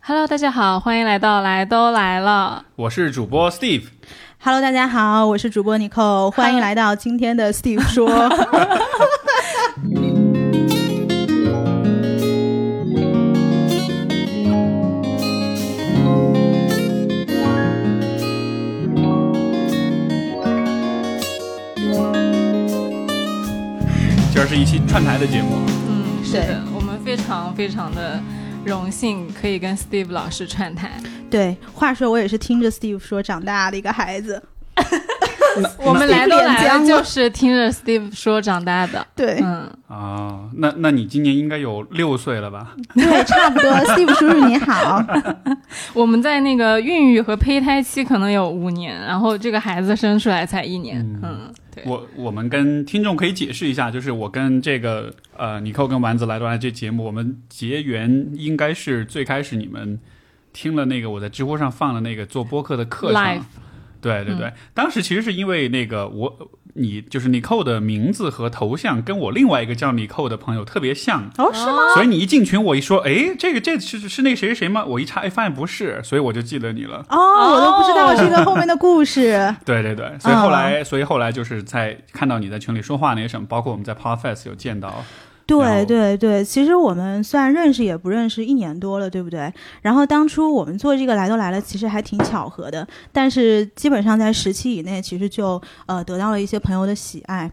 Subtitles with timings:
[0.00, 2.64] Hello，大家好，欢迎来到来都来了。
[2.76, 3.84] 我是主播 Steve。
[4.40, 8.08] Hello，大家好，我是主播 Nicole，欢迎来到今天的 Steve 说。
[24.30, 25.58] 今儿是一期串台的节目，
[25.88, 28.20] 嗯，是的，我们非常非常的
[28.64, 31.00] 荣幸可以跟 Steve 老师串台。
[31.30, 34.42] 对，话说我也是听着 Steve 说长大的一个孩子。
[35.78, 39.06] 我们来都来了，就是听着 Steve 说长大的。
[39.14, 42.74] 对，嗯，啊、那那你今年应该有六岁了吧？
[42.94, 43.70] 对，差不多。
[43.94, 45.04] Steve 叔叔你好。
[45.94, 51.00] 我们在那个孕育和胚胎期可能有五年，然后这个孩子生出来才一年。
[51.22, 51.82] 嗯，对。
[51.86, 59.98] 我我们跟听众可以解释一下，就是我跟这个呃尼寇跟丸子来都来这节目，我们结缘应该是最开始你们
[60.52, 63.42] 听了那个我在知乎上放了那个做播客的课程
[64.00, 71.94] 对对对，当时其实是因为那个我你就是尼寇的名字和头像跟我另外一个叫尼寇的朋友特别像，哦，是吗？
[71.94, 74.84] 所以你一进群，我一说，哎，这个这是是那谁谁谁吗？
[74.84, 77.04] 我一查，哎，发现不是，所以我就记得你了。
[77.08, 79.54] 哦，我都不知道这个后面的故事。
[79.66, 84.96] 对对对，所以后来，所以后来就是在看到你在群里说话那些什么，包括我们在 Podfest 有见到，然
[85.48, 89.50] 对对对，其实我们虽然认识也不认识一年多了，对不对？
[89.80, 97.50] 然后当初我们做这个来都来了，其实还挺巧合的，但是基本上在十期以内，其实就呃得到了一些朋友的喜爱。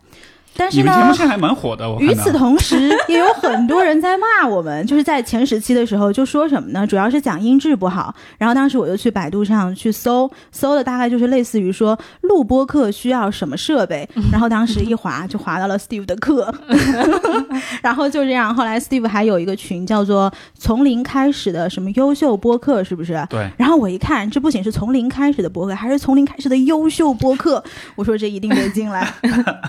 [0.58, 2.00] 但是呢你们节目，现在还蛮火的，我。
[2.00, 6.86] 与此同时，也有很多人在骂我们，就是在前十期的时候就说什么呢？
[6.88, 8.14] 主要是讲音质不好。
[8.38, 14.08] 然后当时我就去百度上去搜，搜的大概就是类似于说录播课需要什么设备。
[14.32, 16.54] 然后当时一滑就滑到了 Steve 的课
[17.84, 18.54] 然后就这样。
[18.54, 23.26] 后来 Steve 还有一个群叫做“从零开始的什么优秀播客”，是不是？
[23.30, 27.64] 对，然后我一看，这不仅是从零开始的播客，还是从零开始的优秀播客。
[27.96, 29.12] 我说这一定得进来，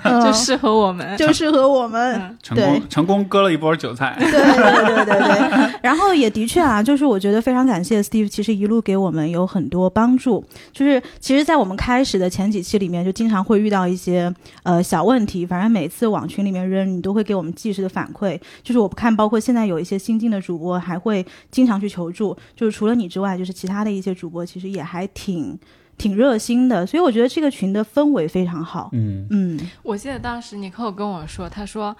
[0.04, 1.16] 嗯就适合我们。
[1.16, 2.14] 就适合我们。
[2.16, 4.16] 嗯成功成功割了一波韭菜。
[4.18, 10.44] 对对对对对，然后也的确啊，就是我觉得非常感谢 Steve，其实一路给我们有很多帮助。
[10.72, 14.32] 就是其实，在我们开始的前几期里面，就经常会遇到一些
[14.62, 18.38] 呃小问题，反正每次往群里面扔，你都会给我们及时的反馈。
[18.62, 22.36] 就是我不看，包括现在有一些新进的主播，还会经常去求助。
[22.54, 25.58] 就是除了你之外，就是其他的一些主播，其实也还挺
[25.96, 26.86] 挺热心的。
[26.86, 28.90] 所以我觉得这个群的氛围非常好。
[28.92, 31.96] 嗯，嗯，我记得当时尼克跟我说，他说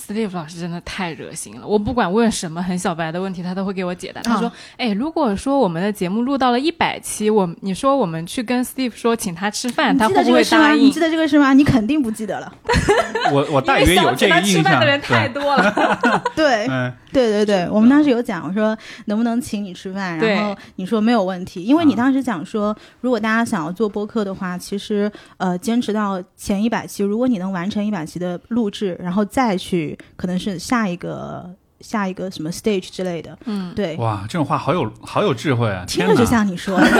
[0.00, 4.22] Steve 老师真的太热心了，我不管问什么很小白的问题，他都会给我解答。
[4.22, 10.42] 他说：“哎，如果说我们的节目录到了一百期，我你说我们去跟 Steve 说请他吃饭，他会不会？
[10.44, 11.52] 答应你记？”得这个是吗？
[11.52, 12.52] 你肯定不记得了。
[13.32, 14.64] 我我大约有这个印象。
[14.64, 16.22] 饭的人太对，多了。
[16.36, 31.48] 对， 嗯，对对对，我们当时有讲，我说能不能请你吃饭，然后你说没有问题，因为你啊当时讲说，如果大家想要做播客的话，其实呃坚持到前一百期，如果你能完成一百期的录制，然后再去可能是下一个
[31.80, 35.84] 下一个什么 stage 之类的，嗯，对，哇，这种话好有好有智慧啊！
[35.86, 36.78] 听着就像你说。
[36.78, 36.86] 的，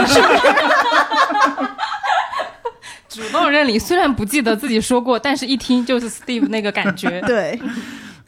[3.08, 7.20] 主动认领，虽然不记得自己说过，但是一听就是 Steve 那个感觉。
[7.22, 7.60] 对，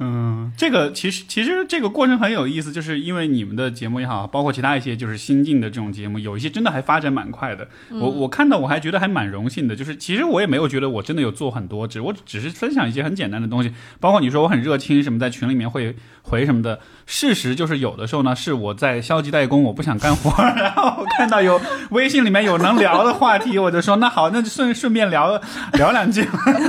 [0.04, 7.68] 嗯，这个其实其实这个过程很有意思，就是因为你们的节目也好，包括其他一些就是新进的这种节目，有一些真的还发展蛮快的。
[7.90, 16.80] 我我看到我还觉得还蛮荣幸的，就是其实我也没有觉得我真的有做很多，只我只是分享一些很简单的东西，包括你说我很热情什么，在群里面会回什么的。
[17.06, 25.40] 事实就是有的时候呢，是我在消极怠工，我不想干活，然后我看到有微信里面有能聊的话题，我就说那好，那就顺顺便聊
[25.74, 26.26] 聊两句。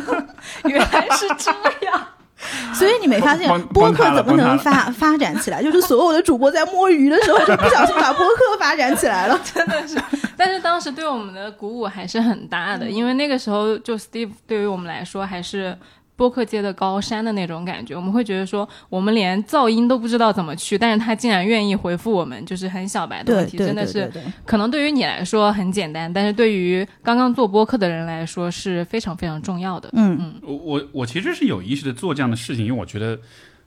[0.65, 1.51] 原来是这
[1.85, 2.12] 样。
[2.73, 5.61] 所以你没发现播客怎么能发 发展起来？
[5.63, 9.39] 就是所有的主播在摸鱼的时候，就不小心把播客发展起来了。
[9.53, 9.97] 真的是
[10.35, 15.77] 但是当时对我们的鼓舞还是很大的，因为那个时候就 Steve 对于我们来说还是
[16.16, 24.12] 播客界的高山的那种感觉，我们会觉得说我们连噪音都不知道怎么去，但是他竟然愿意回复我们，就是很小白的问题，真的是。
[24.45, 29.89] 可能对于你来说很简单，但是对于刚刚做播客的人来说是非常非常重要的。
[29.94, 33.19] 嗯，我我我其实是有意识的做这样的事情，因为我觉得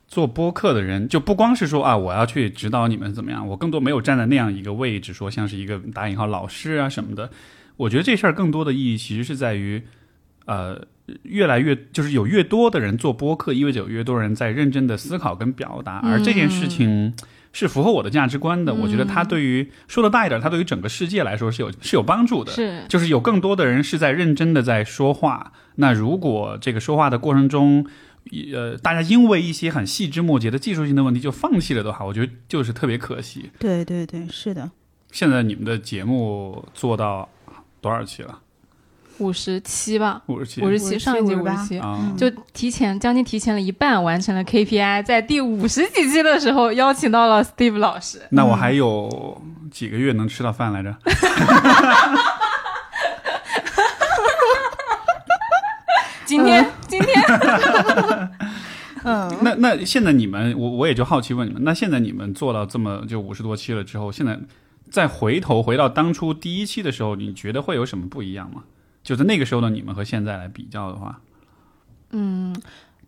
[0.07, 7.31] 做播客的人就不光是说啊，我要去指导你们怎么样，我更多没有站在那样一个位置，说像是一个打引号老师啊什么的。
[7.77, 9.83] 我觉得这事儿更多的意义其实是在于，
[10.47, 10.85] 呃，
[11.23, 17.15] 越来越就是有越多的人做播客，意味着有越多人在认真的思考跟表达，而这件事情。
[17.53, 22.53] 是符合我的价值观的，我觉得它对于说的大一点，它对于整个世界来说是有是有帮助的。
[22.53, 25.55] 是就是有更多的人是在认真的在说话。
[25.77, 27.87] 那如果这个说话的过程中
[28.53, 33.51] 呃，大家因为一些很细枝末节的技术性的问题就放弃了的话，我觉得就是特别可惜。
[33.59, 34.71] 对对对，是的。
[35.11, 37.27] 现在你们的节目做到
[37.81, 38.39] 多少期了？
[39.19, 48.23] 五十七吧，五十七，五十七，上一季五十七，啊，就提前将近提前了一半完成了 KPI，在第五十几期的时候邀请到了 Steve 老师。
[48.31, 49.41] 那我还有
[49.71, 50.95] 几个月能吃到饭来着？
[56.27, 57.23] 今天，今天，
[59.05, 64.37] 嗯， 那那现在你们，我我也就好奇问你们，那现在你们做到这么就五十多期了之后，现在
[64.91, 68.65] 再回头回到当初第一期的时候，你觉得会有什么不一样吗？
[69.07, 71.21] 就是那个时候的你们和现在来比较的话，
[72.11, 72.53] 嗯，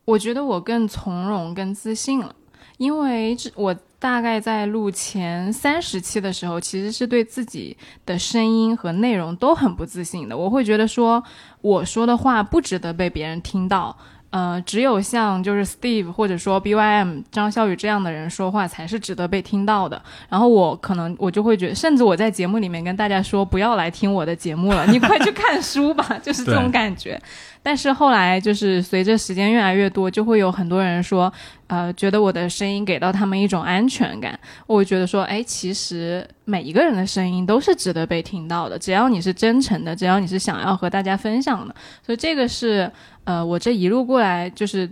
[0.04, 2.32] 我觉得我更从容、更自信了，
[2.76, 10.38] 因为这我大概在录前三十期的时候，其实是对自己的声音和内容都很不自信的。
[10.38, 11.20] 我会觉得说
[11.62, 13.98] 我说的话不值得被别人听到，
[14.30, 20.02] 呃，只有像就是 Steve 或者说 BYM 张小雨这样的人说话才是值得被听到的。
[20.28, 27.20] 然后我可能我就会觉得，甚至我在节目里面跟大家说不要来听我的节目了，你快去看书吧， 就是这种感觉。
[27.68, 31.30] 但是后来就是随着时间越来越多，就会有很多人说，
[31.66, 34.40] 呃，觉得我的声音给到他们一种安全感。
[34.66, 41.74] 我觉得说，哎，其实每一个人的声音都是值得被听到的，只要你是真诚的，只要你是想要和大家分享的。
[42.02, 42.90] 所以这个是
[43.24, 44.90] 呃，我这一路过来就是。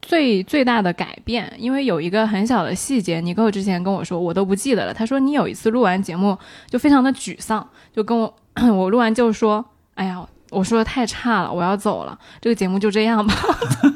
[0.00, 4.94] 最最大的改变，因为有一个很小的细节，尼克之前跟我说，我都不记得了。
[4.94, 6.38] 他说你有一次录完节目
[6.68, 8.32] 就非常的沮丧，就跟我
[8.72, 9.62] 我录完就说，
[9.94, 13.34] 哎呀，我说的太差了，我要走了，这个节目就这样吧。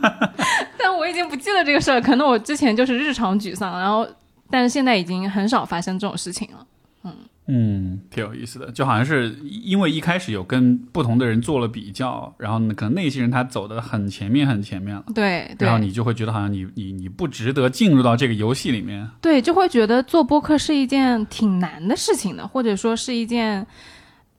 [0.79, 4.07] 但我已经不记得这个事儿，可能我之前就是日常沮丧，然后
[4.51, 6.67] 但是现在已经很少发生这种事情了。
[7.05, 7.13] 嗯
[7.49, 9.33] 嗯，挺有意思的，就好像是
[9.63, 15.05] 因为一开始有跟不同的人做了比较，然后呢，可能那些人他走的很前面，很前面了。
[15.15, 23.65] 对对然后你就会觉得好像你你你不值得进入到这个游戏里面，对，就会觉得做播客是一件挺难的事情的，或者说是一件，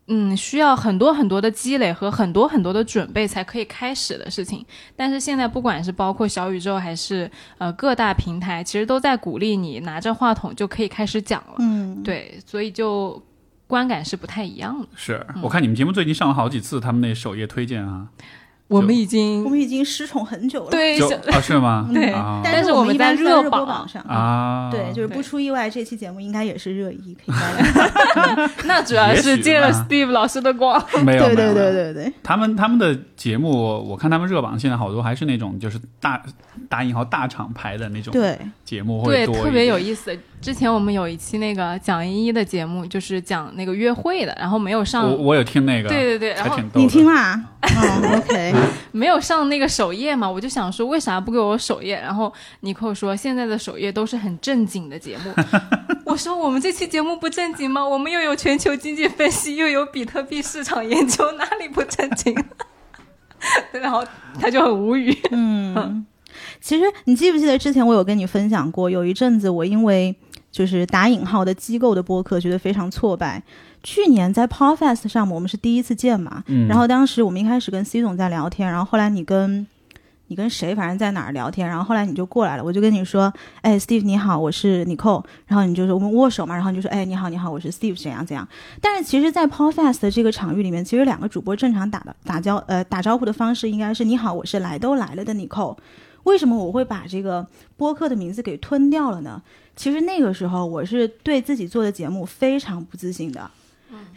[0.07, 4.65] 嗯，需要很多很多的积累和很多很多的准备才可以开始的事情。
[4.95, 11.55] 但是现在不管是包括小宇宙还是呃各大平台，其实都在鼓励你拿着话筒就可以开始讲了。
[11.59, 13.21] 嗯，对，所以就
[13.67, 14.87] 观感是不太一样的。
[14.95, 18.07] 是我看你们节目最近上了好几次他们那首页推荐啊，
[18.67, 20.69] 我们已经我们已经失宠很久了。
[20.71, 20.99] 对
[21.41, 21.89] 是吗？
[21.93, 24.01] 对啊但是我我们在一般在热热榜播榜上。
[24.03, 28.51] 啊，对，就是不出意外，这期节目应该也是热议，可以大家。
[28.65, 30.83] 那主要是借了 Steve 老师的光。
[31.05, 36.21] 没有对对对没有没有对对，他们他们的节目，我看他们热榜现在好多还是那种就是大
[36.67, 40.17] 打引号大厂牌的那种对，节目会对，特别有意思。
[40.39, 46.81] 之前我们有一期那个蒋依依的节目，就是讲那个约会的，然后没有上我，我有听那个，对对对，然后还挺逗的。
[46.81, 47.41] 你听啦？
[47.61, 48.53] 哦，OK，
[48.91, 51.95] 没有上那个首页嘛，我就想说为啥不给我首页？
[51.99, 52.31] 然后
[52.61, 55.33] 尼寇说现在的首页都是很正经的节目。
[56.05, 57.85] 我说我们这期节目不正经吗？
[57.85, 62.33] 我们又有全球经济分析，又有比特币市场研究，哪里不正经？
[63.71, 64.03] 对 然后
[64.39, 65.15] 他就很无语。
[65.31, 66.05] 嗯，
[66.59, 70.15] 其实你记不记得之前我有跟你分享过，有一阵子我因为
[70.51, 73.43] 就是打引号的机构的播客觉得非常挫败。
[73.87, 79.65] 去年在 Podfest 上，我们是第一次见嘛，嗯，然后当时我们一开始跟 C 总在聊天，然后后来你跟
[80.27, 83.31] 你跟谁，反正在哪儿聊天，然后后来你就过来了，我就跟你说，
[83.61, 88.45] 哎，Steve 你好，我是 Nicole，然后你就说我们握手嘛，然后你就说，哎，你好你好，我是 Steve，怎样怎样。
[88.81, 95.77] 但是其实，在 Podfest 的这个场域里面，其实两个主播正常打的打交呃打招呼的方式应该是你好，我是来都来了的 Nicole。
[96.23, 97.47] 为什么我会把这个
[97.77, 99.41] 播客的名字给吞掉了呢？
[99.77, 103.49] 其实那个时候我是对自己做的节目非常不自信的。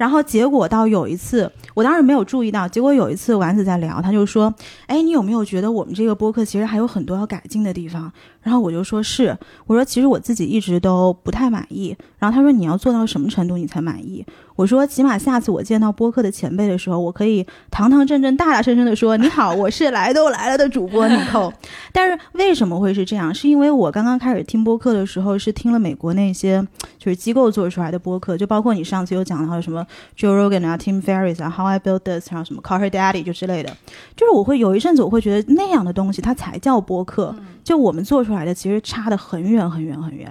[0.00, 4.50] 然后结果到有一次，我当时没有注意到，结果有一次丸子在聊，他就说
[4.88, 11.94] ：“哎，你有没有觉得我们这个播客其实还有很多要改进的地方？”然后我就说是，我说其实我自己一直都不太满意。
[12.18, 14.24] 然后他说你要做到什么程度你才满意？
[14.60, 21.50] 我说起码下次我见到播客的前辈的时候，我可以堂堂正正、大大声声的说：“你好，我是来都来了的主播 Nicole。
[21.94, 23.34] ”但是为什么会是这样？
[23.34, 26.60] 是因为我刚刚开始听播客的时候，是听了美国那些
[26.98, 33.74] 就是机构做出来的播客，就包括你上次有讲到什么 Joe Rogan 啊、Tim Ferriss 啊、How I Built This，然后什么 Call Her Daddy 就之类的。
[34.14, 40.30] 就是我会有一阵子我会觉得那样的东西它才叫播客，就我们做出来的其实差的很远很远很远。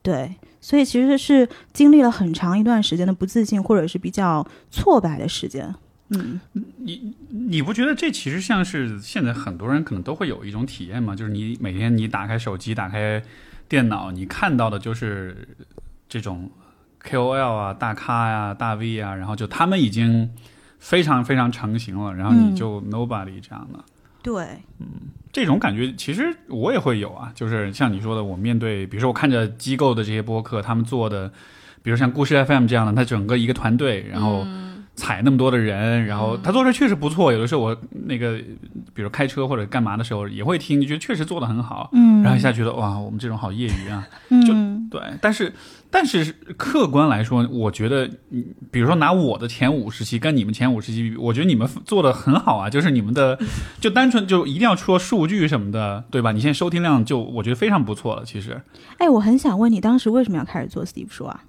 [0.00, 0.34] 对，
[0.66, 5.72] 所以其实是经历了很长一段时间的不自信，或者是比较挫败的时间。
[6.08, 6.40] 嗯，
[6.78, 11.14] 你你不觉得这其实像是现在很多人可能都会有一种体验吗？
[11.14, 13.22] 就是你每天你打开手机、打开
[13.68, 15.46] 电脑，你看到的就是
[16.08, 16.50] 这种
[17.00, 20.28] KOL 啊、大咖呀、大 V 啊，然后就他们已经
[20.80, 23.78] 非常非常成型了，然后你就 nobody 这样的。
[24.26, 24.44] 对，
[24.80, 24.86] 嗯
[25.32, 31.30] 这种感觉其实我也会有啊，就是像你说的，我面对，比如说我看着机构的这些播客，他们做的，
[31.82, 34.44] 比如像故事 FM 这样的，他整个一个团队，然后
[34.96, 37.30] 采那么多的人，然后他做的确实不错。
[37.30, 38.40] 有的时候我那个，
[38.94, 41.90] 比如开车或者干嘛的时候也会听，就觉得确实做的很好。
[41.92, 44.08] 嗯，然后一下觉得哇，我们这种好业余啊。
[44.30, 45.52] 嗯，对，但是
[45.98, 53.38] 但是客观来说，我觉得，嗯比如说拿我的前五十期跟你们前五十期比，我觉得你们做的很好啊，就是你们的
[53.80, 56.32] 就单纯就一定要说数据什么的，对吧？
[56.32, 58.22] 你现在收听量就我觉得非常不错了。
[58.26, 58.60] 其实
[58.98, 61.44] 哎，我很想问你，当时为什么要开始做 Steve 说啊？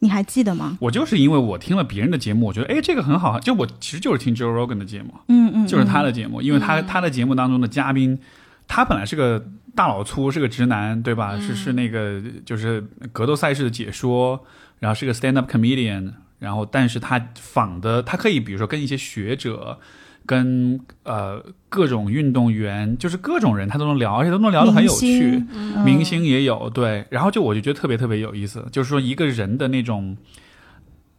[0.00, 0.76] 你还记得吗？
[0.80, 8.18] 我就是因为我听了别人的节目，我觉得哎这个很好，就我其实就是听 Joe Rogan 的节目，嗯嗯，就是他的，的节目，因为他他的节目当中的嘉宾，
[8.66, 11.38] 他本来是个大老粗，是个直男，对吧？
[11.38, 12.80] 是是那个就是
[13.12, 14.44] 格斗赛事的解说，
[14.78, 19.78] 然后是个 stand up comedian，然后但是他仿的，他可以比如说跟一些学者。
[20.26, 25.42] 跟呃各种运动员，就是各种人，他都能聊，而且都能聊得很有趣。
[25.52, 30.16] 嗯明星也有对，然后就我就觉得特别特别有意思，就是说一个人的那种。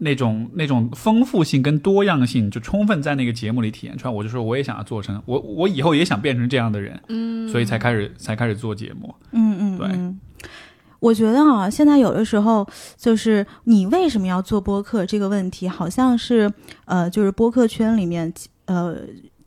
[0.04, 4.12] 那种那种丰富性跟多样性，就充分在那个节目里体验出来。
[4.12, 9.14] 我就说，我也想要做成，我我以后也想变成这样的人，嗯，所以才开始才开始做节目。
[9.32, 10.20] 嗯嗯，对嗯。
[11.00, 12.68] 我觉得啊，现在有的时候
[12.98, 16.52] 就是你为什么要做播客这个问题，好像是
[16.86, 18.34] 呃，就是播客圈里面
[18.66, 18.98] 呃。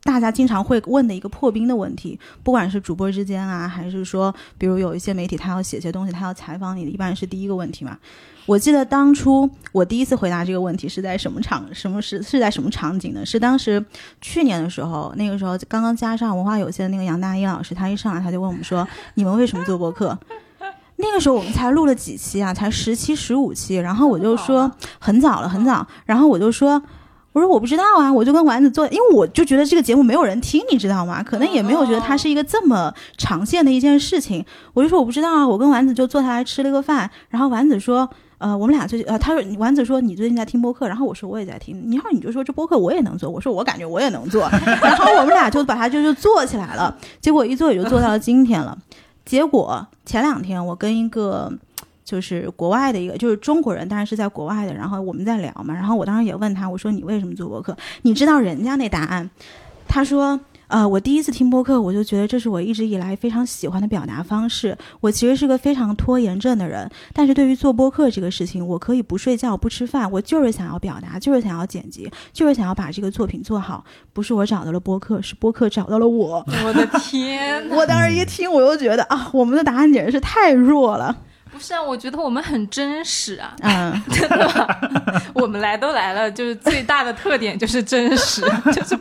[0.04, 7.96] 大家经常会问的一个破冰的问题，不管是主播之间啊，还是说，比如有一些媒体他要写些东西，他要采访你，一般是第一个问题嘛。
[8.44, 13.24] 我记得当初我第一次回答这个问题是在什么场，什么是是在什么场景呢？
[13.24, 13.82] 是当时
[14.20, 20.18] 去年的时候，那个时候刚刚加上文化有限的那个杨大一老师，他一上来他就问我们说：“你们为什么做博客？”
[20.96, 26.82] 那个时候我们才录了几期啊，才十期、十五期，然后我就说很早了，很早，然后我就说。
[27.34, 31.20] 我说我不知道啊，我就跟丸子做，因为我就觉得这个节目没有人听，你知道吗？
[31.20, 34.44] 可能也没有觉得它是一个这么长线的一件事情。
[34.72, 44.48] 我就说我不知道啊，我跟丸子就坐下来吃了个饭，然后丸子说，呃，我们俩最近，呃，他说丸子说你最近在听播客，然后我说我也在听，然后你就说这播客我也能做，我说我感觉我也能做，
[44.80, 48.78] 然后我们俩就把它就就做起来了，结果一做也就做到了今天了。
[49.24, 51.52] 结果前两天我跟一个。
[52.04, 54.74] 就是国外的一个，就是中国人，当然是在国外的。
[54.74, 57.76] 然后我们在聊嘛，然后我当时也问他，我说你为什么做播客？
[58.02, 59.30] 你知道人家那答案？
[59.86, 64.76] 他说，呃，我第一次听播客，我就觉得这是我一直以来非常喜欢的表达方式。
[65.00, 73.84] 我其实是个非常拖延症的人，但是对于做播客这个事情，我可以不睡觉、不吃饭，我就是想要表达，就是想要剪辑，就是想要把这个作品做好。
[74.12, 76.44] 不是我找到了播客，是播客找到了我。
[76.64, 77.68] 我的天！
[77.70, 81.16] 我当时一听，我又觉得啊，我们的答案简直是太弱了。
[81.54, 85.22] 不是啊，我觉得我们很真实啊，嗯， 真的？
[85.32, 88.42] 我们来都来了，就是最大的特点就是真实，
[88.74, 88.98] 就是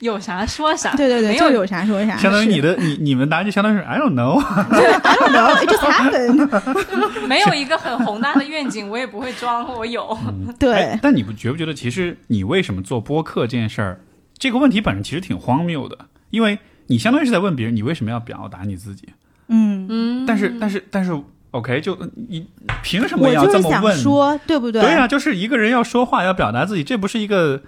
[0.00, 0.96] 有啥说啥。
[0.96, 2.16] 对对对，没有有啥说啥。
[2.16, 7.20] 相当于你的你你们答案就相当于是 I don't know，I don't know, just happened。
[7.28, 10.16] 没有一个很宏大的愿景，我也不会装我有。
[10.58, 14.00] 对哎，但你不觉不觉得，其实你为什么做播客这件事儿，
[14.38, 19.08] 这个问题本身其实挺荒谬的，因为你相当于是在问别人，你为什么要表达你自己？
[19.48, 21.12] 嗯，嗯，但是但是但是
[21.56, 21.96] ，OK，就
[22.28, 22.46] 你
[22.82, 23.96] 凭什么要这么问？
[23.96, 24.80] 说，对不对？
[24.82, 27.62] 对啊，就是一个人要说话要表达自己，这不是一个，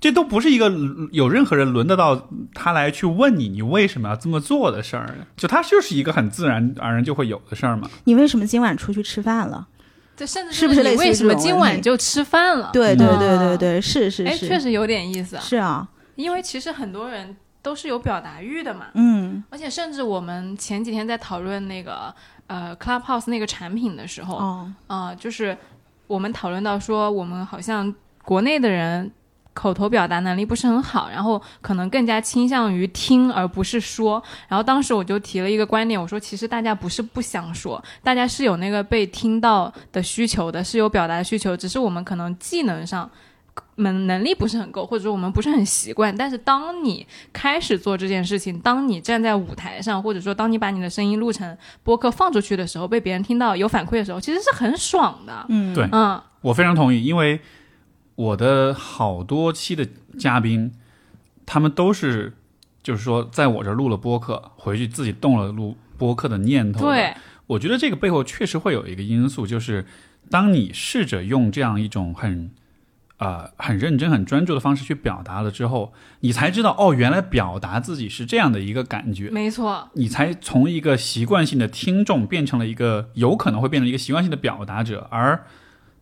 [0.00, 0.72] 这都不是一个
[1.12, 5.14] 有任何人轮得到他来去问你，你为什么要这么做的事儿。
[5.36, 7.88] 就他就是一个很自然而然就会有的事儿嘛。
[8.04, 9.66] 你为什么今晚出去吃饭了？
[10.16, 12.70] 这甚至是不是你为什么今晚就吃饭了？
[12.72, 15.42] 对对嗯对对对，是是哎，确实有点意思啊。
[15.42, 22.14] 是啊，因为其实很多人都是有表达欲的嘛，嗯而且甚至我们前几天在讨论那个
[22.46, 25.56] 呃 Clubhouse 那个产品的时候，哦，啊，就是
[26.06, 29.10] 我们讨论到说，我们好像国内的人
[29.52, 34.22] 口头表达能力不是很好，然后可能更加倾向于听而不是说。
[34.48, 43.10] 然后当时我就提了一个观点，我说其实大家不是不想说，大家是有那个被听到的需求的，是有表达的需求，只是我们可能技能上。
[43.76, 46.16] 能能力不是很够，或者说我们不是很习惯。
[46.16, 55.46] 但是当你开始做这件事情，当你站在舞台上，或者说当你把你的声音录成播客放出去的时候，被别人听到有反馈的时候，其实是很爽的。
[55.48, 57.40] 嗯，对嗯，我非常同意，因为
[58.14, 59.86] 我的好多期的
[60.18, 60.72] 嘉宾，
[61.44, 62.32] 他们都是
[62.82, 67.12] 就是说在我这儿录了播客，回去自己动了录播客的念头。，对，
[67.48, 69.84] 我觉得这个背后确实会有一个因素，就是
[70.30, 72.50] 当你试着用这样一种很。
[73.18, 79.30] 呃，很认真、很专注的方式去表达了之后，你才知道哦，原来表达自己是这样的一个感觉。
[79.30, 85.46] 没错，你才从一个习惯性的听众变成了一个有可能会变成一个习惯性的表达者，而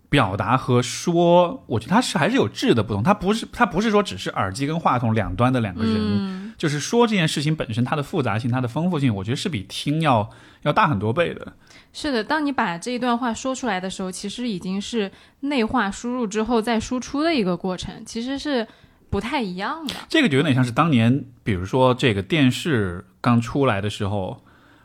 [0.08, 3.02] 表达和说，我觉得它是还是有质的不同。
[3.02, 10.30] 它不是它不是说只是耳机跟话筒两端的两个人，嗯，就是说这件事情本身它的复杂性、它的丰富性，我觉得是比听要
[10.62, 11.52] 要大很多倍的。
[11.92, 12.24] 是的。
[12.24, 18.66] 当你把这一段话说出来的时候，其实已经是内化输入之后再输出的一个过程，其实是
[19.10, 19.94] 不太一样的。
[20.08, 24.42] 这个就有点像是当年，比如说这个电视刚出来的时候。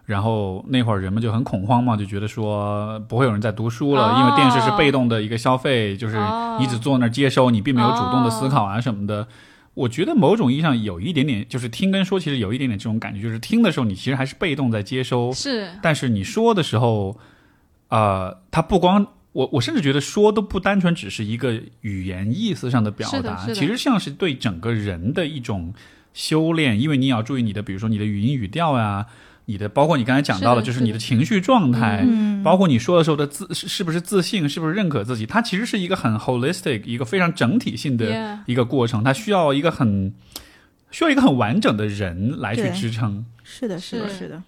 [0.08, 9.28] 然后那会儿人们就很恐慌嘛，就觉得说不会有人在读书了，哦因为电视是被动的一个消费，就是哦你只坐那儿接收，你并没有主动的思考啊什么的。
[9.78, 17.20] 我觉得某种意义上有一点点，就是听跟说其实有一点点这种感觉，就是听的时候你其实还是被动在接收，是，但是你说的时候，
[17.90, 25.72] 呃，它不光我我甚至觉得说都不单纯只是一个语言意思上的表达，其实像是对整个人的一种
[26.12, 29.06] 修炼，因为你也要注意你的，比如说你的语音语调呀、
[29.50, 40.14] 你的包括你刚才讲到的，就是你的情绪状态，嗯，包括你说的时候的自是是不是自信，是不是认可自己，它其实是一个很 holistic，一个非常整体性的一个过程，它需要一个很
[40.92, 43.26] 需要一个很完整的人来去支撑。
[43.42, 44.16] 是的，是的，是。
[44.18, 44.44] 是的，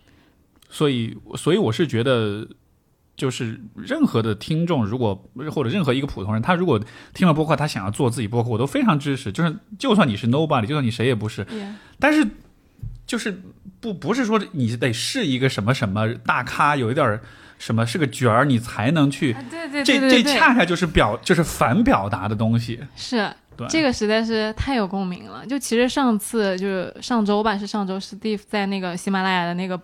[0.69, 2.45] 所以，所以我是觉得，
[3.15, 5.15] 就是任何的听众，如果
[5.49, 6.77] 或者任何一个普通人，他如果
[7.13, 9.31] 听了播客，他想要做自己播客，我都非常支持。
[9.31, 11.47] 就是，就算你是 nobody，就算你谁也不是，
[11.97, 12.27] 但是
[13.07, 13.41] 就是
[13.81, 17.21] 不不是说你得是一个什么什么大咖，有一点儿
[17.57, 19.33] 什么是个角儿，你才能去。
[19.33, 22.79] 啊对对这对对对，这恰恰就是表就是反表达的东西。
[22.95, 23.29] 是，
[23.69, 25.45] 这个实在是太有共鸣了。
[25.45, 29.79] 就其实上次就是上周吧，是上周 Steve 在那个喜马拉雅的那个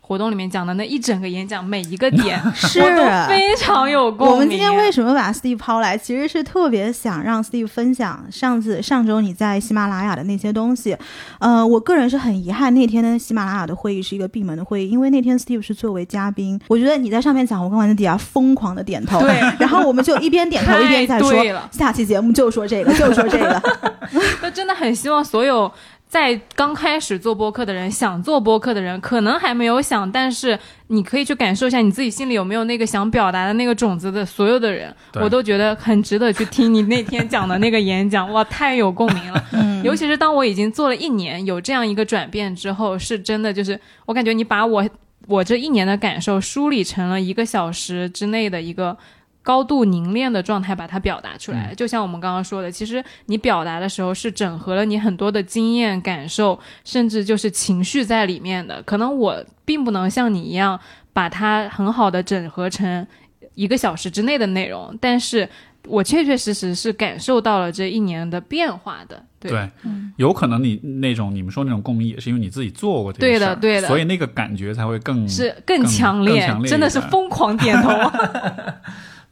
[0.00, 2.80] 活动里面讲的那一整个演讲，每一个 点是
[3.28, 4.34] 非常有共鸣。
[4.34, 10.96] 我们今天为什么把 Steve 抛来，其实是特别想让 Steve 分享上次上周你在喜马拉雅的那些东西。
[11.38, 16.60] 呃，我个人是很遗憾，那天的喜马拉雅的会议是一个闭门的会议，因为那天 Steve 是作为嘉宾。
[16.68, 23.62] 我觉得你在上面讲，我跟我在底下疯狂的点头，对然后我们就一边点头一边在说太对了，下期节目就说这个，就说这个。
[24.42, 25.70] 那真的很希望所有
[26.10, 39.44] 在刚开始做播客的人，想做播客的人，可能还没有想，但是你可以去感受一下你自己心里有没有那个想表达的那个种子的所有的人，我都觉得很值得去听你那天讲的那个演讲，哇， 太有共鸣了。
[39.52, 44.84] 嗯，尤其是当我已经做了一年，有这样一个转变之后，是真的就是我感觉你把我
[45.28, 48.98] 我这一年的感受梳理成了一个小时之内的一个
[49.42, 51.74] 高度凝练的状态，把它表达出来。
[51.74, 58.82] 就像我们刚刚说的，其实你表达的时候是整合了你很多的经验、感受，甚至就是情绪在里面的。
[58.82, 60.78] 可能我并不能像你一样
[61.12, 63.06] 把它很好的整合成
[63.54, 65.48] 一个小时之内的内容，但是。
[65.88, 69.70] 我确确实实是感受到了这一年的变化的，对对，
[70.16, 77.88] 有可能你那种你们说那种共鸣，也是因为你自己做过这个对的事儿对的所以那个感觉才会更是更更强烈，更强烈真的是疯狂点头。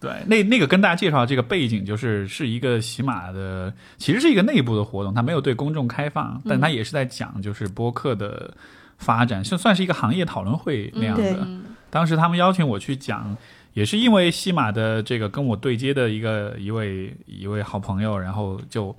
[0.00, 8.54] 对，那那个跟大家介绍这个背景，就是是一个喜马的，其实是一个内部的活动，它没有对公众开放，但它也是在讲就是播客的
[8.96, 11.40] 发展，算算是一个行业讨论会那样对的。
[11.42, 13.36] 嗯当时他们邀请我去讲，
[13.72, 18.94] 也是因为西马的这个跟我对接的一个一位一位好朋友，然后就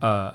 [0.00, 0.34] 呃。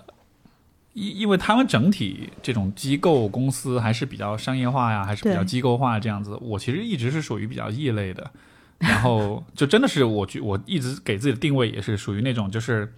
[0.93, 6.39] 因因为他们整体这种机构公司还是比较商业化呀，还是比较机构化这样子。
[6.39, 8.31] 我其实一直是属于比较异类的，
[8.79, 12.93] 然后就真的是我觉我一直给自己的定位也是属于那种就是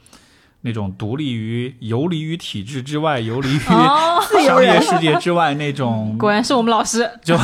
[0.61, 7.09] 那种独立于游离于体制之外，游离于哦， 商业世界之外那种 果然是我们老师。
[7.23, 7.37] 就，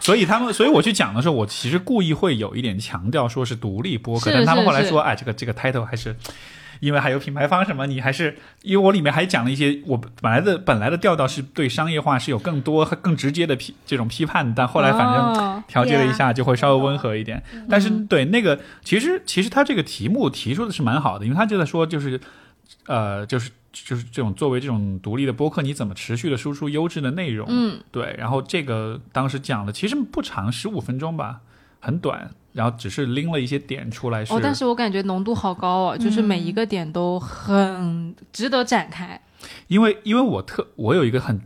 [0.00, 6.14] 所以他们，所以我去讲的时候，我其实故意会有一点强调说是独立播客，是但他们后来说，哎，这个这个 title 还是。
[6.80, 17.42] 因为还有品牌方什么，你还是因为我里面还讲了一些，我本来的本来的调调是对商业化是有更多更直接的批这种批判，但后来反正哦调节了一下，就会稍微温和一点。
[17.68, 22.20] 但是嗯对那个，其实其实他这个题目提出的是蛮好的，因为他就在说，就是
[22.86, 27.46] 呃，就是就是这种作为这种独立的播客，你怎么持续的输出优质的内容？
[27.50, 28.14] 嗯，对。
[28.18, 31.40] 然后这个当时讲的其实不长，十五分钟吧，
[31.80, 34.34] 很短，然后只是拎了一些点出来是。
[34.34, 39.20] 哦，但是我感觉浓度好高哦，就是每一个点都很值得展开。
[39.68, 41.40] 因为因为我特我有一个很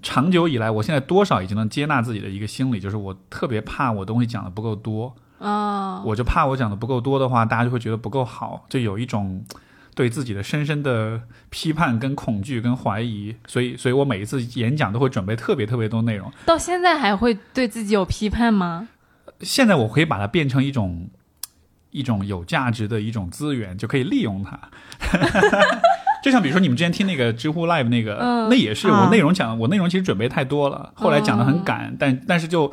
[0.00, 5.12] 长久以来，我现在多少已经能接纳自己的一个心理，就是我特别怕我东西讲的不够多。
[5.40, 9.44] 啊，我就怕我讲的不够多的话，大家就会觉得不够好，就有一种
[9.96, 16.30] 对自己的深深的批判、跟恐惧、跟怀疑，所以，所以我每一次演讲都会准备特别特别多内容。
[16.46, 18.88] 到现在还会对自己有批判吗？
[19.42, 21.08] 现在我可以把它变成一种
[21.90, 24.58] 一种有价值的一种资源，就可以利用它。
[26.22, 32.70] 就像比如说你们之前听那个知乎 Live 那个，嗯那也是啊我内容讲，我内容其实准备太多了，后来讲的很赶，但但是就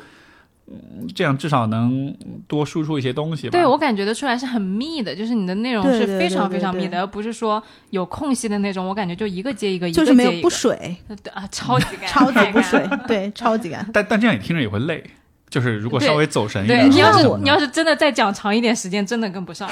[0.68, 2.14] 嗯这样至少能
[2.46, 3.52] 多输出一些东西吧。
[3.52, 8.86] 对我感觉得出来是很密的，就是你的内容是非常对对非常密的，而不是说有空隙的那种。
[8.86, 13.90] 我感觉就一个接一个，一就是没有不个接一个水，对 啊，超级干，超级太干不水， 对，超级干。
[13.94, 15.02] 但但这样你听着也会累，
[15.50, 19.70] 就是如果稍微走神一点你要是你要是真的再讲长一点时间，真的跟不上。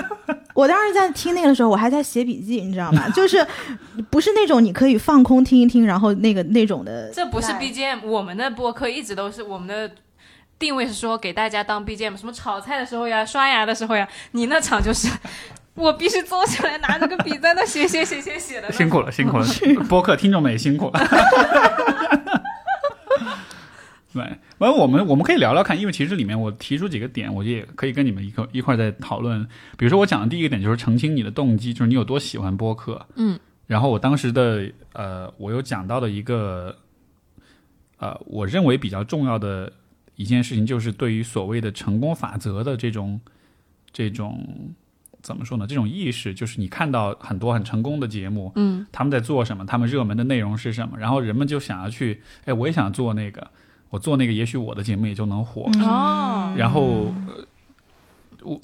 [0.54, 3.08] 我当时在听那个的时候，我还在写笔记，你知道吗？
[3.10, 3.46] 就是
[4.10, 7.10] 不是那种你可以放空听一听，然后那个那种的。
[7.10, 9.90] 这不是 BGM，我们的播客一直都是我们的。
[10.58, 15.08] 定位是说给大家当 BGM，什么炒菜的时候呀、刷牙的时候呀，你那场就是
[15.74, 18.70] 我必须坐下来拿着个笔在那写写写写写的。
[18.70, 19.46] 辛苦了，辛苦了，
[19.88, 21.00] 播客听众们也辛苦了。
[24.12, 29.42] 对，完我们我们可以聊聊看，因为其实里面我提出几个点，我也可以跟你们一块一块儿再讨论。
[29.78, 33.06] 比如说我讲的第一个点就是澄清你的动机，就是你有多喜欢播客。
[33.16, 36.76] 嗯，然后我当时的呃，我有讲到的一个
[37.96, 39.72] 呃，我认为比较重要的
[40.16, 43.20] 一件事情，就是对于所谓的成功法则的这种
[43.92, 44.74] 这种
[45.22, 45.66] 怎么说呢？
[45.66, 53.50] 这种意识，就是你看到很多很成功的节目，嗯，他们在做什么，他们热门的内容是什么，然后人们就想要去，哎，我也想做那个，
[53.92, 55.68] 我做那个，也许我的节目也就能火。
[55.74, 57.44] 嗯哦，然后，呃
[58.42, 58.58] 我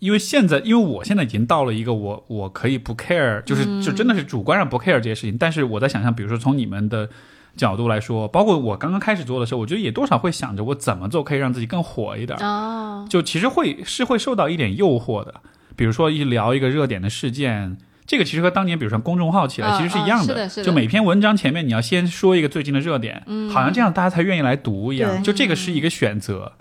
[0.00, 5.38] 因为现在，因为我现在已经到了一个我我可以不 care，就是、就真的是主观上不 care 这些事情。
[5.38, 7.08] 但是我在想象，比如说从你们的
[7.56, 12.36] 角度来说，包括我刚刚开始做的时候，我觉得也多少会想着我怎么做可以让自己更火一点。
[12.40, 15.40] 哦，就其实会是会受到一点诱惑的，
[15.76, 17.78] 比如说一聊一个热点的事件。
[18.12, 25.22] 这个其实和当年，比如说公众号起来嗯其实是一样的是的就每篇文章前面你要先说一个最近的热点，嗯好像这样大家才愿意来读一样。
[25.22, 26.52] 就这个是一个选择，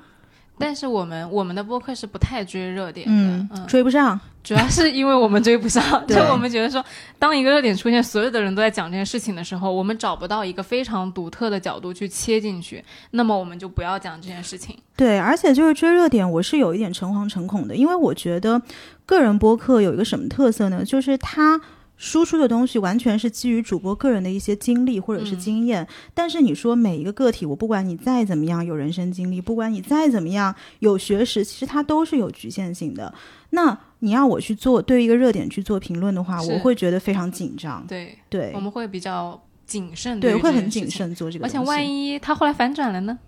[0.61, 4.17] 但是我们我们的播客是不太追热点的，嗯嗯，追不上。
[4.43, 6.83] 主要是因为我们追不上， 就我们觉得说，
[7.19, 14.75] 当一个热点出现，所有的人都在讲这件事情的时候，我们找不到一个非常独特的角度去切进去，那么我们就不要讲这件事情。
[14.95, 18.59] 对，而且就是追热点，我是有一点诚惶诚恐的，因为我觉得
[19.05, 20.83] 个人播客有一个什么特色呢？
[20.83, 21.61] 就是它。
[22.01, 33.13] 输出的东西完全是基于主播个人的一些经历或者是经验，但是你说每一个个体，我不管你再怎么样有人生经历，不管你再怎么样有学识，其实它都是有局限性的。
[33.51, 37.85] 那你要我去做对一个热点去做评论的话，我会觉得非常紧张。
[37.87, 40.89] 对，对我们会比较谨慎，对，于会很谨。
[40.89, 41.49] 慎做这个而。
[41.49, 43.19] 且万一他后来反转了呢？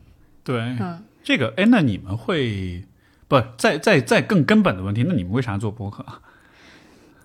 [0.44, 1.54] 对、嗯，这个。
[1.58, 2.84] 哎，那你们会
[3.28, 5.04] 不再再再更根本的问题？
[5.08, 6.20] 那你们为啥做播客啊？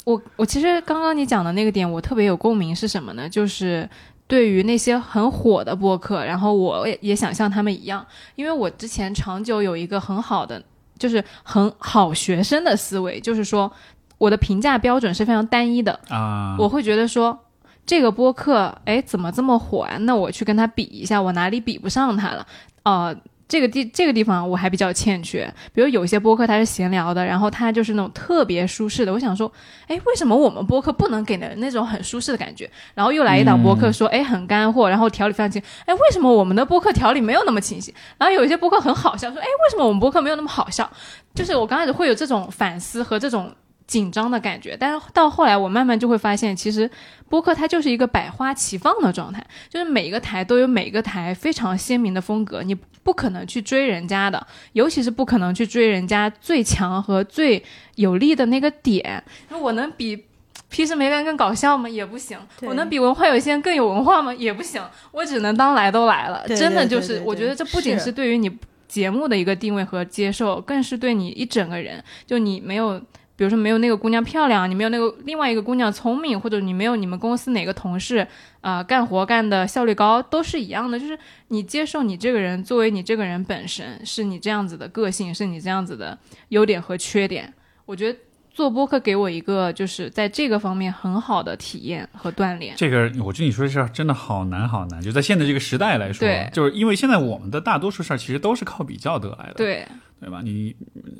[0.09, 3.29] 我我其实刚刚你讲的那个点，我特别有共鸣是什么呢？
[3.29, 3.88] 就是
[4.27, 10.62] 对于那些很火的播客，然后我也也想像他们一样，因为我之前长久有一个很好的，
[10.99, 13.71] 就是很好学生的思维，就是说
[14.16, 17.38] 我的评价标准是非常单一的，啊，我会觉得说。
[17.87, 19.97] 这个播客，哎，怎么这么火啊？
[20.01, 22.47] 那我去跟他比一下，我哪里比不上他了？
[22.83, 23.16] 呃，
[23.49, 25.53] 这个地这个地方我还比较欠缺。
[25.73, 29.13] 比如有些播客它是闲聊的，然后它就是那种特别舒适的。
[29.13, 29.51] 我想说，
[29.87, 32.71] 哎，为什么我们播客不能给人那种很舒适的感觉？
[32.95, 35.61] 然后又来一档播客说，哎，很干货，然后条理非常清。
[35.87, 37.95] 哎，为什么我们的播客条理没有那么清晰？
[38.19, 40.91] 然后有一些播客很好笑，说，哎，为什么我们播客没有那么好笑？
[41.35, 43.51] 就是我刚开始会有这种反思和这种。
[43.88, 46.88] 紧张的感觉，但是到后来，我慢慢就会发现，其实
[47.27, 59.24] 播客它就是一个百花齐放的状态，就是每一个台都有每一个台非常鲜明的风格，你不可能去追人家的，尤其是不可能去追人家最强和最有力的那个点。
[59.48, 60.22] 那我能比
[60.68, 61.88] 皮什梅干更搞笑吗？
[61.88, 62.38] 也不行。
[62.61, 64.35] 我能比文化有限更有文化吗？
[64.35, 64.83] 也不行。
[65.12, 68.55] 我只能当来都来了，对真的就是，我觉得这不仅是是对于你
[68.87, 73.01] 节目的一个定位和接受，更是对你一整个人，就你没有。
[73.38, 78.18] 比如说没有那个姑娘漂亮，你没有那个另外一个姑娘聪明，或者你没有你们公司哪个同事
[78.61, 80.98] 啊、呃干活干的效率高，都是一样的。
[80.98, 87.55] 就是你接受你这个人作为你这个人本身，是你这样子的个性，是你这样子的优点和缺点。
[87.87, 88.18] 我觉得
[88.51, 92.74] 做播客给我一个就是在这个方面很好的体验和锻炼。
[92.77, 99.87] 这个我觉得你说的事儿真的好难好难，就在现在这个时代来说对，就是因为现在我们的大多数事儿其实都是靠比较得来的，对，
[100.21, 100.41] 对吧？
[100.43, 100.75] 你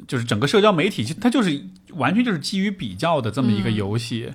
[0.07, 1.61] 就是整个社交媒体，其实它就是
[1.95, 4.33] 完全就是基于比较的这么一个游戏，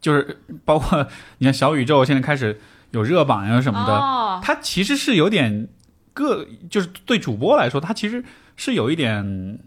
[0.00, 1.06] 就是包括
[1.38, 5.68] 你看小宇宙现在开始有热榜呀什么的，哦，它其实是有点
[6.12, 8.24] 个，就是对主播来说，它其实
[8.56, 9.58] 是有一点。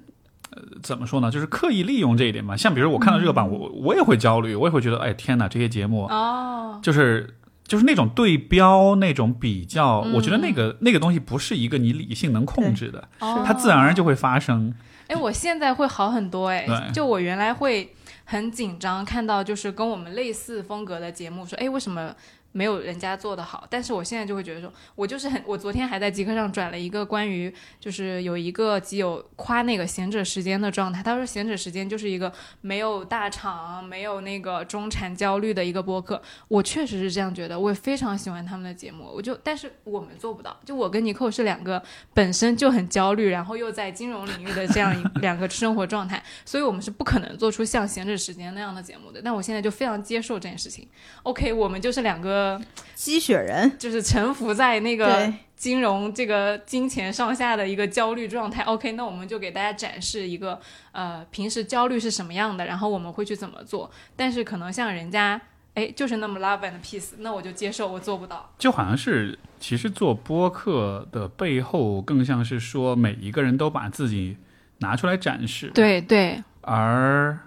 [0.51, 1.29] 呃，怎么说呢？
[1.29, 2.55] 就是刻意利用这一点嘛。
[2.55, 7.35] 像比如我看到热榜，我我也会焦虑，我也会觉得，哎天哪，这些节目哦，就是
[7.67, 10.13] 就是那种对标、那种比较，嗯。
[10.13, 13.43] 我觉得那个那个东西不是一个你理性能控制的，哦。
[13.45, 14.73] 它自然而然就会发生。
[15.07, 22.11] 哎，我现在会好很多哎，就我原来会很紧张，看到就是跟我们类似风格的节目，说哎为什么
[22.55, 50.87] 没有人家做的好，但是我现在就会觉得说，我就是很，我昨天还在极客上转了一个关于，就是有一个基友夸那个闲者时间的状态，他说闲者时间就是一个没有大厂、没有那个中产焦虑的一个播客，我确实是这样觉得，我也非常喜欢他们的节目，我就，但是我们做不到，就我跟尼寇是两个本身就很焦虑，然后又在金融领域的这样一 两个生活状态，所以我们是不可能做出像闲者时间那样的节目的，但我现在就非常接受这件事情
[51.23, 52.44] ，OK，我们就是两个。
[52.95, 58.63] 鸡血人就是沉浮在那个金融这个金钱上下的一个焦虑状态。
[58.63, 60.59] OK，那我们就给大家展示一个
[60.91, 63.89] 呃平时焦虑是什么样的，然后我们会去怎么做。
[64.15, 65.39] 但是可能像人家
[65.73, 68.51] 哎就是那么 love and peace，那我就接受，我做不到。
[68.57, 74.37] 就好像是，其实做播客的背后，更像是说每一个人都把自己
[74.79, 75.71] 拿出来展示。
[75.73, 77.37] 对对而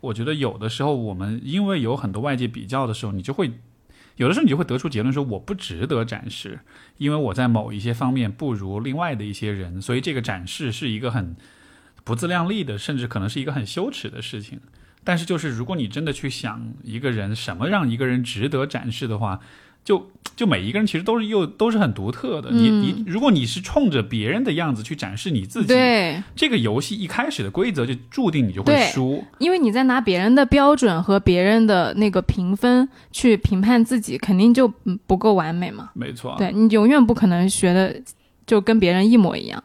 [0.00, 3.52] 我觉得有的时候，我们因为有很多外界比较的时候，你就会
[4.20, 6.60] 有的时候你就会得出结论说我不值得展示，
[6.98, 11.34] 因为我在某一些方面不如另外的一些人，所以这个展示是一个很
[12.04, 14.60] 不自量力的，甚至可能是一个很羞耻的事情。
[15.02, 19.40] 但是就是如果你真的去想一个人什么让一个人值得展示的话，
[19.84, 22.50] 就就每一个人其实都是又都是很独特的。
[22.50, 29.22] 你你如果你是冲着别人的样子去展示你自己，对，这个游戏一开始的规则就注定你就会输。
[29.38, 35.90] 因为你在拿别人的标准和别人的那个评分去评判自己，肯定就嗯不够完美嘛。
[35.94, 37.94] 没错，对你永远不可能学的
[38.46, 39.62] 就跟别人一模一样。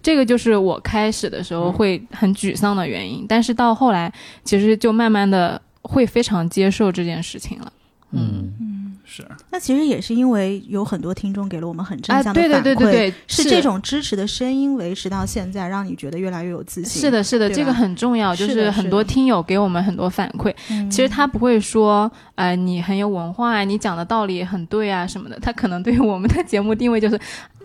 [0.00, 4.12] 这个就是我开始的时候会很沮丧的原因，但是到后来
[4.44, 7.72] 其实就慢慢的会非常接受这件事情了。
[8.12, 8.77] 嗯嗯
[9.08, 9.26] 是。
[9.50, 17.00] 那其实也是因为有很多听众给了我们很正向的反馈，对对对对，是这种支持的声音维持到现在，让你觉得越来越有自信。
[17.00, 20.54] 是的，是的，这个很重要，就是很多听友给我们很多反馈。
[20.70, 25.38] 嗯，其实他不会说，呃，你很有文化啊，你讲的道理很对啊什么的。
[25.40, 27.18] 他可能对于我们的节目定位就是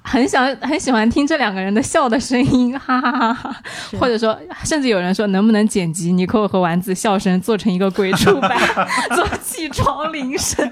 [0.04, 3.56] 很想很喜欢听这两个人的笑的声音，哈哈哈哈。
[4.00, 8.58] 或者说，甚至有人说，能不能剪辑尼寇和丸子笑声做成一个鬼畜版，
[9.16, 10.70] 做起床铃声，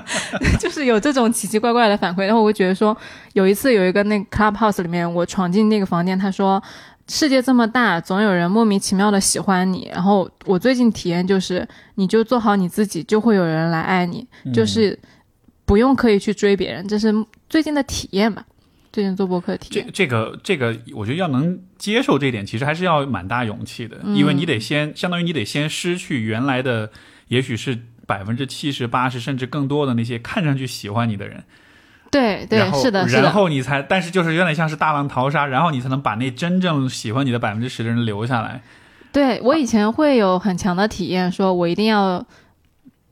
[0.58, 2.24] 就是有这种奇奇怪怪的反馈。
[2.24, 2.96] 然后我会觉得说，
[3.34, 6.62] 有一次有一个那个 Clubhouse 里面，我闯进那个房间，他说。
[7.12, 9.90] 世界这么大，总有人莫名其妙的喜欢你。
[9.92, 11.66] 然后我最近体验就是，
[11.96, 14.96] 你就做好你自己，就会有人来爱你，就是
[15.64, 16.86] 不用刻意去追别人。
[16.86, 17.12] 这是
[17.48, 18.44] 最近的体验吧，
[18.92, 19.86] 最近做博客的体验。
[19.86, 26.90] 这这个这个，我觉得要能接受这一点，其实还是要蛮大勇气的，嗯因为你得先，相当于你得先失去原来的，
[27.28, 31.44] 也许是百分之七十、八十甚至更多的那些看上去喜欢你的人，
[32.10, 33.32] 对对是的，然。
[33.32, 38.60] 后你才，但是就是有点像是大浪淘沙，然后你才能把那真正喜欢你的百分之十的人留下来。
[39.12, 42.26] 对我以前会有很强的体验，说我一定要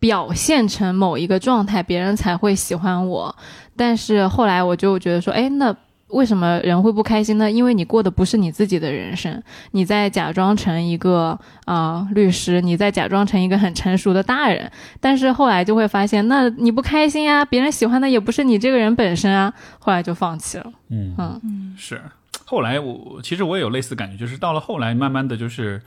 [0.01, 3.37] 表现成某一个状态，别人才会喜欢我。
[3.79, 5.75] 但是后来我就觉得说，哎，那
[6.09, 7.51] 为什么人会不开心呢？
[7.51, 14.71] 因为你过的不是你自己的人生，你在假装成一个啊、呃律师，你在假装成一个很成熟的大人。
[15.01, 19.53] 但是后来就会发现，那你不开心啊，别人喜欢的也不是你这个人本身啊。
[19.79, 20.73] 后来就放弃了。
[20.89, 22.01] 嗯嗯是。
[22.47, 25.83] 后来我其实我也有类似感觉，就是到了后来，慢慢的就是，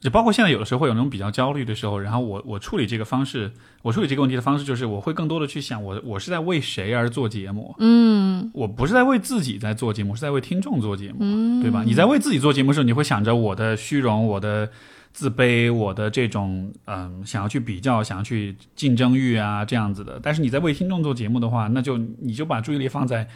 [0.00, 3.50] 就包括现在有的时候会有那种比较焦虑的时候，然后我我处理这个方式，
[3.82, 11.82] 我处理这个问题的方式就是，我会更多的去想我我是在为谁而做节目，嗯我不是在为自己在做节目，是在为听众做节目，嗯，对吧？
[11.84, 14.70] 你在为自己做节目的时候，你会想着我的虚荣，我的。
[15.10, 20.20] 自卑，我的这种嗯，想要去比较，想要去竞争欲啊，这样子的。
[20.22, 23.26] 但是你在为听众做节目的话，那就你就把注意力放在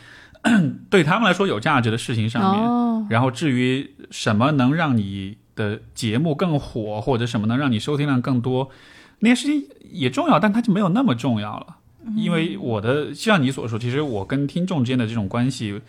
[0.90, 2.64] 对他们来说有价值的事情上面。
[2.64, 8.70] 哦，然后至于什么能让你的节目更火，或者什么能让你收听量更多，
[9.20, 11.76] 那些事情也重要，但它就没有那么重要了。
[12.16, 15.80] 因为我的，就像你所说，其实我跟听众之间的这种关系，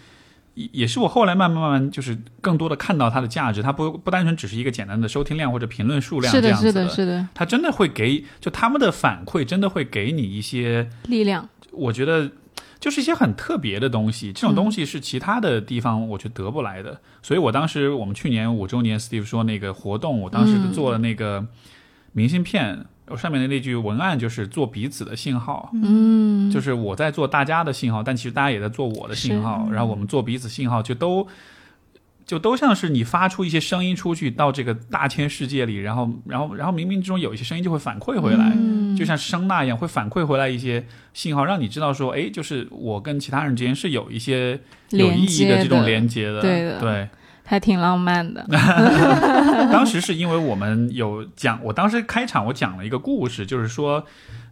[0.53, 3.63] 也也是我后来慢慢慢慢就是更多的看到它的价值。
[3.63, 11.49] 它不不单纯只是一个简单的收听量或者评论数量是的，这样子是的，是的，它真的会给，就他们的反馈真的会给你一些力量。
[11.71, 12.29] 我觉得
[12.83, 16.99] 就是一些很特别的东西，这种东西是其他的地方我觉得得不来的。
[17.21, 21.47] 所以我当时我们去年五周年，Steve 说那个活动，我当时做了那个
[22.11, 25.69] 明信片，我上面的那句文案就是做彼此的信号。
[25.81, 31.25] 嗯，就是我在做大家的信号，但其实大家也在做我的信号，然后我们做彼此信号，就都
[32.25, 44.59] 就都像是你发出一些声音出去到这个大千世界里，然后然后然后冥冥之中有一些声音就会反馈回来，嗯就像声呐一样会反馈回来一些信号，让你知道说，哎，就是我跟其他人之间是有一些
[44.89, 47.07] 有意义的这种连接的，对的对。
[47.45, 48.41] 还挺浪漫的。
[49.69, 54.05] 当时是因为我们有讲，我当时开场我讲了一个故事，就是说，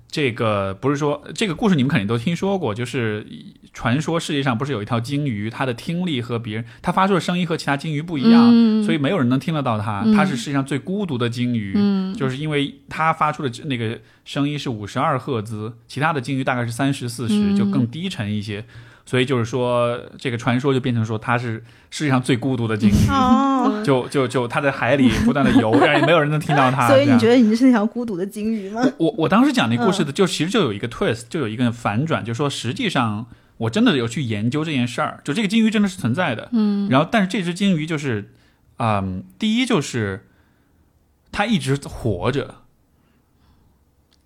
[0.10, 3.26] 这个不是说这个故事你们肯定都听说过，就是
[3.74, 10.06] 传说世界上不是有一条鲸鱼，它的听力和别人它发出的声音和其他鲸鱼不一样，嗯所以没有人能听得到它。
[10.16, 18.66] 它是世界上最孤独的鲸鱼，嗯就是因为它发出的那个声音是五十二赫兹，其他的鲸鱼大概是三十四十，嗯就更低沉一些。
[19.04, 26.88] 所以就是说，这个传说就变成说它是世界上最孤独的鲸鱼，哦， 就就就它在海里不断的游，但是没有人能听到它。
[26.92, 28.82] 所以你觉得你是那条孤独的鲸鱼吗？
[28.98, 33.26] 我我当时讲那故事的，就其实就有一个 twist，就有一个反转，就说实际上
[33.62, 36.50] 我真的有去研究这件事儿，就这个金鱼真的是存在的。
[36.52, 38.34] 嗯，然后，但是这只金鱼就是，
[38.78, 40.28] 嗯，第一就是
[41.32, 42.56] 它一直活着，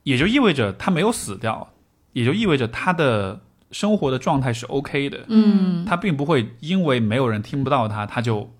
[0.04, 1.74] 也就意味着它没有死掉，
[2.14, 5.26] 也就意味着它的生活的状态是 OK 的。
[5.28, 8.56] 嗯，它并不会因为没有人听不到它，它就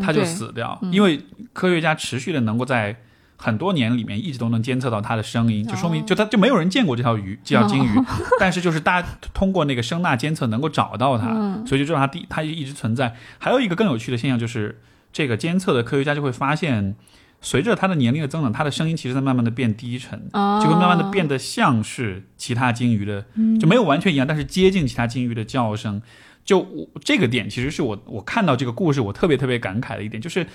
[0.00, 1.20] 它就死掉，嗯因为
[1.52, 2.96] 科学家持续的能够在
[3.44, 7.88] 很多年里面一直都能监测到它的声音，就说明哦就它就没有人见过这条鱼，这条金鱼，
[8.40, 13.14] 但是就是大家通过那个声呐监测能够找到它，嗯所以就知道它第它一直存在。
[13.38, 14.80] 还有一个更有趣的现象就是，
[15.12, 16.96] 这个监测的科学家就会发现，
[17.42, 20.18] 随着它的年龄的增长，它的声音其实在慢慢的变低沉。
[20.32, 23.26] 哦就会慢慢的变得像是其他金鱼的，
[23.60, 26.00] 就没有完全一样，但是接近其他金鱼的叫声。
[26.44, 30.46] 就我这个点，其实是我我看到这个故事，我特别特别感慨的一点，就是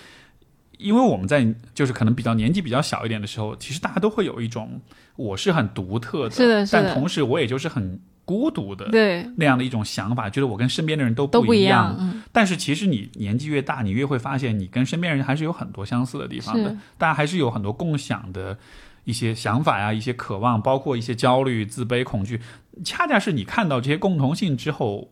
[0.79, 4.81] 因为我们在就是可能比较年纪比较小一点的时候，其实大家都会有一种
[5.17, 6.81] 我是很独特的，是的是的。
[6.81, 9.29] 但同时我也就是很孤独的对。
[9.35, 18.57] 那样的一种想法，觉得我跟身边的人都都不一样，嗯，但是其实你年纪越大，你越会发现你跟身边人还是有很多相似的地方的，大家还是有很多共享的
[19.03, 22.39] 一些想法呀、一些渴望，包括一些焦虑、自卑、恐惧。
[22.85, 25.11] 恰恰是你看到这些共同性之后。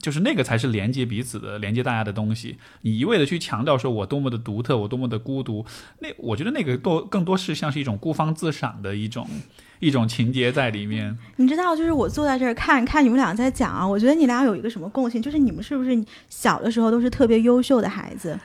[0.00, 2.56] 就是那个才是连接彼此的、连接大家的东西。
[2.82, 5.64] 你一味的去强调说我多么的独特，我多么的孤独，
[6.00, 9.28] 那我觉得那个多更多是像是一种孤芳自赏的一种
[9.78, 11.16] 一种情节在里面。
[11.36, 18.38] 你知道，就是我坐在这儿看看你们俩在讲啊，我觉得你俩有一个什么共性，就是你们是不是小的时候都是特别优秀的孩子？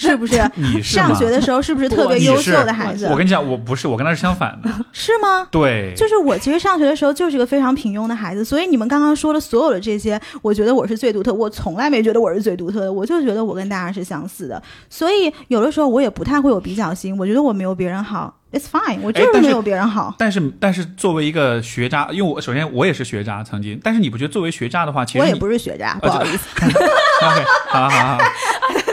[0.00, 0.42] 是不是？
[0.56, 3.06] 你是吗上学的时候是不是特别优秀的孩子？
[3.10, 4.70] 我跟你讲，我不是，我跟他是相反的。
[4.92, 5.46] 是吗？
[5.50, 20.14] 对，就是我其实上学的时候就是个非常平庸的孩子，所以你们刚刚说的所有的这些，我觉得我是最独特，我从来没觉得我是最独特的，我就觉得我跟大家是相似的，所以有的时候我也不太会有比较心，我觉得我没有别人好，it's fine，我就是是没有别人好。
[20.18, 26.46] 但是但是作为一个学渣，因为我首先我也是学渣曾经，但是你不觉得作为学渣的话，其实你我也不是学渣，不好意思。
[26.66, 28.18] OK，好好好好，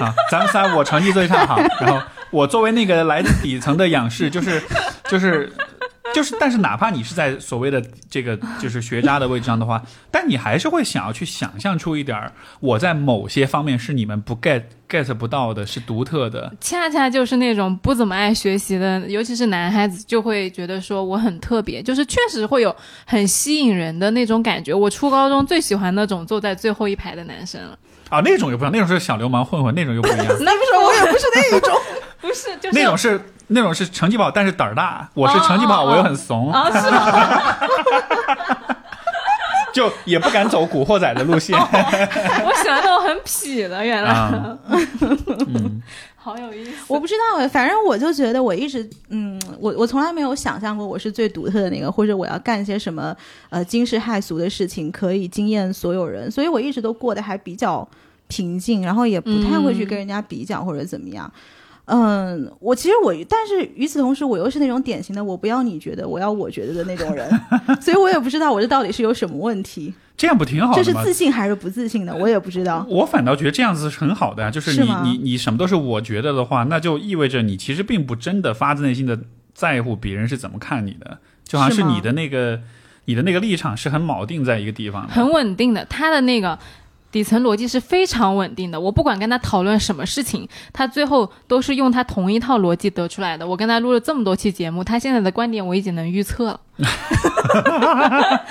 [0.06, 4.62] 好，咱们仨我成绩最差哈，然后我作为那个来自底层的仰视，就是
[5.10, 5.52] 就是
[6.16, 16.54] 就是，但是哪怕你是在所谓的这个就是学渣的位置上的话，但你还是会想要去想象出一点儿，我在某些方面是你们不 get get 不到的，是独特的。
[16.60, 24.74] 恰恰就是那种不怎么爱学习的，尤其是男孩子，就会觉得说我很特别，就是确实会有很吸引人的那种感觉。
[24.74, 27.78] 我初高中最喜欢那种坐在最后一排的男生了，
[28.10, 30.26] 啊，那种又不一样，那种是小流氓混混，那种又不一样。
[30.42, 31.78] 那不是我也不是那一种，
[32.22, 35.08] 不是就是那种是那种是成绩不好，但是胆儿大。
[35.14, 37.56] 我是成绩不好，我又很怂，啊是吗？
[39.74, 41.56] 就也不敢走古惑仔的路线。
[41.56, 44.58] 我喜欢那种很痞的，原来、啊，
[45.48, 45.84] 嗯，
[46.28, 46.72] 好有意思。
[46.90, 53.16] 我不知道哎，反正我就觉得我一直，嗯，我我从来没有想象过我是最独特的那个，或者我要干些什么
[53.50, 57.88] 呃惊世骇俗的事情可以惊艳所有人，所以我一直都过得还比较
[58.28, 61.32] 平静，然后也不太会去跟人家比较或者怎么样。
[61.34, 61.42] 嗯，
[62.60, 67.30] 我其实我，但是与此同时，我又是那种典型的我不要你觉得，我要我觉得的那种人，
[67.80, 70.84] 所以我也不知道我这到底是有什么问题，这样不挺好的吗？
[70.84, 72.86] 这是自信还是不自信的，我也不知道。
[72.90, 79.18] 我反倒觉得这样子是很好的呀，就是你是你你什么都是我觉得的话，那就意味着你其实并不真的发自内心的
[79.54, 82.60] 在乎别人是怎么看你的，就好像是你的那个
[83.06, 85.08] 你的那个立场是很铆定在一个地方。
[85.08, 86.60] 很稳定的，他的那个
[87.18, 88.80] 底层逻辑是非常稳定的。
[88.80, 93.48] 我不管跟他讨论什么事情，他最后都是用他同一套逻辑得出来的。
[93.48, 96.60] 我跟他录了这么多期节目，他现在的观点我已经能预测了。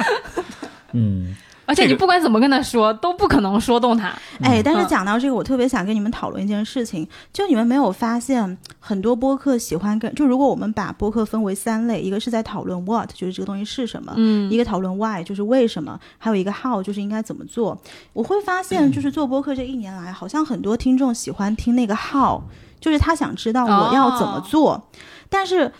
[0.90, 4.12] 嗯，而且你不管怎么跟他说，都不可能说动他。
[4.40, 17.76] 哎，但是嗯讲到这个，我特别想跟你们讨论一件事情，就你们没有发现很多播客喜欢跟，就如果我们把播客分为三类，一个是在讨论 what，就是这个东西是什么，嗯一个讨论 why，就是为什么，还有一个 how，就是应该怎么做。
[18.12, 22.40] 我会发现，就是做播客这一年来，好像很多听众喜欢听那个 how，
[22.80, 24.88] 就是他想知道我要怎么做，
[25.28, 25.72] 但是。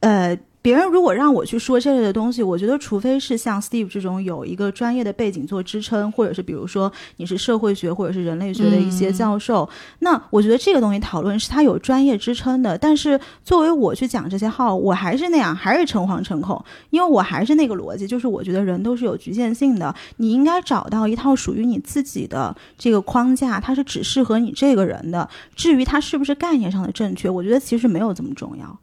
[0.00, 9.66] 呃，别人如果让我去说这类的东西，我觉得除非是像 Steve 这种有一个专业的背景做支撑，或者是比如说你是社会学或者是人类学的一些教授，
[10.00, 12.76] 那我觉得这个东西讨论是他有专业支撑的。
[12.76, 25.26] 但是作为我去讲这些号，我还是那样，还是诚惶诚恐，因为我还是那个逻辑，就是我觉得人都是有局限性的，你应该找到一套属于你自己的这个框架，它是只适合你这个人的。
[25.56, 28.78] 至于它是不是概念上的正确，我觉得其实没有这么重要。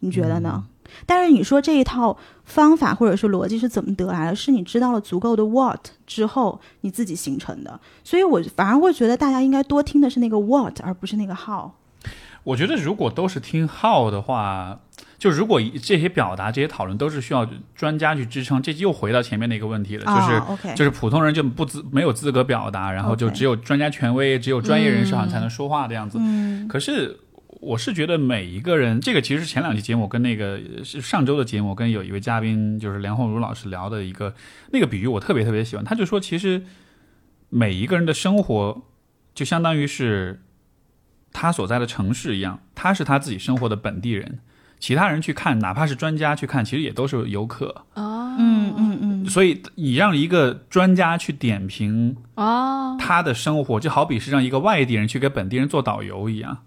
[0.00, 0.64] 你觉得呢？
[1.06, 4.34] 但是你说这一套方法或者是逻辑是怎么得来的？
[4.34, 7.78] 是你知道了足够的 what 之后你自己形成的。
[8.04, 11.70] 所以我反而会觉得大家应该多听的是那个 what，而不是那个 how。
[12.42, 14.78] 我觉得如果都是听 how 的话，
[15.18, 26.18] 就如果这些表达、这些讨论都是需要专家去支撑，这又回到前面那个问题了，就是就是普通人就不资没有资格表达，然后就只有专家权威、只有专业人士好像才能说话的样子。
[26.20, 27.20] 嗯，可是。
[27.60, 34.34] 我是觉得每一个人，这个其实前两期节目跟那个是上周的节目，跟有一位嘉宾就是梁红茹老师聊的一个
[34.72, 35.84] 那个比喻，我特别特别喜欢。
[35.84, 36.64] 他就说，其实
[37.50, 38.82] 每一个人的生活
[39.34, 40.40] 就相当于是
[41.32, 44.38] 他所在的城市一样，他是他自己生活的本地人，
[44.78, 49.26] 其他人去看，哪怕是专家去看，其实也都是游客哦，嗯嗯嗯。
[49.26, 56.64] 所以你让一个专家去点评哦，他的生活，就好比是让一个外地人去给本地人做导游一样。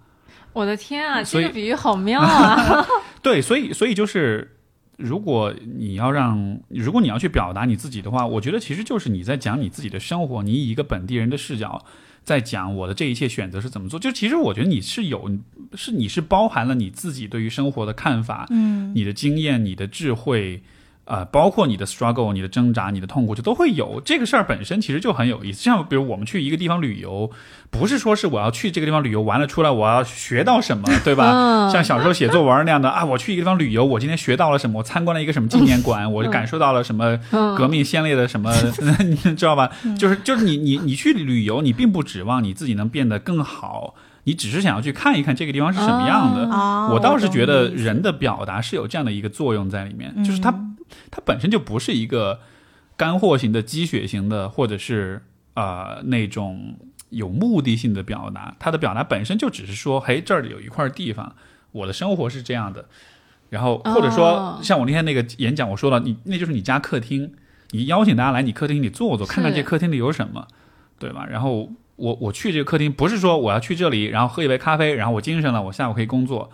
[0.53, 2.85] 我的天啊，这个比喻好妙啊！
[3.21, 4.55] 对，所以所以就是，
[4.97, 11.83] 如果你要让，如果你要去表达你自己的话，我觉得其实就是你在讲你自己的生活，你以一个本地人的视角
[12.23, 13.99] 在讲我的这一切选择是怎么做。
[13.99, 15.29] 就其实我觉得你是有，
[15.73, 20.61] 是你是包含了你自己对于生活的看法，嗯，你的经验、你的智慧。
[21.05, 24.01] 呃，包括你的 struggle、你的挣扎、你的痛苦，就都会有。
[24.05, 25.61] 这个事儿本身其实就很有意思。
[25.61, 27.29] 像比如我们去一个地方旅游，
[27.69, 31.31] 不是说是我要去这个地方旅游完了出来我要学到什么， 对吧？
[31.33, 34.79] 嗯像小时候写作文那样的 啊，我去一个地方旅游，我今天学到了什么？
[34.79, 38.53] 我参观了一个什么纪念馆，我就感受到了什么嗯革命先烈的什么，
[39.03, 39.69] 你知道吧？
[39.99, 43.95] 就是就是你你你去旅游，你并不指望你自己能变得更好，
[44.25, 46.49] 你只是想要去看一看这个地方是什么样的。
[46.49, 50.51] 啊，我倒是觉得人的表达是有这样的一个作用在里面，嗯就是它
[51.11, 52.39] 它本身就不是一个
[52.95, 55.21] 干货型的、鸡血型的，或者是
[55.55, 56.75] 呃那种
[57.09, 58.55] 有目的性的表达。
[58.59, 61.35] 它的表达本身就只是说，嘿，这儿有一块地方，
[61.71, 62.85] 我的生活是这样的。
[63.49, 67.33] 然后或者说哦像我那天那个演讲，我说了，你那就是你家客厅，
[67.69, 70.47] 你邀请大家来你客厅里坐坐，看看这客厅里有什么，
[70.97, 71.27] 对吧？
[71.29, 76.49] 然后我我去这个客厅，不是说我要去这里，然后喝一杯咖啡，然后我精神了，我下午可以工作，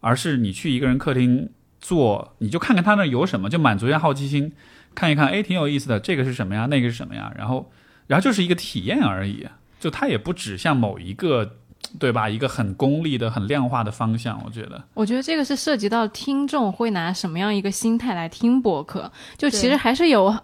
[0.00, 4.52] 而是你去一个人客厅坐，你就看看他那有什么，就满足一下好奇心，
[4.94, 6.66] 看一看，哎，挺有意思的，这个是什么呀？
[6.66, 7.32] 那个是什么呀？
[7.36, 7.70] 然后，
[8.06, 9.46] 然后就是一个体验而已，
[9.78, 11.56] 就它也不指向某一个，
[11.98, 12.28] 对吧？
[12.28, 14.82] 一个很功利的、很量化的方向，我觉得。
[14.94, 20.34] 我觉得这个是涉及到听众会拿什么样一个心态来听播客，就其实还是有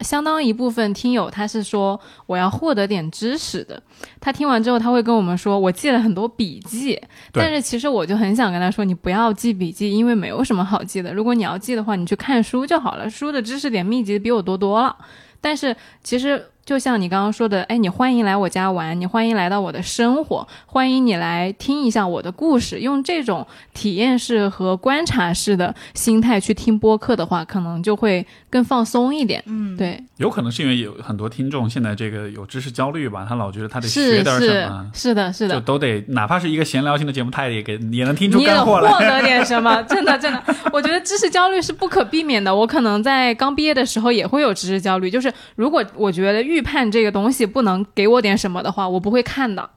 [0.00, 3.82] 相当一部分听友他是说我要获得点知识的，
[4.20, 7.00] 他听完之后他会跟我们说我记了很多笔记，
[7.32, 14.96] 但是其实我就很想跟他说你不要记笔记，因为没有什么好记的，如果你要记的话，你去看书就好了，书的知识点密集比我多多了。
[15.40, 22.78] 但是其实就像你刚刚说的，哎，你欢迎来我家玩，你欢迎来到我的生活，欢迎你来听一下我的故事。
[22.78, 23.44] 用这种
[23.74, 29.42] 体验式和观察式的心态去听播客的话，可能就会更放松一点。
[29.46, 35.56] 嗯，对，有可能是因为有很多听众现在这个有知识焦虑吧，他老觉得他得学点什是么，是的，是的。
[35.56, 39.20] 就都得哪怕是一个闲聊性的节目，他也给也能听出你也获干货来。
[39.20, 39.82] 得点什么？
[39.88, 40.40] 真的，真的，
[40.72, 42.54] 我觉得知识焦虑是不可避免的。
[42.54, 49.70] 我可能在刚毕业的时候也会有知识焦虑，就是如果我觉得判这个东西不能给我点什么的话，我不会看的。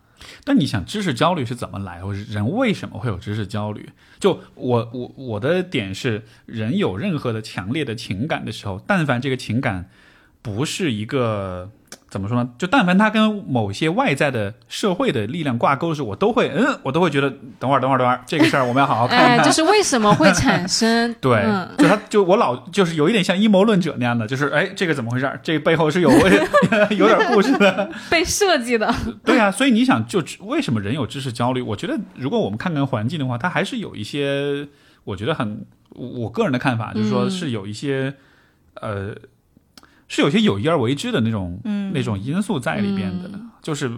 [0.45, 2.01] 但你想，知识焦虑是怎么来？
[2.01, 3.89] 或者人为什么会有知识焦虑？
[4.19, 9.89] 就我我我的点是，人有任何的强烈的情感的时候，但凡这个情感
[10.41, 11.71] 不是一个
[12.13, 12.47] 怎么说呢？
[12.59, 19.45] 就但凡它跟某些外在的社会的力量挂钩的时候，我都会嗯，我都会觉得，等会儿等会儿等会儿，这个事儿我们要好好看一哎，看。
[19.45, 21.11] 这是为什么会产生？
[21.19, 25.39] 对，嗯，就他就我老就是有一点像阴谋论者那样的，就是哎，这个怎么回事儿？
[25.41, 26.11] 这背后是有
[26.95, 27.89] 有点故事的。
[28.11, 28.93] 被设计的。
[29.25, 31.63] 对啊，所以你想，就为什么人有知识焦虑？
[31.63, 34.67] 我觉得，如果我们看看环境的话，它还是有一些，
[35.03, 38.13] 我觉得很，我我个人的看法就是说，嗯是有一些，
[38.75, 39.15] 呃，
[40.07, 43.91] 是有些有意而为之的那种、嗯那种因素在里边的，嗯就是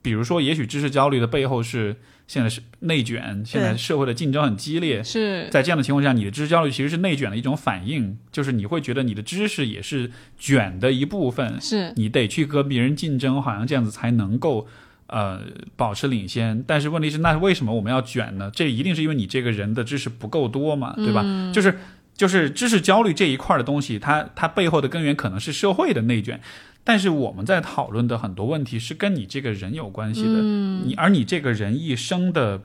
[0.00, 1.96] 比如说，也许知识焦虑的背后是
[2.26, 14.66] 现在是内卷，现在社会的竞争很激烈，是在这样的情况下，你的知识焦虑其实是内卷的一种反应，就是你会觉得你的知识也是卷的一部分，是，你得去和别人竞争，好像这样子才能够
[15.06, 15.42] 呃
[15.76, 16.64] 保持领先。
[16.66, 18.50] 但是问题是，那为什么我们要卷呢？
[18.52, 21.22] 这一定是因为你这个人的知识不够多嘛，对吧？
[21.24, 21.78] 嗯就是
[22.22, 26.40] 就是知识焦虑这一块的东西，它它背后的根源可能是社会的内卷。
[26.84, 32.60] 但是我们在讨论的很多问题是跟你这个人有关系的，嗯你而你这个人一生的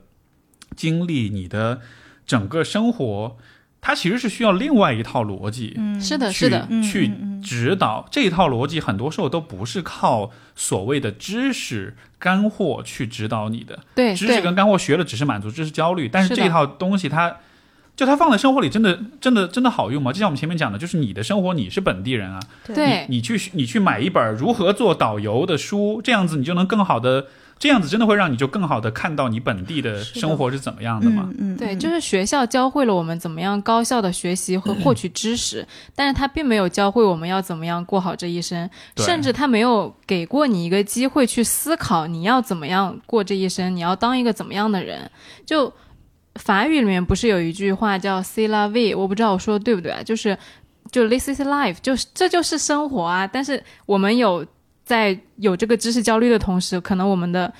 [0.76, 1.82] 经历，你的
[2.28, 3.38] 整个生活，
[3.82, 5.74] 它其实是需要另外一套逻辑。
[5.78, 13.80] 嗯，是的，是的，嗯去嗯嗯指导这一套逻辑，很多时候都不是靠所谓的知识干货去指导你的。
[13.96, 17.38] 对对知识跟干货学了只是满足知识焦虑，但是这套东西它。
[17.98, 20.14] 就它放在生活里，真的、真的、真的好用吗？
[20.14, 27.26] 就像我们前面讲的，就是你的生活，你是本地人啊，对你去你去买一本如何做导游的书，这样子你就能更好的，
[27.58, 31.28] 这样子真的会让你就更好的看到你本地的生活是怎么样的嘛。
[31.40, 45.10] 嗯嗯，对，嗯就是学校教会了我们怎么样高效的学习和获取知识，但是他并没有教会我们要怎么样过好这一生，甚至他没有给过你一个机会去思考你要怎么样过这一生，你要当一个怎么样的人。
[45.44, 45.74] 就
[46.38, 50.02] 法语里面不是有一句话叫 “c'est la vie”，我不知道我说的对不对啊？
[50.04, 50.38] 就是
[50.92, 53.28] 就 “this is life”，就是这就是生活啊。
[53.28, 54.46] 但是我们有
[54.84, 57.54] 在有这个知识焦虑的同时，可能我们的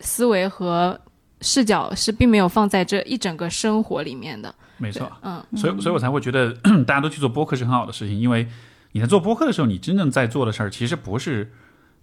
[0.00, 0.98] 思维和
[1.40, 4.52] 视角是并没有放在这一整个生活里面的。
[4.78, 6.52] 没错，嗯，所以所以我才会觉得
[6.84, 8.48] 大家都去做播客是很好的事情，因为
[8.92, 11.52] 你在做播客的时候，你真正在做的事儿其实不是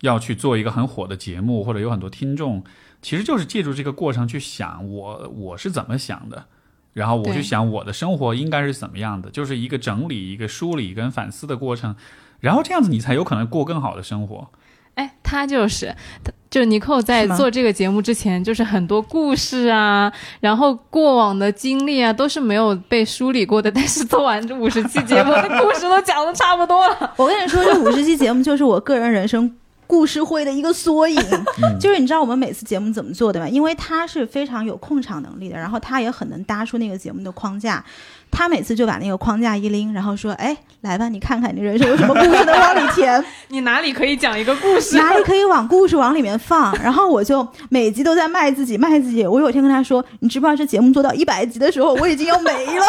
[0.01, 2.63] 要去做一个很火的节目或者有很多听众，
[3.01, 6.45] 其实就是借助这个过程去想我我是怎么想的。
[6.91, 11.95] 然后我对去想我的生活应该是怎么样的，就是一个整理、一个梳理跟反思的过程，
[12.39, 14.49] 然后这样子你才有可能过更好的生活。
[14.95, 23.71] 哎，他就是，他就尼寇在做这个节目之前，就是很多故事啊，然后过往的经历啊，都是没有被梳理过的。
[23.71, 27.13] 但是做完这五十期节目，的故事都讲的差不多了。
[27.15, 29.55] 我跟你说，这五十期节目就是我个人人生
[29.89, 31.19] 故事会的一个缩影。
[31.81, 33.49] 就是你知道我们每次节目怎么做的吗？
[33.49, 37.83] 因为他是非常有控场能力的，然后他也很能搭出那个节目的框架。
[38.31, 44.95] 他每次就把那个框架一拎，然后说：“哎，来吧，你看看你人生有什么故事能往里填， 你哪里可以讲一个故事？
[44.97, 49.25] 哪里可以往故事往里面放。”然后我就每集都在卖自己，卖自己。
[49.25, 52.85] 我有一天跟他说：“你知不知道这节目做到一百集的时候，我已经要没了。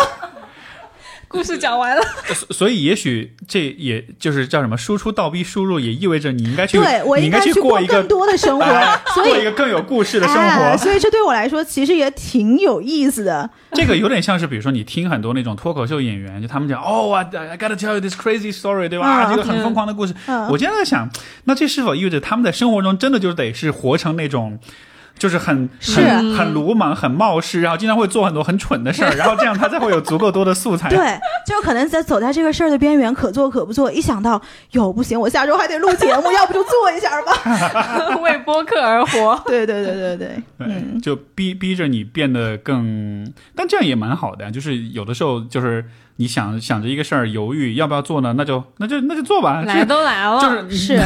[1.30, 2.02] 故事讲完了，
[2.34, 10.40] 所所以也许这也就是叫什么输出倒逼输入，也意味着你应该”去，对我你应该去过一个更多的生活，哎所以过一个更有故事的生活。
[10.40, 13.48] 哎，所以这对我来说其实也挺有意思的。
[13.72, 19.28] 这个有点像是，比如说你听很多那种脱口秀演员，就他们讲哦啊，I gotta tell you this crazy story，对吧？
[19.28, 20.12] 嗯这个很疯狂的故事。
[20.26, 21.08] 嗯我经常在想，
[21.44, 24.58] 那这是否意味着他们在生活中真的就得是活成那种？
[25.20, 30.88] 就是很是很很鲁莽、很冒失，然后经常会做很多很蠢的事儿， 然后这样他才会有足够多的素材。
[30.88, 33.92] 对，就可能在走在这个事儿的边缘，可做可不做。
[33.92, 34.40] 一想到
[34.70, 38.16] 哟不行，我下周还得录节目，要不就做一下吧。
[38.22, 39.38] 为播客而活。
[39.46, 44.50] 对对对对对，对，嗯，就逼逼着你变得更，但这样也蛮好的呀。
[44.50, 45.84] 就是有的时候，就是
[46.20, 49.62] 你想想着一个事儿，犹豫要不要做呢，那就那就那就做吧。
[49.62, 51.02] 来都来了，就是是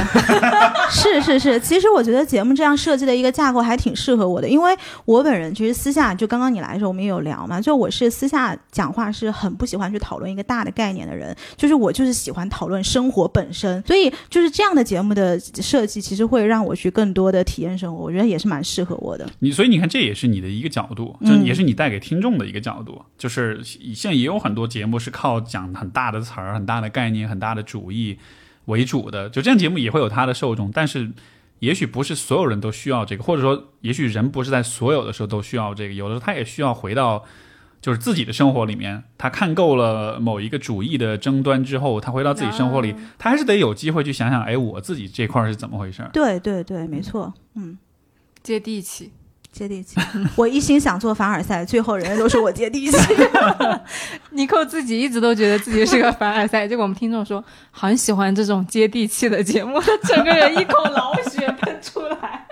[0.91, 1.61] 是是是。
[1.61, 19.25] 其实我觉得节目这样设计的一个架构还挺适合我的，因为我本人其实私下就刚刚你来的时候我们也有聊嘛，就我是私下讲话是很不喜欢去讨论一个大的概念的人，就是我就是喜欢讨论生活本身，所以就是这样的节目的设计，其实会让我去更多的体验生活，我觉得也是蛮适合我的。
[19.39, 23.01] 你所以你看，这也是你的一个角度，就嗯也是你带给听众的一个角度。
[23.17, 28.19] 就是现在也有很多节目是靠讲很大的词儿、很大的概念、很大的主义
[28.65, 31.13] 为主的，就这样节目也会有它的受众，但是。
[31.61, 37.25] 也许不是所有人都需要这个，或者说，也许人不是在所有的时候都需要这个，有的时候他也需要回到
[37.81, 39.05] 就是自己的生活里面。
[39.17, 46.07] 他看够了某一个主义的争端之后，他回到自己生活里，啊他还是得有机会去想想，哎，我自己这块儿是怎么回事。
[46.13, 47.79] 对对对，没错，嗯。
[48.43, 49.13] 接地气。
[49.55, 50.01] 接地气，
[50.35, 52.99] 我一心想做凡尔赛，最后人家都说我接地气。
[54.31, 62.47] 尼寇自己一直都觉得自己是个凡尔赛，结果我们听众说很喜欢这种接地气的节目，他整个人一口老血喷出来。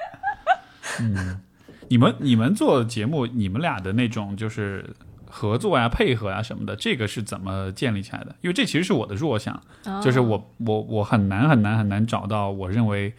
[1.00, 1.40] 嗯
[1.88, 4.94] 你们你们做节目，你们俩的那种就是
[5.28, 8.34] 合作呀、配合呀什么的，这个是怎么建立起来的？
[8.40, 9.60] 因为这其实是我的弱项，
[10.02, 13.12] 就是我我我很难很难很难找到我认为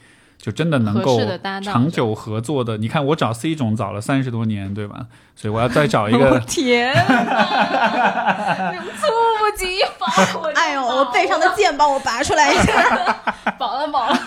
[0.44, 1.18] 就真的能够
[1.64, 2.76] 长久合作的。
[2.78, 5.06] 你看我找 C 总找了三十多年，对吧？
[5.38, 6.40] 所以我要再找 一我个。
[6.42, 9.08] 天哪， 猝
[9.40, 10.42] 不及防！
[10.44, 13.16] 我哎呦，我背上的剑帮我拔出来一下。
[13.58, 14.20] 饱了饱了，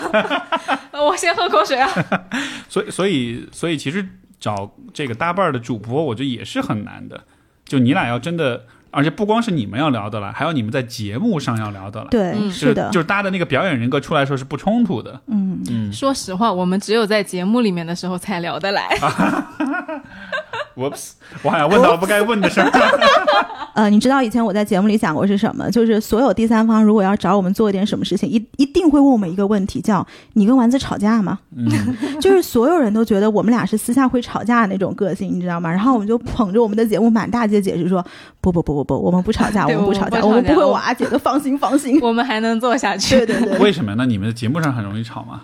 [1.05, 1.87] 我先喝口水啊。
[2.71, 4.09] 所以所以所以其实
[4.41, 7.25] 找这个搭伴儿的主播，我觉得也是很难的。
[7.67, 12.09] 就你俩要真的，而且不光是你们要聊的了，还有你们在节目上要聊的了。
[12.11, 15.21] 对，嗯是的，就是大家的那个表演人格出来的时候是不冲突的。
[15.27, 18.89] 嗯，嗯，说实话，我们只有在节目里面的时候才聊得来。
[20.77, 21.13] ，whoops，
[21.43, 22.71] 我好像问到不该问的事儿。
[23.75, 25.71] 呃，你知道以前我在节目里讲过是什么？
[25.71, 31.69] 就是所有第三方如果要找我们做一点什么事情，一一定会问我们一个问题，叫“你跟丸子吵架吗？”嗯，
[32.19, 35.71] 就是所有人都觉得我们俩是私下会吵架的那种个性，你知道吗？
[35.71, 38.03] 然后我们就捧着我们的节目满大街解释说
[38.41, 42.01] ：“不不不不不， 我们不吵架，我们不吵架，我们不吵架我们不会瓦解的，放心放心。
[42.01, 43.17] 我们还能做下去。
[43.27, 44.07] 对对对，为什么那？
[44.07, 45.43] 你们的节目上很容易吵吗？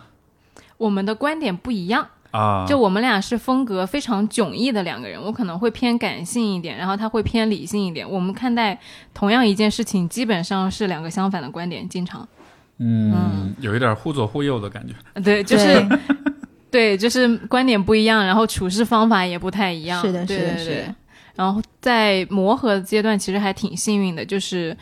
[0.79, 8.09] 我们的观点不一样，啊，就我们俩是风格非常迥异的两个人，我可能会偏感性一点，然后他会偏理性一点。
[8.09, 8.77] 我们看待
[9.15, 12.27] 同样一件事情，基本上是两个相反的观点，经常。
[12.79, 14.93] 嗯，有一点互左互右的感觉。
[15.13, 15.87] 呃对，就是
[16.71, 20.01] 对，就是观点不一样，然后处事方法也不太一样。
[20.01, 20.95] 是的对是的是的。
[21.37, 24.77] 然后在磨合阶段，其实还挺幸运的，就是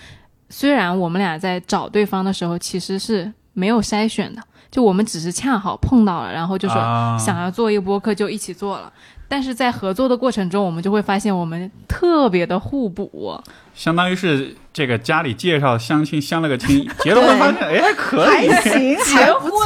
[0.49, 8.93] 虽然我们俩在找对方的时候其实是没有筛选的，就我们只是恰好碰到了，然后就说啊想要做一个播客就一起做了。
[9.29, 13.41] 但是在合作的过程中，我们就会发现我们特别的互补，
[13.75, 19.57] 相当于是这个家里介绍相亲相了个亲，结了婚 发现哎还可以，还行，还不错，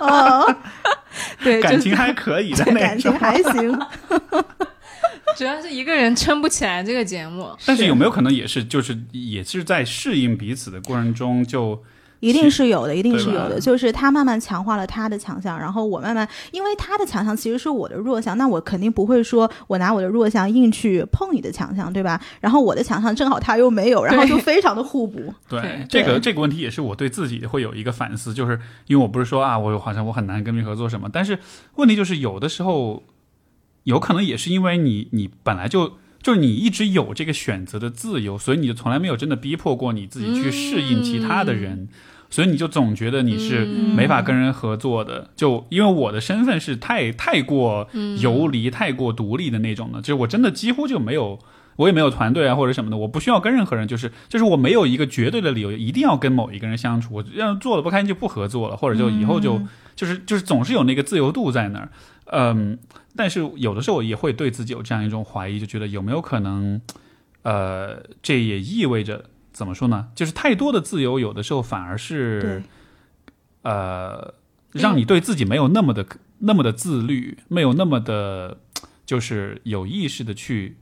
[0.00, 0.56] 哦，
[1.44, 3.12] 对，感情还可以的那感情。
[3.18, 3.78] 还行。
[5.36, 7.50] 主要是一个人撑不起来这个节目。
[7.66, 11.80] 但是有没有可能也是就是也是在适应彼此的过程中就
[12.20, 13.58] 一定是有的，一定是有的。
[13.58, 22.20] 就是他慢慢强化了他的强项，然后我慢慢，因为他的强项其实是我的弱项，那我肯定不会说我拿我的弱项硬去碰你的强项，对吧？
[22.40, 25.34] 然后我的强项正好他又没有，然后就非常的互补。
[25.48, 31.38] 对对这个这个问题也是我对自己会有一个反思，就是因为我不是说啊，我好像我很难跟别人合作什么，但是
[31.76, 33.02] 问题就是有的时候
[33.84, 41.88] 有可能也是因为你你本来就就是你一直有这个选择的自由，所以你就从来没有真的逼迫过你自己去适应其他的人。
[42.30, 47.88] 所以你就总觉得你是没法跟人合作的，就因为我的身份是太太过
[48.20, 51.38] 游离、太过独立的那种的，就是我真的几乎就没有
[51.76, 59.68] 我也没有团队啊或者什么的，我不需要跟任何人，就是就是我没有一个绝对的理由一定要跟某一个人相处，我要做的不开心就不合作了，或者就以后就、嗯。
[59.96, 61.90] 就是就是总是有那个自由度在那儿，
[62.32, 62.78] 嗯，
[63.14, 66.80] 但是有的时候也会对自己有这样一种怀疑，就觉得有没有可能，
[67.42, 70.08] 呃，这也意味着怎么说呢？
[70.14, 72.62] 就是太多的自由，有的时候反而是，
[73.62, 74.34] 呃，
[74.72, 76.06] 让你对自己没有那么的
[76.38, 78.58] 那么的自律，没有那么的，
[79.04, 80.76] 就是有意识的去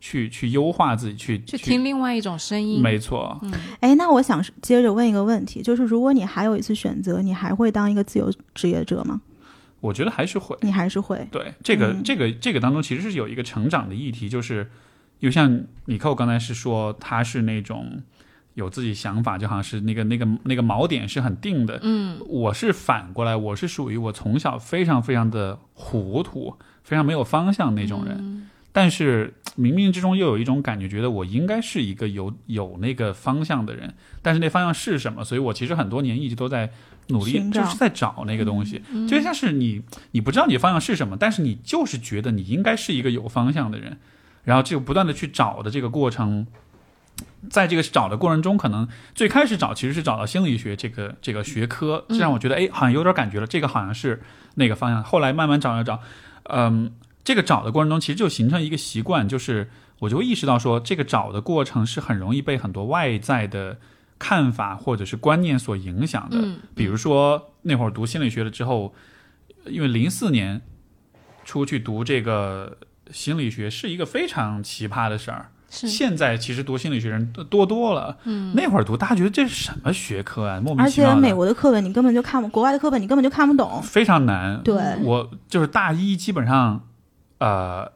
[0.00, 2.80] 去去优化自己，去去听另外一种声音。
[2.82, 9.20] 没错，嗯哎，那我想接着问一个问题，就是如果你还有一次选择，你还会当一个自由职业者吗？
[9.80, 10.56] 我觉得还是会。
[10.62, 11.28] 你还是会？
[11.30, 14.70] 对这个、嗯这个这个当中，其实是有一个成长的议题，就是，
[15.20, 18.02] 就像米寇刚才是说，他是那种
[18.54, 21.78] 有自己想法，就好像是那个那个那个锚点是很定的。
[21.82, 28.16] 嗯，我是反过来，我是属于我从小非常非常的糊涂，非常没有方向那种人。
[28.18, 28.42] 嗯
[28.76, 35.24] 但是冥冥之中又有一种感觉，觉得我应该是一个有有那个方向的人，但是那方向是什么？
[35.24, 36.70] 所以我其实很多年一直都在
[37.06, 38.82] 努力，就是在找那个东西。
[38.92, 43.96] 嗯就像是你，你不知道你的方向是什么，但是你就是觉得你应该是一个有方向的人，
[44.46, 46.46] 然后就不断的去找的这个过程，
[47.50, 54.22] 在这个找的过程中，可能最开始找其实是找到心理学这个这个学科，这让我觉得哎，好像有点感觉了，这个好像是
[54.54, 55.02] 那个方向。
[55.02, 56.00] 后来慢慢找找找，
[56.44, 56.92] 嗯，
[57.24, 59.68] 这个找的过程中，其实就形成一个习惯，就是
[59.98, 63.78] 我就意识到说，这个找的过程是很容易被很多外在的
[64.18, 66.38] 看法或者是观念所影响的。
[66.40, 68.94] 嗯比如说那会儿读心理学了之后，
[69.66, 70.62] 因为零四年
[71.44, 72.76] 出去读这个
[73.10, 75.50] 心理学是一个非常奇葩的事儿。
[75.68, 83.82] 是现在其实读心理学人多多了，嗯，那会儿读大家觉得这是什么学科啊，莫名而其妙而，且美国的课本你根本就看不，国外的课本你根本就看不懂。
[83.82, 84.62] 非常难。
[84.62, 86.82] 对，我就是大一基本上，
[87.38, 87.90] 呃，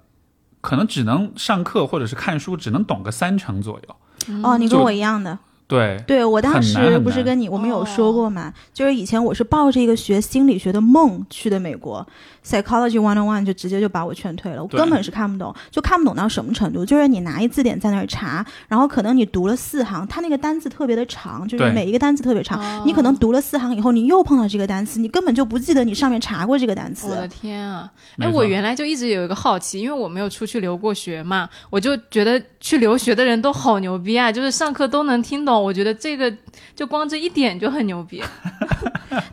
[0.61, 4.43] 可能只能上课或者是看书，只能懂个三成左右。
[4.43, 5.39] 哦，你跟我一样的。
[5.71, 12.07] 对，对我当时不是跟你我们有说过嘛，就是以前我是抱着一个学心理学的梦去的美国
[12.45, 27.29] ，psychology one on one 就直接就把我劝退了，我根本是看不懂，就看不懂到什么程度，就是你拿一字典在那儿查，然后可能你读了四行，它那个单词特别的长，就是每一个单词特别长，哦你可能读了四行以后，你又碰到这个单词，你根本就不记得你上面查过这个单词我的。
[27.29, 27.89] 天啊！
[28.19, 35.60] 哎，我原来就一直有一个好奇，因为我没有出去留过学嘛，我就觉得去留学的人都好牛逼啊，就是上课都能听懂。
[35.61, 36.33] 我觉得这个
[36.75, 38.23] 就光这一点就很牛逼。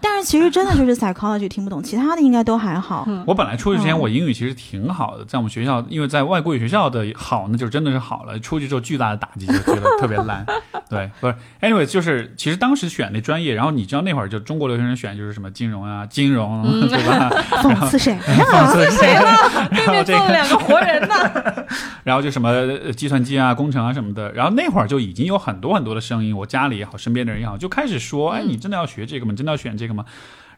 [0.01, 3.07] 但是其实真的就是 psychology 听不懂，其他的应该都还好。
[3.27, 10.43] 我本来出去之前嗯我英语其实挺好的，在我们学校，因为在外国语学校的好那就真的是好了，出去之后巨大的打击，就觉得特别烂。
[10.89, 17.29] 对，不是，anyway，就是其实当时选那专业，然后你知道那会儿就中国留学生选就是什么金融啊、金融，对吧？
[17.61, 18.21] 讽刺谁呢？
[18.25, 19.69] 讽刺谁呢？
[19.75, 21.65] 对面这个坐了两个活人呢。
[22.03, 29.31] 然后就什么呃计算机啊、工程啊什么的，然后那会儿就已经有很多很多的声音，我家里也好，身边的人也好，就开始说，哎，你真的要学这个吗？
[29.31, 30.05] 你真的要选这个吗？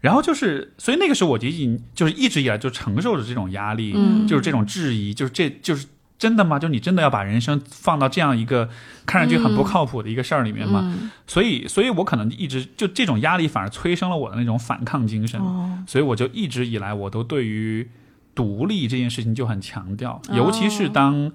[0.01, 5.88] 然后就是，所以那个时候我就已经就是一直以来就承受着这种压力，嗯就是这种质疑，就是这就是
[6.18, 6.57] 真的吗？
[6.57, 8.70] 就你真的要把人生放到这样一个
[9.05, 10.82] 看上去很不靠谱的一个事儿里面吗？
[10.86, 15.39] 嗯所以，所以我可能一直就这种压力反而催生了我的那种反抗精神。
[15.39, 17.88] 哦，所以我就一直以来我都对于
[18.34, 21.30] 独立这件事情就很强调，哦尤其是当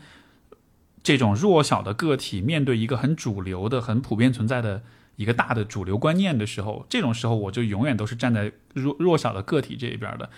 [1.05, 4.82] 这种弱小的个体面对一个很主流的、很普遍存在的
[5.14, 10.28] 一个大的主流观念的时候，这种时候我就永远都是站在弱弱小的个体这一边的。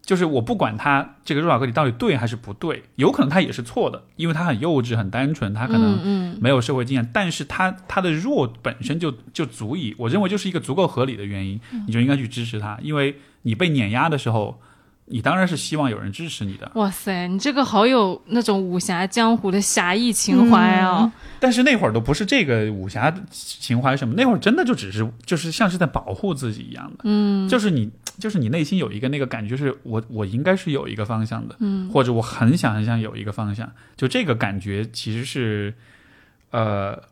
[0.00, 14.60] 就是我不管他这个弱小个体到底对还是不对，有可能他也是错的，因为他很幼稚、很单纯，他可能嗯没有社会经验，但是他他的弱本身就就足以，我认为就是一个足够合理的原因，嗯你就应该去支持他，因为你被碾压的时候，
[15.06, 16.70] 你当然是希望有人支持你的。
[16.74, 21.12] 哇塞，你这个好有那种武侠江湖的侠义情怀啊！
[21.38, 35.74] 但是那会儿都不是这个武侠情怀什么，那会儿真的就只是就是像是在保护自己一样的，嗯就是你就是你内心有一个那个感觉，是我我应该是有一个方向的，嗯或者我很想很想有一个方向，就这个感觉其实是，
[36.50, 37.02] 呃，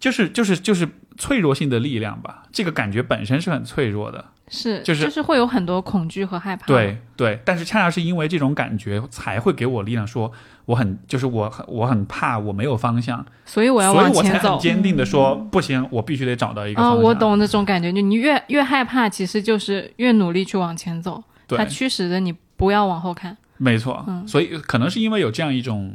[0.00, 0.88] 就是就是就是
[1.18, 2.44] 脆弱性的力量吧。
[2.52, 6.66] 这个感觉本身是很脆弱的，是就是就是会有很多恐惧和害怕。
[6.66, 7.40] 对对。
[7.44, 10.30] 但是恰恰是因为这种感觉，才会给我力量，说
[10.66, 14.60] 我很就是我很我很怕我没有方向，所以我要所以我才往前走很。
[14.60, 17.02] 坚定的说不行，我必须得找到一个啊、方向。
[17.02, 17.14] 我。
[17.16, 23.36] 懂那种感觉，就你越越害怕，其实就是越努力去往前走，对它，驱使着你不要往后看。
[23.56, 25.92] 没错，嗯所以可能是因为有这样一种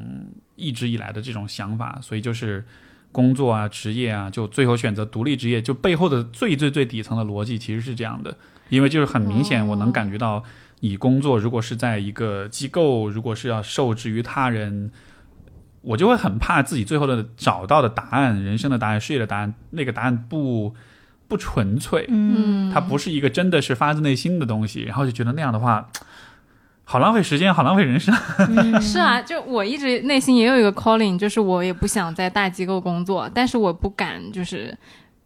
[0.55, 2.65] 一直以来的这种想法，所以就是
[3.11, 8.37] 工作啊、职业啊，就最后选择独立职业，就背后的最最最底层的逻辑其实是这样的，
[8.69, 10.43] 因为就是很明显，我能感觉到
[10.79, 14.91] 你工作如果是在一个机构，如果是要受制于他人。
[15.83, 20.75] 我就会很怕自己最后的找到的答案，人生的答案、事业的答案，那个答案不
[21.27, 25.89] 不纯粹，嗯，它不是一个真的是发自内心的东西，然后就觉得那样的话，
[26.83, 28.13] 好浪费时间，好浪费人生。
[28.81, 34.77] 是啊，就我一直内心也有一个 calling，就是我也不想在大机构工作，但是我不敢就是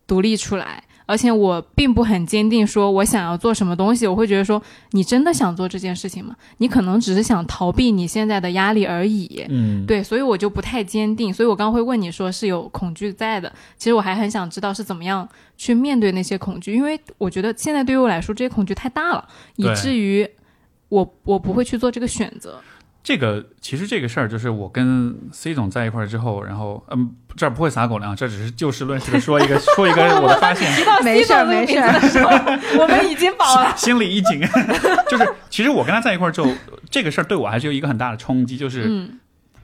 [0.06, 4.06] 独立出来，而且我并不很坚定说我想要做什么东西。
[4.06, 6.36] 我会觉得说，你真的想做这件事情吗？
[6.58, 9.44] 你可能只是想逃避你现在的压力而已。
[9.50, 13.52] 嗯，对，所以我就不太坚定，所以我刚刚会问你说是有恐惧在的。
[13.78, 15.28] 其实我还很想知道是怎么样
[15.58, 20.30] 去面对那些恐惧，因为我觉得现在对于我来说这些恐惧太大了，以至于
[20.96, 22.60] 我我不会去做这个选择。
[23.04, 30.72] 这个其实这个事儿就是我跟 C 总在一块儿之后，然后嗯，这儿不会撒狗粮，这只是就事论事的说一个 说一个我的发现。
[31.04, 33.72] 没事儿没事儿儿，我们已经饱了。
[33.78, 34.42] 心里一紧，
[35.08, 36.50] 就是其实我跟他在一块儿之后，
[36.90, 39.20] 这个事儿对我还是有一个很大的冲击，就是、嗯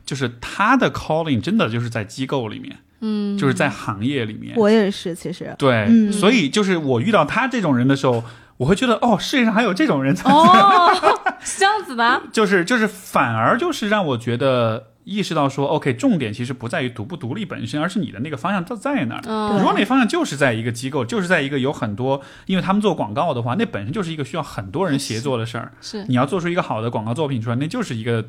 [0.05, 4.55] 就是他的 calling 真的就是在机构里面，嗯，就是在行业里面。
[4.57, 8.23] 我也是，其实对，嗯所以就是我遇到他这种人的时候，
[8.61, 10.93] 我会觉得哦，世界上还有这种人才，哦，
[11.41, 12.21] 是这样子的啊。
[12.31, 19.21] 就是就是反而就是让我觉得意识到说，OK，重点其实不在于独不独立本身，而是你的那个方向在在哪儿。
[19.25, 25.71] 嗯如果那方向就是在一个机构，就是在一个有很多，因为他们做广告的话，那本身就是一个需要很多人协作的事儿。
[25.81, 28.23] 是你要做出一个好的广告作品出来，那就是一个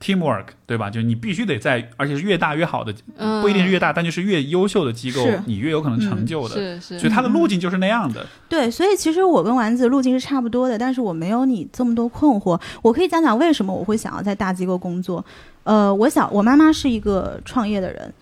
[0.00, 0.90] teamwork，对吧？
[0.90, 6.54] 就是你必须得在，而且是越大越好的，嗯不一定是越大，但就是越优秀的机构，你越有可能成就的。
[6.54, 8.26] 是是，所以它的路径就是那样的。
[8.48, 12.60] 对，所以其实我跟丸子路径是差不多的，但是我没有你这么多困惑。
[12.82, 15.24] 我可以讲讲为什么我会想要在大机构工作。
[15.64, 18.12] 呃，我想我妈妈是一个创业的人，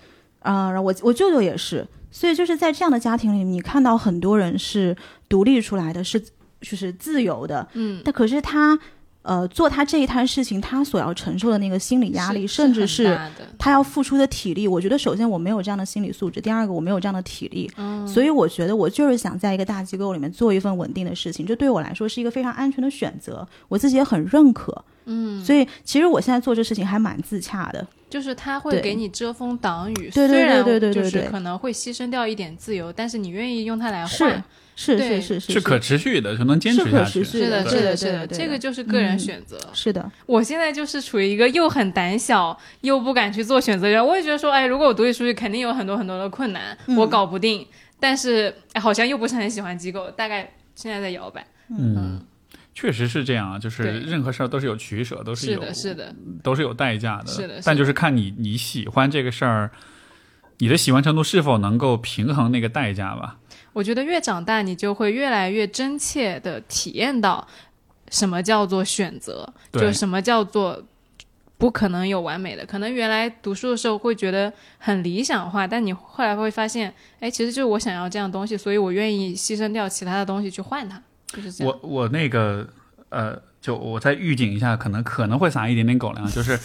[0.41, 4.97] 啊、然后我我舅舅也是，所以就是在这样的家庭里，你看到很多人是
[5.29, 6.19] 独立出来的，是
[6.63, 8.79] 就是自由的，嗯，但可是他
[9.25, 13.19] 呃做他这一摊事情，他所要承受的那个心理压力，甚至是
[13.59, 24.85] 他要付出的体力，我觉得首先我没有这样的心理素质，第二个我没有这样的体力，嗯所以我觉得我就是想在一个大机构里面做一份稳定的事情，这对我来说是一个非常安全的选择，我自己也很认可。
[25.07, 27.87] 嗯，所以其实我现在做这事情还蛮自洽的。
[28.09, 34.45] 就是他会给你遮风挡雨，对对虽然对对对对就是可能会牺牲掉一点自由，但是你愿意用它来换，
[34.77, 37.25] 是是是是是可持续的，就能坚持是可下去。
[37.25, 39.59] 持续是的，是的，是的，这个就是个人嗯选择。
[39.73, 47.67] 是的，我现在就是处于一个又很胆小又不敢去做选择的人，我也觉得说，哎，如果我独立出去，肯定有很多很多的困难，嗯我搞不定。
[48.01, 51.47] 但是、哎、好像又不是很喜欢机构，大概现在在摇摆。
[51.71, 52.21] 嗯，
[52.75, 57.29] 确实是这样啊，就是任何事儿都是有取舍，都有是的，是的，都是有代价的。
[57.29, 59.71] 是的是的但就是看你你喜欢这个事儿，
[60.59, 63.39] 你的喜欢程度是否能够平衡那个代价吧。
[63.75, 67.47] 我觉得越长大，你就会越来越真切的体验到
[68.09, 70.81] 什么叫做选择，对就什么叫做
[71.59, 72.65] 不可能有完美的。
[72.65, 81.79] 可能原来读书的时候会觉得很理想化，但你后来会发现，哎，其实就是我想要这样东西，所以我愿意牺牲掉其他的东西去换它，就是这样。
[81.83, 82.69] 我我那个
[83.09, 86.57] 呃，就我再预警一下，可能可能会撒一点点狗粮，就是，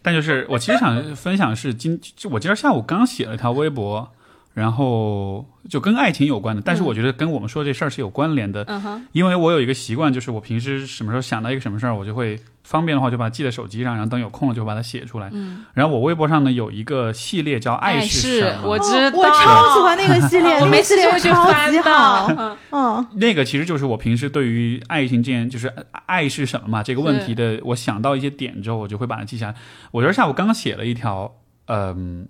[0.00, 4.12] 但就是我其实想分享是今就我今儿下午刚写了一条微博。
[4.54, 15.30] 然后就跟爱情有关的，但是我觉得跟我们说这事儿是有关联的，嗯哼，因为我有一个习惯，就是我平时什么时候想到一个什么事儿，我就会方便的话就把它记在手机上，然后等有空了就把它写出来。
[15.32, 22.34] 嗯，然后我微博上呢有一个系列叫“爱是什么”，我知道，哦 我超喜欢那个系列，我没事就会去超级翻到好。。
[22.36, 25.72] 嗯嗯，那个其实就是我平时对于爱情这件，就是
[26.06, 29.54] 爱是什么嘛这个问题的，我想到一些点之后，我就会把它记下来。
[29.90, 31.32] 我这儿下午刚写了一条，
[31.66, 32.26] 嗯、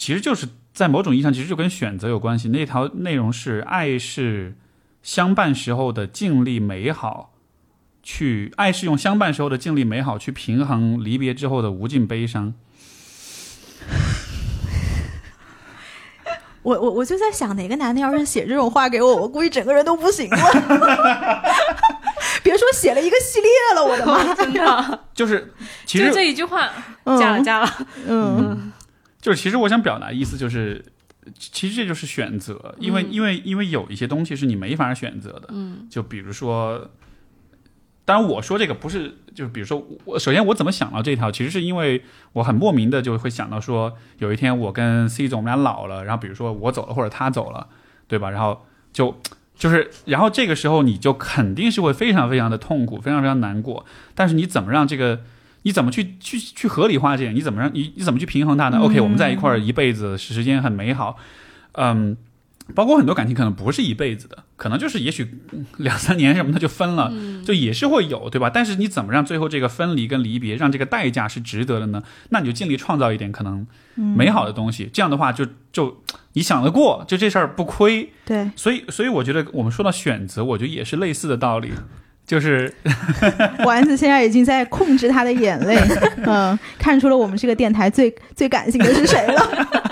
[0.00, 2.48] 其实就是在某种意义上，其实就跟选择有关系。
[2.48, 4.56] 那条内容是：爱是
[5.02, 7.34] 相伴时候的尽力美好，
[8.02, 12.54] 去爱是用相伴时候的尽力美好去平衡离别之后的无尽悲伤。
[16.62, 21.44] 我我我就在想，哪个男的要是写这种话给我，我估计整个人都不行了。
[22.42, 24.32] 别说写了一个系列了，我的妈！
[24.34, 25.52] 真的，就是
[25.84, 26.70] 其就实这一句话，
[27.04, 27.70] 嗯加了加了。
[28.08, 28.72] 嗯
[29.20, 30.84] 就是其实我想表达意思就是，
[31.36, 36.90] 其实这就是选择，因为、嗯因为因为有一些东西是你没法选择的，嗯就比如说，
[38.04, 42.02] 当然我说这个不是，就是比如说我首先我怎么想到这条，其实是因为
[42.32, 47.68] 我很莫名的就会想到说，有一天我跟 C 总我们俩老了，然后比如说我走了或者他走了，
[48.08, 48.30] 对吧？
[48.30, 49.20] 然后就。
[49.60, 53.84] 就是，然后这个时候你就肯定是会非常非常的痛苦，非常非常难过。
[54.14, 55.20] 但是你怎么让这个，
[55.62, 57.34] 你怎么去去去合理化这点？
[57.34, 61.16] 你怎么让你你怎么去平衡它呢、嗯 o k 我们在一块儿一辈子，时间很美好，
[61.72, 62.16] 嗯，
[62.74, 67.12] 包括很多感情可能不是一辈子的，可能就是也许嗯两三年什么的就分了，
[67.44, 68.48] 就也是会有，对吧？
[68.48, 72.02] 但是你怎么让最后这个分离跟离别，让这个代价是值得的呢？
[72.30, 76.02] 那你就尽力创造一点可能美好的东西，这样的话就就
[76.32, 78.12] 你想得过，就这事儿不亏。
[78.24, 81.70] 对，所以，所以我觉得我们说到选择，我觉得也是类似的道理，
[82.30, 82.72] 就是
[83.64, 85.76] 丸子现在已经在控制他的眼泪，
[86.24, 89.89] 嗯，看出了我们这个电台最最感性的是谁了。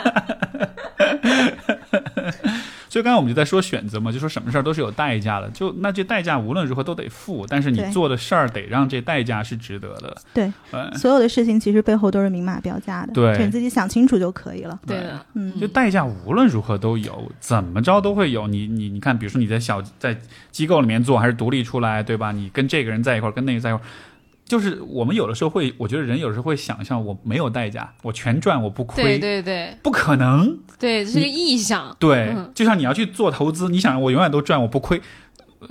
[2.99, 10.17] 所以刚才我们就在说选择嘛，就说什么事儿都是有代价的，就那这代价无论如何都得付，但是你做的事儿得让这代价是值得的。
[10.35, 14.77] 对，嗯，所有的事情其实背后都是明码标价的，对就你自己想清楚就可以了。
[14.85, 18.49] 对的，嗯，就代价无论如何都有，怎么着都会有。
[18.49, 20.19] 你你你看，比如说你在小在
[20.51, 22.33] 机构里面做，还是独立出来，对吧？
[22.33, 23.87] 你跟这个人在一块儿，跟那个在一块儿，
[24.49, 30.59] 就是我们有的时候会，我觉得人有时候会想象，我没有代价，我全赚，我不亏，对对对不可能。
[30.79, 31.95] 对，这是个臆想。
[31.99, 35.01] 对，嗯就像你要去做投资，你想我永远都赚，我不亏。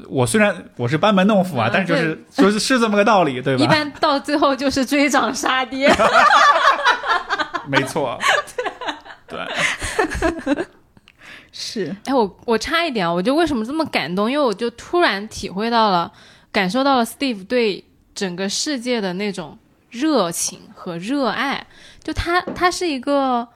[0.09, 3.63] 我虽然我是班门弄斧啊，嗯但是就是说是是这么个道理，对吧？
[3.63, 5.89] 一般到最后就是追涨杀跌。
[7.67, 8.19] 没错，
[9.27, 9.39] 对，
[11.51, 14.29] 是，哎，我我差一点啊，我就为什么这么感动？
[14.31, 16.11] 因为我就突然体会到了，
[16.51, 17.83] 感受到了 Steve 对
[18.17, 19.55] 整个世界的那种
[19.91, 21.67] 热情和热爱。
[22.01, 23.47] 就他，他是一个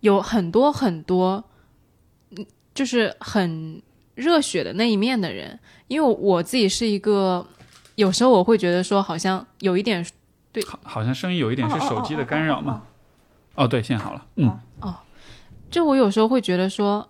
[0.00, 1.44] 有很多很多，
[2.30, 2.44] 嗯，
[2.74, 3.80] 就是很
[4.16, 5.56] 热血的那一面的人。
[5.86, 7.46] 因为我自己是一个，
[7.94, 10.04] 有时候我会觉得说，好像有一点
[10.66, 12.82] 好，好像声音有一点是手机的干扰嘛。
[13.54, 14.96] 哦，对，现在好了，嗯，哦
[15.70, 17.08] 就我有时候会觉得说，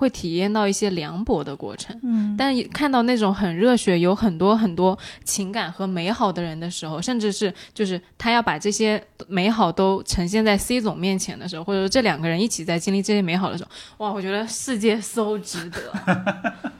[0.00, 13.70] 会体验到一些凉薄的过程，嗯，但看到那种很热血、有很多很多情感和美好的人的时候，甚至是就是他要把这些美好都呈现在 C 总面前的时候，或者说这两个人一起在经历这些美好的时候，
[14.06, 15.92] 哇，我觉得世界 so 值得。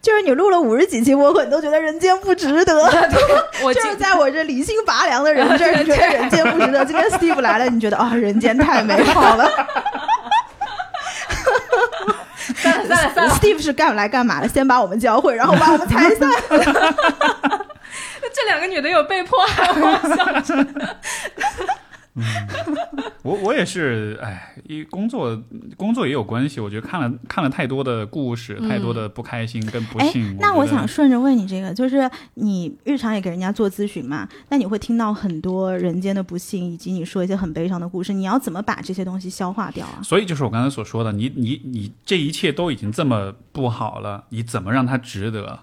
[0.00, 2.72] 就是你录了五十几期播客，你都觉得人间不值得。
[3.64, 6.84] 我 就是在我这理性拔凉的人这儿，你觉得人间不值得。
[6.86, 9.50] 今天 Steve 来了，你觉得啊、人间太美好了。
[12.56, 14.48] 算了算了算了，Steve 是干来干嘛的？
[14.48, 16.30] 先把我们教会，然后把我们拆散。
[18.30, 20.44] 这两个女的有被迫害，妄想
[22.20, 25.42] 着 我我也是，哎，一工作
[25.76, 26.60] 工作也有关系。
[26.60, 40.00] 我觉得看了看了太多的故事，太多的不开心跟不哎幸。，那我我想顺着问你这个，就是你日常也给人家做咨询嘛，那你会听到很多人间的不幸，以及你说一些很悲伤的故事，你要怎么把这些东西消化掉啊？
[40.02, 45.60] 所以就是我刚才所说的，你你你这一切都已经这么不好了，你怎么让它值得？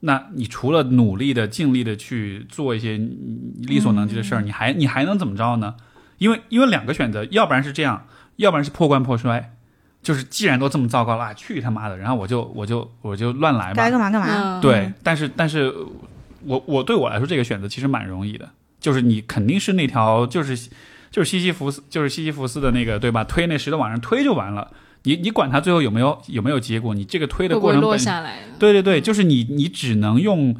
[0.00, 5.74] 那你除了努力的、尽力的去做一些力所能及的事儿，你还你还能怎么着呢？
[6.18, 8.06] 因为因为两个选择，要不然是这样，
[8.36, 9.54] 要不然是破罐破摔。
[10.00, 11.98] 就是既然都这么糟糕了，啊去他妈的！
[11.98, 13.74] 然后我就我就我就乱来嘛。
[13.74, 14.28] 该干嘛干嘛。
[14.30, 15.74] 嗯，对，但是但是
[16.44, 18.48] 我我对我来说这个选择其实蛮容易的，
[18.80, 20.56] 就是你肯定是那条就是
[21.10, 23.24] 就是西西弗斯就是西西弗斯的那个对吧？
[23.24, 24.70] 推那石头往上推就完了，
[25.02, 28.38] 你你管他最后有没有有没有结果，你这个推的过程本下来？
[28.56, 30.54] 对对对，就是你你只能用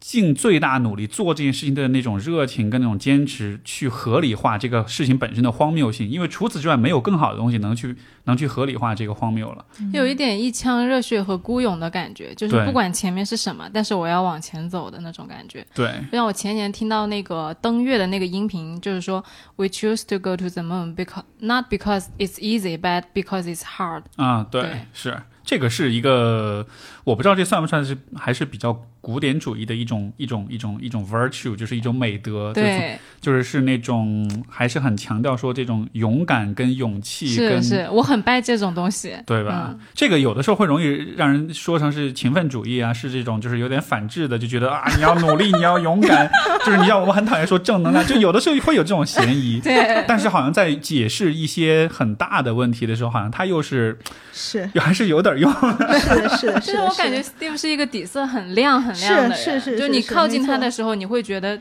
[0.00, 9.64] 尽最大努力做这件事情的那种热情跟那种坚持，去合理化这个事情本身的荒谬性，因为除此之外没有更好的东西能去能去合理化这个荒谬了。
[9.92, 15.66] 有一点一腔热血和孤勇的感觉，就是不管前面是什么，但是我要往前走的那种感觉。
[15.74, 19.24] 对，就像我前年听到那个登月的那个音频，就是说
[19.56, 24.04] ，We choose to go to the moon because not because it's easy, but because it's hard。
[24.16, 26.66] 啊，对，对是这个是一个，
[27.04, 39.16] 我不知道这算不算是还是比较古典主义的一种一种一种一种 virtue，就是一种美德，就是对，就是是那种还是很强调说这种勇敢跟勇气跟是是，我很拜这种东西。
[39.26, 39.70] 对吧？
[39.70, 46.28] 嗯这个有的时候会容易让人说成是勤奋主义啊，是这种就是有点反制的，就觉得啊 你要努力，你要勇敢，
[46.64, 49.60] 就是你要我们很讨厌说正能量，就有的时候会有这种嫌疑。
[49.64, 53.98] 对，但是好像在解释一些很大的问题的时候，好像他又是
[54.32, 55.52] 是又还是有点用。
[55.52, 56.76] 是的，是的，就是是。
[56.78, 61.60] 我感觉 Steve 是一个底色很亮很亮的人，是是是就是你靠近他的时候，你会觉得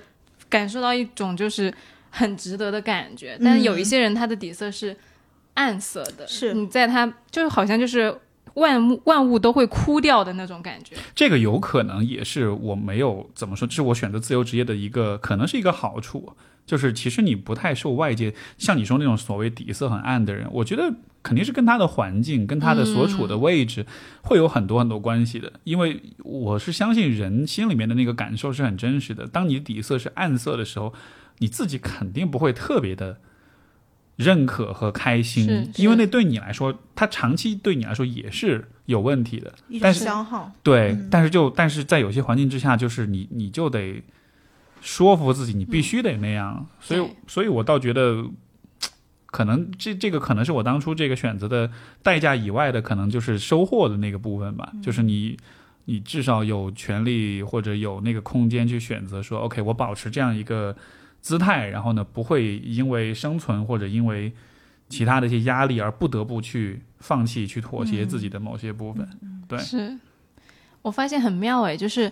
[0.50, 1.74] 感受到一种就是
[2.10, 3.38] 很值得的感觉。
[3.44, 4.96] 但是有一些人他的底色是
[5.56, 8.16] 暗色的，嗯是你在他就好像就是
[8.54, 10.96] 万物万物都会枯掉的那种感觉。
[11.14, 16.34] 这个有可能也是我没有怎么说，这是我选择自由职业的一个可能是一个好处，
[16.68, 20.94] 就是其实你不太受外界像你说那种所谓底色很暗的人，我觉得
[21.24, 23.88] 肯定是跟他的环境、跟他的所处的位置
[24.22, 25.54] 会有很多很多关系的。
[25.64, 29.26] 因为我是相信人心里面的那个感受是很真实的。
[29.26, 30.94] 当你底色是暗色的时候，
[31.40, 33.18] 你自己肯定不会特别的。
[34.18, 39.54] 认可和开心因为那对你来说，它长期对你来说也是有问题的。
[39.80, 40.52] 但是消耗。
[40.64, 44.02] 对，嗯但是就但是在有些环境之下，就是你你就得
[44.82, 46.66] 说服自己，你必须得那样。
[46.80, 48.26] 所以所以我倒觉得，
[49.28, 51.70] 可能这这个可能是我当初这个选择的
[52.02, 54.72] 代价以外的，可能就是收获的那个部分吧。
[54.82, 55.38] 就是你
[55.86, 60.76] 你至少有权利或者有那个空间去选择说，OK，我保持这样一个
[61.22, 64.32] 姿态，然后呢，不会因为生存或者因为
[64.90, 69.08] 其他的一些压力而不得不去放弃、去妥协自己的某些部分。
[69.48, 69.98] 对是
[70.82, 72.12] 我发现很妙诶，就是。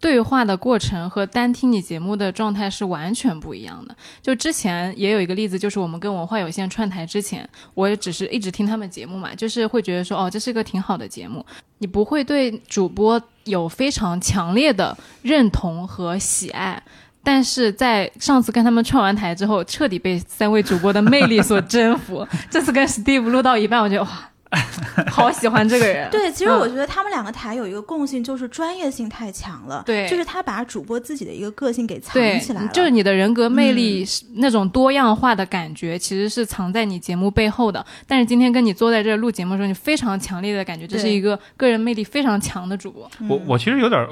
[0.00, 3.96] 对话的过程和单听你节目的状态是完全不一样的。
[4.22, 11.44] 就之前也有一个例子，就是我们跟文化有限串台之前，我也只是一直听他们节目嘛，就是会觉得说，哦，这是一个挺好的节目。
[11.78, 16.82] 你不会对主播有非常强烈的认同和喜爱，
[17.22, 22.26] 但是在上次跟他们串完台之后，彻底被三位主播的魅力所征服。
[22.50, 24.30] 这次跟 Steve 录到一半，我觉得哇，
[25.10, 26.10] 好喜欢这个人。
[26.10, 29.82] 对，其实嗯我觉得他们两个台有一个共性，就是专业性太强了。
[29.84, 37.84] 对就是他把主播自己的一个个性给藏起来了。，就是你的人格魅力是那种多样化的感觉，其实是藏在你节目背后的。
[38.06, 43.10] 但是今天跟你坐在这儿录节目的时候，你非常强烈的感觉，这是一个个人魅力非常强的主播。
[43.28, 44.06] 我我其实有点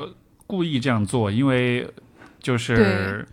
[0.46, 1.88] 故意这样做，因为
[2.40, 3.24] 就是对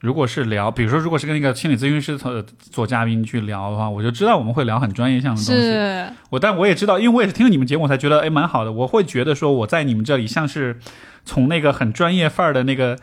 [0.00, 5.60] 如果是聊，比如说如果是跟那个心理咨询师做做嘉宾去聊的话，我就知道我们会聊很专业项的东西。
[5.60, 8.72] 是，我但我也知道，因为我也是听了你们节目，我才觉得哎蛮好的。
[8.72, 10.78] 我会觉得说我在你们这里像是
[11.24, 12.98] 从那个很专业范儿的那个。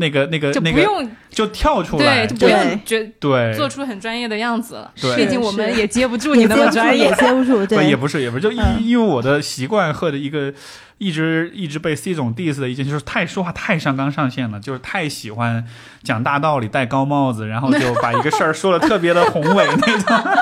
[0.00, 4.90] 那个、那个、那个，就不用就跳出来，对，就不用觉对，做出很专业的样子了。
[5.00, 7.14] 对毕竟我们也接不住你那么专业也。
[7.14, 7.58] 接不住。
[7.60, 10.52] 不对，也不是，也不是，就因、嗯因为我的习惯和的一个
[10.98, 15.64] 一直一直被 C 总 diss 的一件，就是太说话太上纲上线了，就是太喜欢
[16.02, 20.32] 讲大道理、戴高帽子，然后就把一个事儿说的特别的宏伟那种。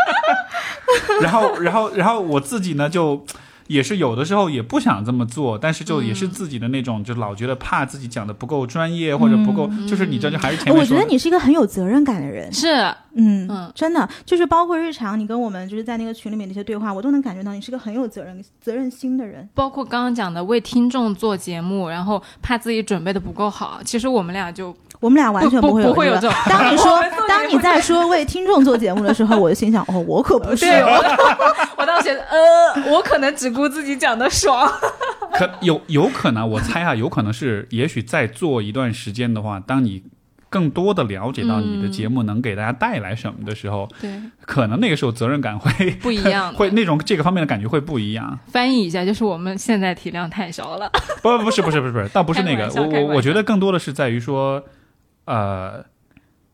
[1.20, 3.24] 然后，然后，然后我自己呢就。
[3.66, 12.52] 也是有的时候也不想这么做，但是就也是自己的那种，就老觉得怕自己讲的不够专业或者不够，就是你这就还是前面我觉，得你是一个很有责任感的人。
[12.52, 12.68] 是，
[13.14, 19.48] 嗯嗯真的就是包括日常你跟我们就是在那个群里面的一些对话，我都能感觉到你是个很有责任责任心的人。
[19.54, 31.00] 包括刚刚讲的为听众做节目，然后怕自己准备的不够好，其实我们俩就我们俩完全会有不不会有这种当你说 当你在说为听众做节目的时候，我就心想，哦，我可不是，哦。
[31.38, 34.70] 我 我当时觉得，呃，我可能只顾自己讲的爽。
[35.34, 40.04] 可有有可能，我猜啊，有可能是，也许再做一段时间的话，当你
[40.48, 44.08] 更多的了解到你的节目能给大家带来什么的时候，对，
[44.46, 48.38] 可能那个时候责任感会不一样会那种这个方面的感觉会不一样。
[48.46, 50.88] 翻译一下，就是我们现在体量太小了。
[51.20, 54.62] 不不是不是不是不是，倒不是那个，我我我觉得更多的是在于说，
[55.26, 55.84] 呃。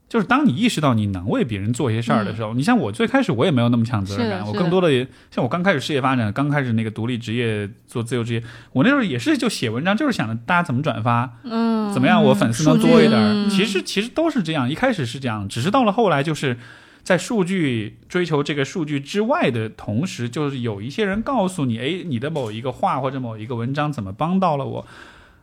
[0.08, 8.42] 就是当你意识到你能为别人做一些事儿的时候，你像我最开始我也没有那么强责任感，我更多的像我刚开始事业发展，刚开始那个独立职业做自由职业，
[8.72, 13.48] 我那时候也是就写文章，就是想着大家怎么转发，嗯，怎么样我粉丝能多一点儿。
[13.48, 16.56] 其实其实都是这样，一开始是这样，只是到了后来就是。
[17.02, 24.86] 在数据追求这个数据之外的同时，就是有一些人告诉你，哎，你的某一个话或者某一个文章怎么帮到了我，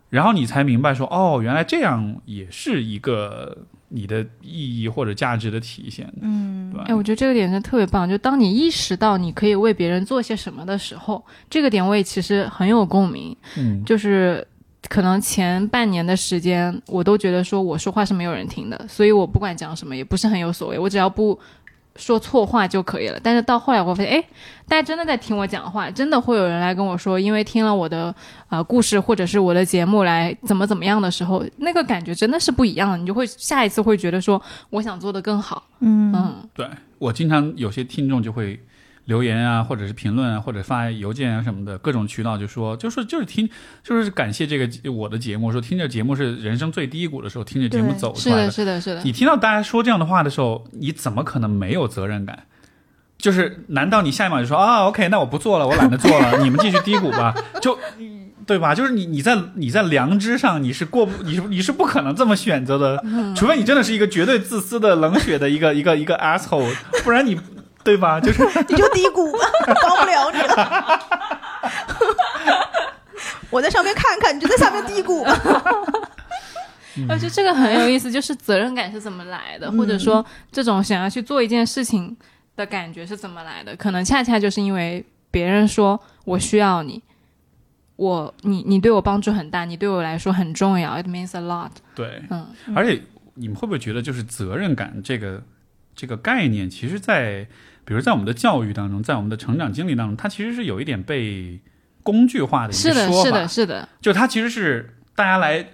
[0.10, 3.58] 然后你才明白说，哦，原来这样也是一个
[3.90, 6.12] 你的意义或者价值的体现。
[6.22, 8.08] 嗯，对吧哎，我觉得这个点真的特别棒。
[8.08, 13.36] 就当你意识到你可以为别人做些什么的时候，这个点我也其实很有共鸣。
[13.58, 14.46] 嗯，就是
[14.88, 21.38] 可能前半年的时间，我都觉得说我说话是没有人听的，所以我不管讲什么也不是很有所谓，我只要不
[21.98, 23.20] 说错话就可以了。
[23.22, 24.24] 但是到后来我发现，哎，
[24.68, 28.14] 大家真的在听我讲话，真的会有人来跟我说，因为听了我的
[28.50, 35.64] 呃故事或者是我的节目来怎么怎么样的时候，那个感觉真的是不一样的，你就会下一次会觉得说我想做的更好。
[35.80, 36.68] 嗯嗯，对
[37.00, 38.60] 我经常有些听众就会
[39.08, 43.50] 留言啊，或者是评论啊，或者发邮件啊什么的，各种渠道就说，就说就是听，
[43.84, 48.52] 就是感谢这个我的节目，说听着节目是人生最低谷的时候听着节目走出来的。
[48.52, 49.02] 是的，是的。
[49.04, 52.44] 你听到大家说这样的话的时候，你怎么可能没有责任感？
[53.18, 57.34] 就是难道你下一秒就说啊，OK，那我不做了，我懒得做了， 你们继续低谷吧？
[57.62, 57.80] 就
[58.46, 58.76] 对吧？
[58.76, 63.04] 就是你你在你在良知上你是过不你是你是不可能这么选择的，
[63.36, 66.72] 除非你真的是一个绝对自私的冷血的一个一个一个 asshole，
[67.04, 67.40] 不然你
[67.88, 68.20] 对吧？
[68.22, 69.40] 就是你就低谷吧，
[69.82, 71.00] 帮不了你了。
[73.50, 75.40] 我在上面看看，你就在下面低谷吧。
[77.08, 82.16] 而且这个很有意思，就是责任感是怎么来的，或者说这种想要去做一件事情
[82.58, 83.74] 的感觉是怎么来的？
[83.78, 87.02] 可能恰恰就是因为别人说我需要你，
[87.96, 91.72] 我你你对我帮助很大，你对我来说很重要，it means a lot。
[91.96, 93.02] 对，嗯，而且
[93.36, 95.42] 你们会不会觉得，就是责任感这个
[95.96, 97.48] 这个概念，其实在
[97.88, 101.58] 比如在我们的教育当中，在我们的成长经历当中，它其实是有一点被
[102.04, 105.66] 工具化的一是的，个说法，是的，是的，就它其实是大家来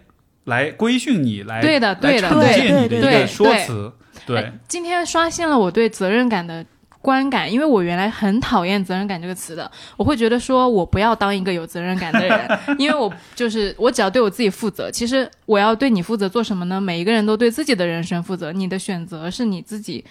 [0.43, 3.91] 来规训你，来对的对的对个对对说辞，
[4.28, 6.64] 对哎，今天刷新了我对责任感的
[7.01, 14.91] 观感，因为我原来很讨厌责任感这个词的，我会觉得说我不要当一个有责任感的人，因为我就是我只要对我自己负责。
[14.91, 16.80] 其实我要对你负责做什么呢？
[16.80, 20.05] 每一个人都对自己的人生负责，你的选择是你自己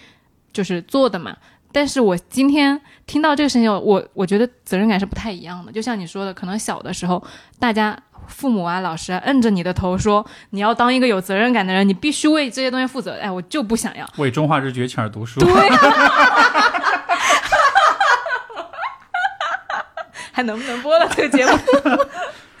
[0.51, 1.35] 就是做的嘛。
[1.73, 5.71] 但是我今天听到这个事情，我我觉得责任感是不太一样的。
[5.71, 7.21] 就像你说的，可能小的时候
[7.59, 7.97] 大家。
[8.25, 13.19] 父母啊，老师啊，摁着你的头说你要当一个有责任感的人，你必须为这些东西负责。
[13.21, 14.07] 哎，我就不想要。
[14.15, 15.41] 为中华之崛起而读书。
[15.41, 15.51] 对、
[20.31, 21.51] 还能不能播了这个节目？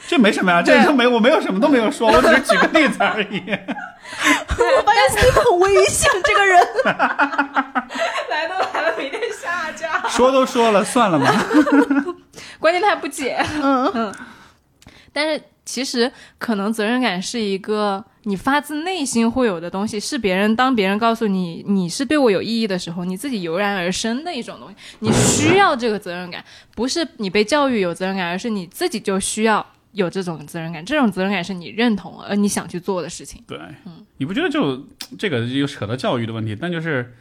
[0.05, 3.41] 这没什么呀，这对都没我没有什么都没有说， 我只是举个例子而已。
[3.47, 6.59] 我发现 Steve 很危险，这个人。
[8.29, 8.55] 来都
[8.97, 10.07] 明天下架。
[10.09, 11.45] 说都说了，算了吧。
[12.59, 13.37] 关键他还不解。
[13.61, 14.13] 嗯嗯
[15.11, 24.75] 但是其实可能责任感是一个你发自内心会有的东西，是别人当别人告诉你你是对我有意义的时候，你自己油然而生的一种东西。
[24.99, 26.43] 你需要这个责任感，
[26.75, 30.83] 不是你被教育有责任感，而是你自己就需要有这种责任感。
[30.83, 33.43] 这种责任感是你认同而你想去做的事情。
[33.47, 34.83] 对，嗯你不觉得就
[35.19, 36.57] 这个又扯到教育的问题？
[36.59, 37.13] 但就是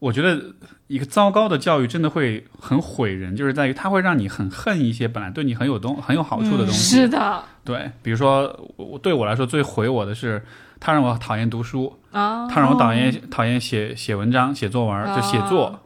[0.00, 0.42] 我觉得
[0.88, 6.96] 一个糟糕的教育真的会很毁人，就是在于它会让你很恨一些本来对你很有东很有好处的东西。
[6.96, 10.42] 是的对，比如说我对我来说最毁我的是，
[10.80, 15.78] 他让我讨厌读书，啊，他让我讨厌讨厌写写文章、写作文，就写作。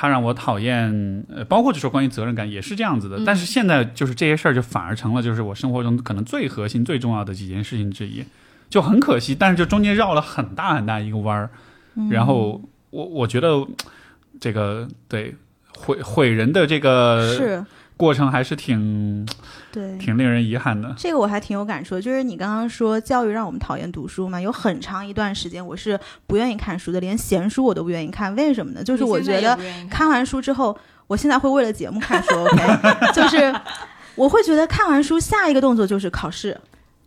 [0.00, 3.20] 他让我讨厌，呃，包括就说关于责任感也是这样子的。
[3.26, 8.24] 但是现在就是这些事儿就反而成了就是我生活中可能最核心、最重要的几件事情之一，
[8.70, 9.34] 就很可惜。
[9.34, 11.50] 但是就中间绕了很大很大一个弯儿，
[12.12, 13.66] 然后我我觉得
[14.40, 15.34] 这个对
[15.76, 17.64] 毁毁人的这个是
[17.96, 19.26] 过程还是挺
[19.72, 19.98] 对。
[19.98, 20.94] 挺令人遗憾的。
[20.96, 28.34] 这个我还挺有感触的，就是你刚刚说教育让我们讨厌读书嘛，有很长一段时间我是不愿意看书的，连闲书我都不愿意看。
[28.36, 28.82] 为什么呢？
[28.84, 29.58] 就是我觉得
[29.90, 30.76] 看完书之后，
[31.06, 33.54] 我现在会为了节目看书，OK， 就是
[34.14, 36.58] 我会觉得看完书下一个动作就是考试，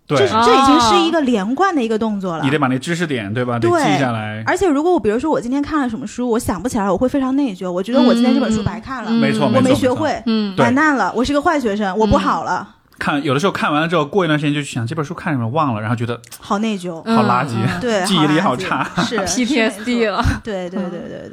[0.08, 0.18] 对。
[0.18, 2.44] 这，是这已经是一个连贯的一个动作了。
[2.44, 2.50] 你。
[2.50, 4.44] 得把那知识点对吧，得对记下来。
[4.46, 9.72] 而且如果我比如说我今天看了什么书，我想不起来，我会非常内疚，我觉得我今天这本书白看了，嗯没错，我没。
[9.74, 16.98] 学会，嗯，完蛋了，我是个坏学生，我不好了，看有的时候看完了之后，过一段时间就去想这本书看什么忘了，然后觉得好内疚。
[17.16, 17.80] 好垃圾，嗯。
[17.80, 18.84] 对， 记忆力好差。
[18.98, 20.24] 是 PTSD 了。
[20.44, 21.30] 对对对对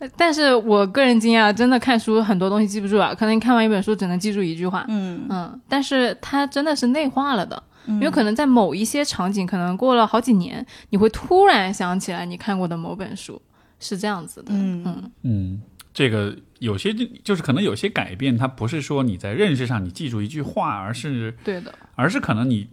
[0.00, 13.40] 对，但是我个人经验，真的看书很多东西记不住啊，可能你看完一本书只能记住一句话，嗯，嗯，但是它真的是内化了的，因因为可能在某一些场景，可能过了好几年，你会突然想起来你看过的某本书，
[13.78, 15.10] 是这样子的，嗯嗯。
[15.22, 15.62] 嗯，
[15.94, 22.68] 这个有些就就是可能有些改变，它不是说你在认识上你记住一句话，而是对的，而是可能你。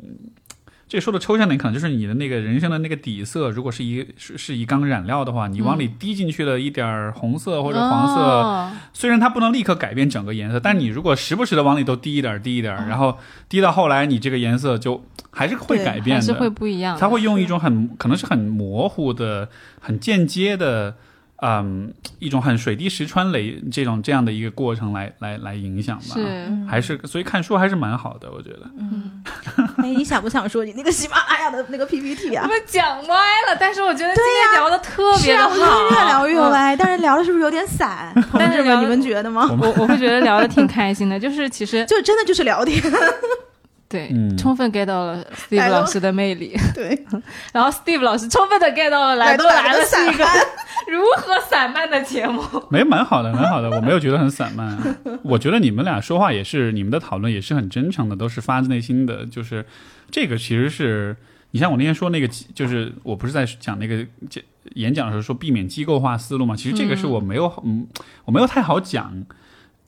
[0.96, 8.72] 这说的抽象点，可能就是你的那个人生的那个底色，如果是一是是一缸染料的话，你往里滴进去了一点儿红色或者黄色，哦。
[8.94, 13.18] 虽然它不能立刻改变整个颜色，但你如果时不时的往里头滴一点儿滴一点儿，然后
[13.50, 19.50] 滴到后来，你这个颜色就还是会改变的，还是会不一样的，它会用一种很可能是很模糊的、
[19.82, 20.96] 很间接的，
[21.42, 26.16] 嗯，一种很水滴石穿垒这种这样的一个过程来来来影响吧。
[26.16, 28.62] 是，还是所以看书还是蛮好的，我觉得。
[28.80, 29.24] 嗯
[29.84, 32.44] 哎，你想不想说你那个喜马拉雅的那个 PPT 啊？
[32.44, 33.16] 我们讲歪
[33.50, 38.12] 了，但是我觉得今天聊的特是啊，别的我觉得越，聊越歪，但是聊的是不是有点散？
[38.32, 39.48] 同志们，但是你们觉得吗？
[39.60, 42.82] 我我会觉得聊的挺开心的，就是其实就真的就是聊天，
[43.96, 47.06] 对，嗯充分 get 到了 Steve 老师的魅力，对，
[47.54, 50.26] 然后 Steve 老师充分的 get 到了来都来了是一个
[50.92, 54.78] 如何散漫的节目， 没蛮好的，蛮好的，我没有觉得很散漫。
[55.24, 59.26] 我觉得你们俩说话也是，你们的讨论也是很真诚的，都是发自内心的。
[59.26, 59.66] 就是
[60.12, 61.16] 这个其实是
[61.52, 64.44] 你像我那天说那个，就是我不是在讲那个讲
[64.76, 67.88] 演讲的时候说避免机构化思路嘛，其实这个是我没有嗯，
[68.26, 69.24] 我没有太好讲。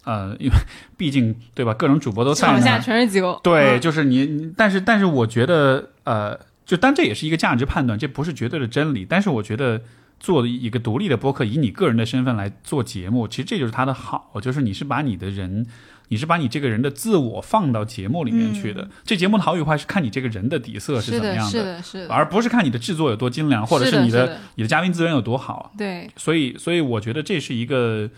[0.08, 0.56] 呃，因为
[0.96, 9.06] 毕竟对吧，各种主播都在场下，全是机构，对，嗯就是你，你但是但是我觉得，呃，就当这也是一个价值判断，这不是绝对的真理。
[9.08, 9.82] 但是我觉得
[10.18, 15.68] 做一个独立的播客，以你个人的身份来做节目，其实这就是它的好，就是你是把你的人，
[16.08, 18.88] 你是把你这个人的自我放到节目里面去的。
[19.04, 25.74] 这节目的好与坏是看你这个人的底色是，怎么样是的，是的，而不是看你的制作有多精良，或者是你的你的嘉宾资源有多好。
[25.78, 28.10] 对，所以，所以我觉得这是一个，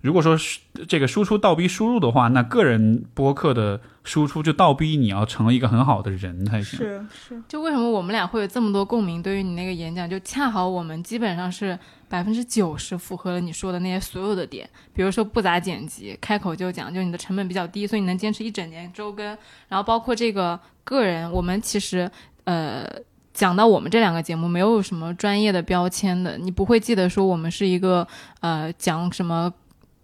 [0.00, 6.78] 如果说是这个输出倒逼输入的话，那个人播客的输出就倒逼你要成为一个很好的人才行。
[6.78, 9.22] 是是，就为什么我们俩会有这么多共鸣？
[9.22, 11.78] 对于你那个演讲，就恰好我们基本上是
[12.08, 19.26] 百分之九十符合了你说的那些所有的点，比如说不咋剪辑，开口就讲，就你的成本比较低，所以你能坚持一整年周更。
[19.68, 22.10] 然后包括这个个人，我们其实
[22.44, 22.86] 呃。
[23.32, 28.06] 讲到我们这两个节目，没有什么专业的标签的，你不会记得说我们是一个
[28.40, 29.50] 呃讲什么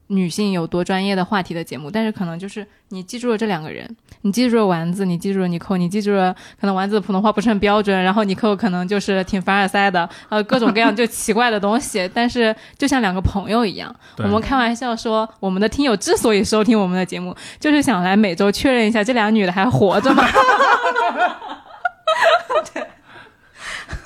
[0.08, 3.88] 女性有多专业的话题的节目，但是可能就是你记住了这两个人，
[4.22, 20.24] 你记住了丸子，你记住了尼寇，你记住了可能丸子的普通话不是很标准，然后尼寇可能就是挺凡尔赛的，呃，各种各样就奇怪的东西，但是就像两个朋友一样，我们开玩笑说，我们的听友之所以收听我们的节目，就是想来每周确认一下这俩女的还活着吗？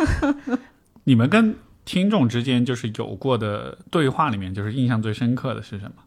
[1.04, 1.54] 你们跟
[1.90, 6.04] 听众之间就是有过的对话里面，就是印象最深刻的是什么？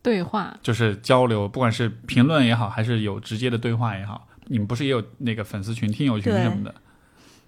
[0.00, 6.72] 对话，就是交流，不管是评论也好，还是有直接的对话也好，你们不是也有那个粉丝群、听友群什么的？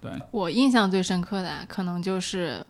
[0.01, 2.61] 对，我印象最深刻的啊可能就是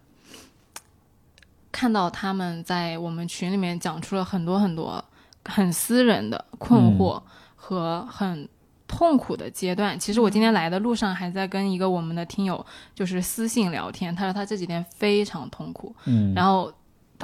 [1.72, 5.04] 看到他们在我们群里面讲出了很多很多
[5.44, 7.20] 很私人的困惑
[7.56, 8.48] 和很
[8.92, 9.98] 痛苦的阶段。
[9.98, 12.64] 其实我今天来的路上还在跟一个我们的听友
[12.94, 16.70] 就是私信聊天，他说他这几天非常痛苦，嗯，然后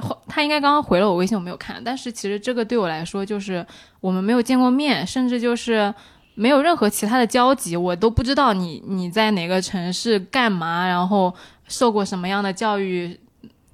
[0.00, 1.82] 后他应该刚刚回了我微信，我没有看。
[1.84, 3.64] 但是其实这个对我来说，就是
[4.00, 5.94] 我们没有见过面，甚至就是
[6.34, 11.34] 没有任何其他的交集，我都不知道你你在哪个城市干嘛，然后
[11.66, 13.20] 受过什么样的教育。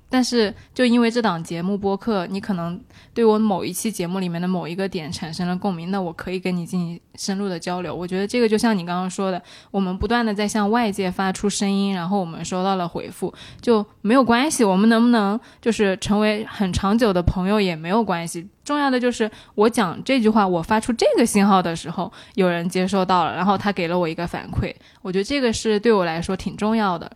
[0.09, 2.81] 但是就因为这档节目播客，你可能
[3.12, 7.94] 对我某一期节目里面的某一个点产生了共鸣，那我可以跟你进行深入的交流。
[7.94, 14.62] 我觉得这个就像你刚刚说的，我们不断的在向外界发出声音，然后我们收到了回复，就没有关系。
[14.62, 18.48] 我们能不能就是成为很长久的朋友也没有关系。
[18.64, 24.74] 重要的就是我讲这句话，我发出这个信号的时候，有人接收到了，然后他给了我一个反馈。
[25.02, 27.10] 我觉得这个是对我来说挺重要的。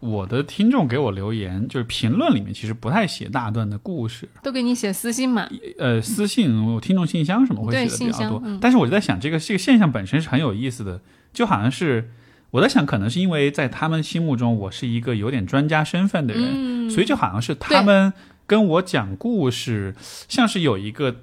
[0.00, 5.48] 我的听众给我留言，就是评论里面其实不太写大段的故事，都给你写私信嘛？
[5.78, 8.42] 呃，私信、我听众信箱什么会写的比较多。
[8.44, 11.00] 嗯但是我就在想，这个这个现象本身是很有意思的，
[11.32, 12.10] 就好像是
[12.50, 18.12] 我在想，可能是因为在他们心目中我是一个有点专家身份的人，嗯，所以就好像是他们
[18.46, 19.94] 跟我讲故事，
[20.28, 21.16] 像是有一个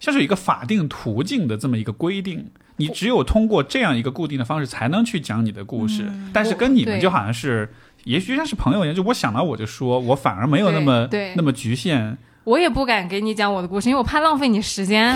[0.00, 2.50] 像是有一个法定途径的这么一个规定。
[2.78, 6.04] 你只有通过这样一个固定的方式，才能去讲你的故事。
[6.08, 7.68] 嗯但是跟你们就好像是，
[8.04, 12.16] 也许像是朋友一样，就我想到我就说，我反而没有那么对对那么局限。
[12.44, 15.14] 我也不敢给你讲我的故事，因为我怕浪费你时间。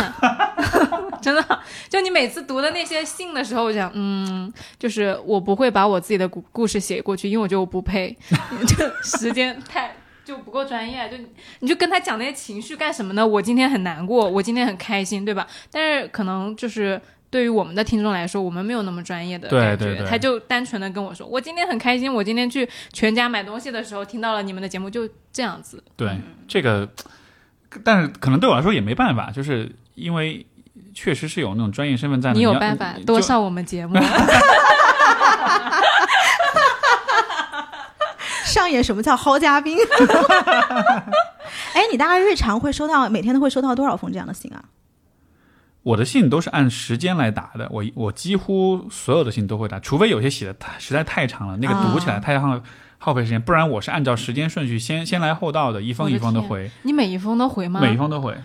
[1.23, 8.15] 真的，就你每次读的那些信的时候，我想，嗯，就是我不会把我自己的故故事写过去，因为我觉得我不配，
[8.67, 9.95] 就时间太
[10.25, 11.09] 就不够专业。
[11.09, 11.27] 就你
[11.61, 13.25] 你就跟他讲那些情绪干什么呢？
[13.25, 15.47] 我今天很难过，我今天很开心，对吧？
[15.71, 17.01] 但是可能就是。
[17.33, 25.83] 对于我们的听众来说，我们没有那么专业的对感觉，对对他就单纯的跟我说，我今天很开心，我今天去全家买东西的时候听到了你们的节目，就这样子。
[25.97, 26.87] 对这个，
[27.83, 30.47] 但是可能对我来说也没办法，就是因为
[30.93, 33.99] 确实是有那种专业身份在你有办法就多上我们节目，
[38.45, 39.79] 上演什么叫薅嘉宾？
[41.73, 44.63] 哎，你大概日常会收到每天都会收到多少封这样的信啊？
[45.83, 52.61] 我的信都是按时间来打的，我我几乎所有的信都会打，除非有些写的太实在太长了，那个读起来啊太耗
[52.99, 57.81] 耗费时间，不然我是按照时间顺序先先来后到的，一封一封的天回，你每一封都回吗？
[57.81, 58.37] 每一封都回。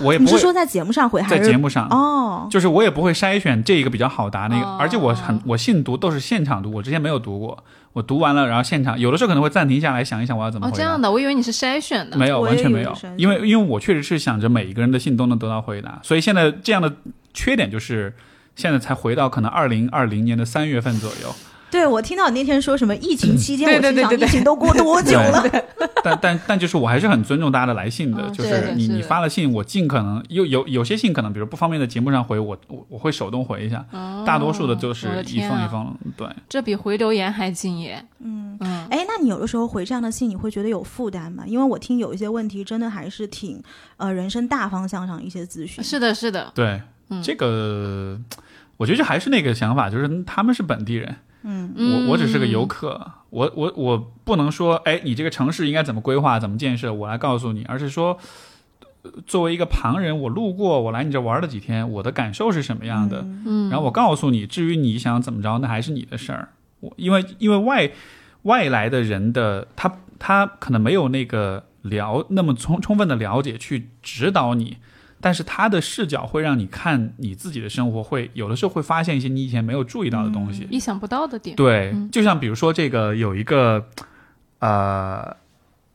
[0.00, 2.48] 我也你不会是说在节目上回还是在节目上，哦？
[2.50, 10.76] 就是我也不会筛选这一个比较好答那个，哦而且我很我信读都是现场读，我之前没有读过，我读完了然后现场有的时候可能会暂停下来想一想我要怎么哦，回答。
[10.76, 12.16] 这样的，我以为你是筛选的。
[12.16, 16.92] 没有，完全没有因为因为我确实是想着每一个人的信都能得到回答，所以现在这样的
[17.34, 18.14] 缺点就是
[18.54, 21.34] 现在才回到可能二零二零年的三月份左右，
[21.70, 25.44] 对，我听到你那天说什么疫情期间，对我心想对对对对疫情都过 多久了？
[26.02, 36.26] 但但但就是我还是很尊重大家的来信的，嗯就是是你你发了信，我尽可能有有有些信可能比如不方便在节目上回，我我我会手动回一下，哦大多数的就是一封一封，对。
[36.48, 38.02] 这比回留言还敬业。
[38.18, 41.44] 嗯嗯，哎，那你有的时候回这样的信，你会觉得有负担吗？
[41.46, 43.62] 因为我听有一些问题真的还是挺
[43.96, 45.82] 呃人生大方向上一些咨询。
[45.84, 46.80] 是的，是的，对，
[47.10, 48.18] 嗯这个
[48.76, 51.74] 我觉得还是那个想法，就是他们是本地人，嗯。
[51.76, 58.18] 我我只是个游嗯客，我我我不能说，哎，你这个城市应该怎么规划、怎么建设，我来告诉你，而是说，
[59.02, 66.50] 呃作为一个旁人，我路过，我来你这玩了几天，我的感受是什么样的，嗯，然后我告诉你，至于你想怎么着，那还是你的事儿。
[66.80, 67.90] 我因为因为外
[68.42, 74.78] 外来的人的他他可能没有那个了那么充充分的了解去指导你，
[75.20, 80.66] 但是他的视角会让你看你自己的生活，会有的时候会发现一些你以前没有注意到的东西。
[80.70, 81.54] 意想不到的点。
[81.56, 83.86] 对嗯，就像比如说这个有一个，
[84.60, 85.36] 呃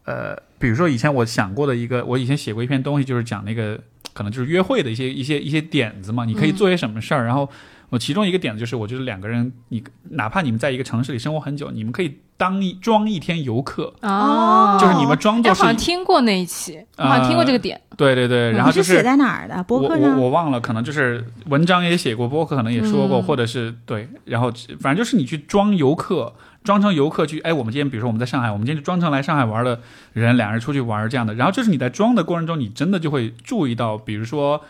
[0.04, 3.80] 呃，比如说以前我想过的一个，我以前写过一篇东西，就是讲那个
[4.14, 7.26] 可能就是约会的一些一些一些点子嘛，你可以嗯做些什么事儿。
[7.26, 7.50] 然后
[7.96, 9.82] 我其中一个点子就是，我觉得两个人，你
[10.12, 17.80] 哪怕你们在一个城市里生活很久，你们可以当一装一天游客，哦，就是你们装哎，作是我好像听过那一期，我好像听过这个点。
[17.96, 19.64] 对对对，然后就是写在哪儿的？
[19.64, 20.20] 博我我客上？
[20.20, 24.52] 我忘了，可能就是文章也写过，博客可能也说过，嗯或者是对，然后
[24.82, 26.34] 反正就是你去装游客，
[26.66, 29.80] 装成游客去，哎，我们今天比如说我们在上海，我们今天就装成来上海玩的
[30.12, 34.62] 人，两人出去玩这样的，然后就是你在装的过程中，你真的就会注意到，比如说。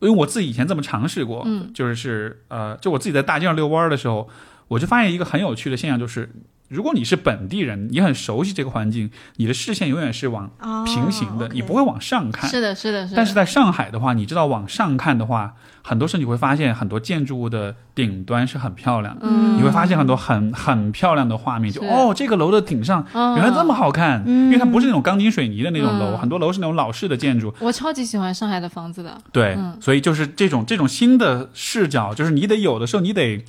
[0.00, 1.70] 因为我自己以前这么尝试过，嗯。
[1.72, 4.28] 就是是呃，就我自己在大街上遛弯儿的时候，
[4.68, 6.28] 我就发现一个很有趣的现象，就是
[6.70, 12.48] 如果你是本地人，你很熟悉这个环境，你的视线永远是往哦平行的你不会往上看。
[12.48, 13.16] 是的，是的，是的。
[13.16, 19.18] 但是在上海的话，你知道往上看的话，很多时候你会发现很多建筑物的顶端是很漂亮
[19.56, 29.20] 你会发现很多很很漂亮的画面，就哦，这个楼的顶上哦原来这么好看，嗯因为它不是那种钢筋水泥的那种楼，嗯很多楼是那种老式的建筑，我超级喜欢上海的房子的。
[29.32, 33.44] 对，嗯所以就是这种这种新的视角，就是你得有的时候你得。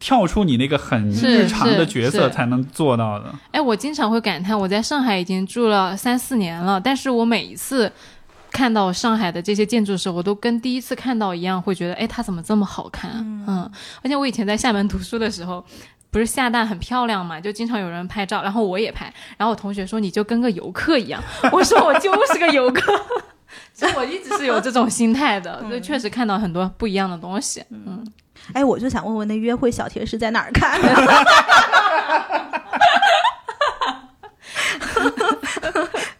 [0.00, 7.90] 跳出你那个很日常的角色才能做到的，哎，我经常会感叹，我在上海已经住了三四年了，但是我每一次
[8.50, 13.10] 看到上海的这些建筑的时候，我都跟第一次看到一样，会觉得，哎，它怎么这么好看？
[13.46, 13.70] 嗯
[14.02, 15.64] 而且我以前在厦门读书的时候。
[16.10, 21.22] 不是厦大很漂亮嘛，就经常有人拍照，然后我也拍，然后我同学说你就跟个游客一样，
[21.52, 22.98] 我说我就是个游客，
[23.74, 27.62] 所以我一直是有这种心态的，所以确实看到很多不一样的东西。
[27.68, 28.02] 嗯，
[28.52, 30.88] 哎，我就想问问，那约会小贴士在哪儿看的？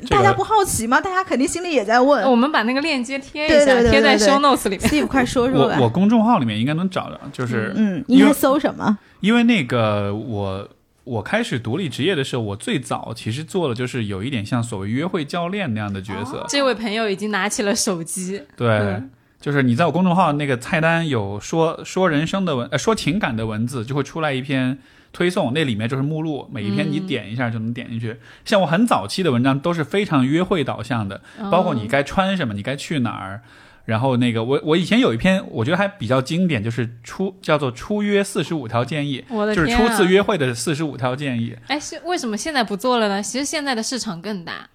[0.00, 1.00] 这个大家不好奇吗？
[1.00, 2.24] 大家肯定心里也在问。
[2.30, 4.88] 我们把那个链接贴一下，对对对贴在 show notes 里面。
[4.88, 5.76] Steve，快说说吧。
[5.78, 8.98] 我我公众号里面应该能找到，就是嗯，应该搜什么？
[9.20, 10.68] 因为那个我
[11.05, 16.44] 我开始独立职业的时候，我最早其实做的就是有一点像所谓约会教练那样的角色。
[16.48, 19.10] 这位朋友已经拿起了手机，对，嗯
[19.40, 24.78] 就是你在我公众号那个菜单有说说人生的文呃说情感的文字，就会出来一篇
[25.12, 28.16] 推送，那里面就是目录，每一篇你嗯点一下就能点进去。
[28.44, 31.20] 像我很早期的文章都是非常约会导向的，
[31.51, 33.43] 包括你该穿什么，你该去哪儿。
[33.85, 39.24] 然后那个我我以前有一篇我觉得还比较经典，就是出叫做《出约四十五条建议》，
[39.55, 39.74] 就是！
[39.74, 41.56] 初次约会的四十五条建议。
[41.69, 43.23] 哎，是为什么现在不做了呢？
[43.23, 44.69] 其实现在的市场更大。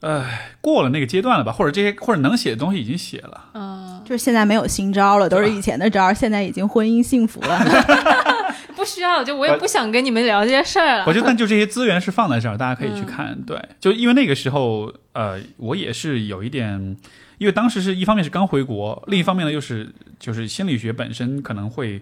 [0.00, 0.24] 呃，
[0.60, 1.52] 过了那个阶段了吧？
[1.52, 3.44] 或者这些或者能写的东西已经写了。
[3.54, 7.60] 嗯，就是现在没有新招了，都是以前的招，现在已经婚姻幸福了。
[8.74, 11.04] 不需要，就我也不想跟你们聊这些事儿了。
[11.06, 13.38] 我觉得，但就这些资源是放在这儿，大家可以去看。
[13.42, 16.96] 对，就因为那个时候，呃，我也是有一点，
[17.36, 22.00] 因为当时是一方面是刚回国，另一方面呢又是就是心理学本身可能会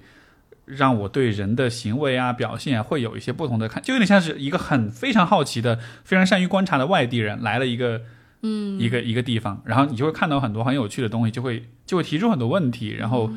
[0.68, 8.02] 让我对人的行为啊、表现啊会有一些不同的看，就有点像是一个很非常好奇的、非常善于观察的外地人来了一个。
[8.40, 12.90] 嗯，一个一个地方，然后你就会看到很多很有趣的东西，就会就会提出很多问题。
[12.90, 13.28] 然后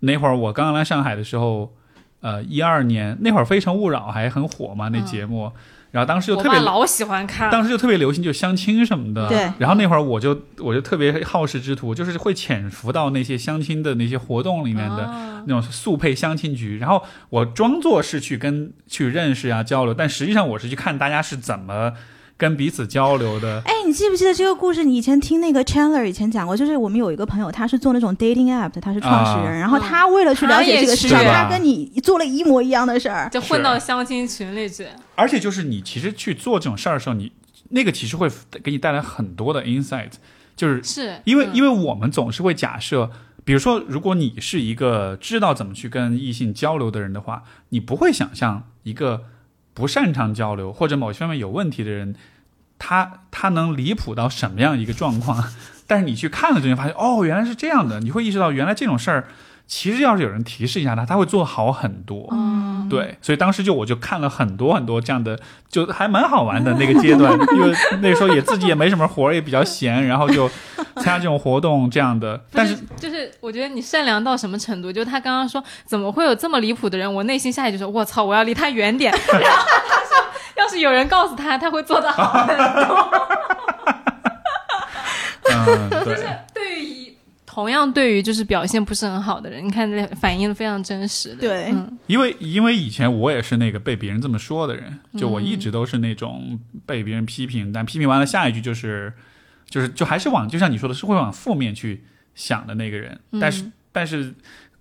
[0.00, 1.74] 那会儿我刚刚来上海的时候，
[2.20, 5.50] 呃，一二年那会儿《非诚勿扰》还很火嘛，那节目。
[5.92, 9.28] 然后当时就特别老喜欢看，当时就特别流行就相亲什么的。
[9.28, 9.50] 对。
[9.58, 21.92] 然后那会儿我就我就特别好事之徒，就是会潜伏到那些相亲的那些活动里面的那种速配相亲局，然后我装作是去跟去认识啊交流，但实际上我是去看大家是怎么。
[22.40, 24.82] 跟彼此交流的，哎，你记不记得这个故事？
[24.82, 34.86] 你以前听那个 Chandler 以前讲过，就是我们有一个朋友，他是做那种 dating app 的，他是创始人，然后他为了去了解这个市场，他跟你做了一模一样的事儿，就混到相亲群里去。
[35.16, 37.30] 而且就是你其实去做这种事儿的时候，你
[37.68, 38.26] 那个其实会
[38.64, 40.12] 给你带来很多的 insight，
[40.56, 43.10] 就是是因为因为我们总是会假设，
[43.44, 49.24] 比如说如果你是一个知道怎么去跟异性交流的人的话，你不会想象一个。
[49.80, 52.14] 不擅长交流或者某些方面有问题的人，
[52.78, 55.42] 他他能离谱到什么样一个状况？
[55.86, 57.98] 但是你去看了之后发现，哦，原来是这样的。
[57.98, 59.26] 你会意识到，原来这种事儿，
[59.70, 62.26] 其实要是有人提示一下他，他会做好很多。
[62.32, 63.16] 嗯，对。
[63.22, 65.38] 所以当时就我就看了很多很多这样的，
[65.70, 67.72] 就还蛮好玩的那个阶段， 因为
[68.02, 70.48] 那时候也自己也没什么活儿，也比较闲，然后就
[70.96, 72.42] 参加这种活动这样的。
[72.50, 74.90] 但是就是我觉得你善良到什么程度？
[74.92, 79.12] 就他刚刚说怎么会有这么离谱的人，我内心下意识就说：我操，我要离他远点。
[79.30, 80.26] 然后他说，
[80.56, 83.08] 要是有人告诉他，他会做得好很多。
[85.52, 86.04] 嗯，对。
[86.04, 86.99] 就是对于
[87.60, 91.36] 同样对于就是表现不是很好的人，你看这反应非常真实的。
[91.36, 99.12] 对，嗯，因为因为以前我也是那个被别人这么说的人，就我一直都是那种被别人批评，但批评完了下一句就是
[99.68, 102.02] 就是就还是往就像你说的是会往负面去
[102.34, 103.20] 想的那个人。
[103.38, 104.34] 但是但是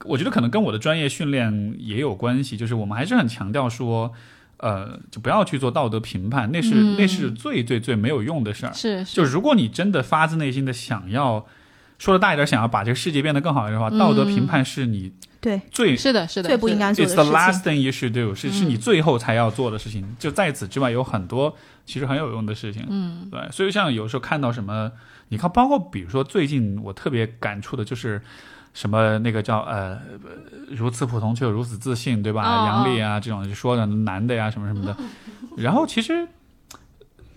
[0.05, 4.13] 我觉得可能跟我的专业训练也有关系，就是我们还是很强调说。
[4.61, 8.73] 呃，就不要去做道德评判，那是那是最最最没有用的事儿。
[8.73, 11.45] 是，就如果你真的发自内心的想要，
[11.99, 17.23] 说的大一点，想要把这个世界变得更好一点的话，道德评判是你对最是的，是的，最不应该做的事情。
[17.23, 20.15] It's the last thing you should do，是是你最后才要做的事情。
[20.17, 21.55] 就在此之外，有很多
[21.85, 22.85] 其实很有用的事情。
[22.89, 23.47] 嗯，对。
[23.51, 24.91] 所以像有时候看到什么，
[25.27, 28.19] 你看，包括比如说最近我特别感触的就是。
[28.71, 29.99] 什么那个叫呃，
[30.69, 32.43] 如此普通却又如此自信，对吧？
[32.67, 34.95] 杨笠啊，这种就说的男的呀，什么什么的。
[35.57, 36.25] 然后其实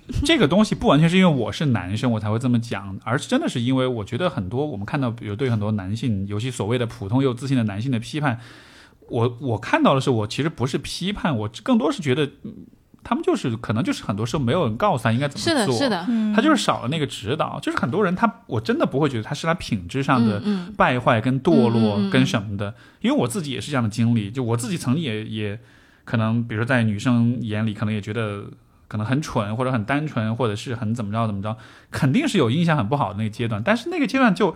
[0.24, 8.38] 这个东西不完全是因为我是男生我才会这么讲，而是真的是因为我觉得很多我们看到，比如对很多男性，尤其所谓的普通又自信的男性的批判，
[9.08, 12.30] 我我看到的是，我其实不是批判，我更多是觉得。
[13.04, 17.58] 他们就是可能就是很多时候没有人告诉他应该怎么做，是的，是的，他就是少了那个指导。
[17.60, 20.40] 就是很多人他我真的不会觉得他是他品质上的
[20.76, 24.30] 败坏跟堕落跟什么的，因为我自己也是这样的经历。
[24.30, 25.58] 就我自己曾经也也
[26.04, 28.44] 可能，比如说在女生眼里可能也觉得
[28.92, 31.56] 可能很蠢或者很单纯或者是很怎么着怎么着，
[31.90, 33.62] 肯定是有印象很不好的那个阶段。
[33.64, 34.54] 但是那个阶段就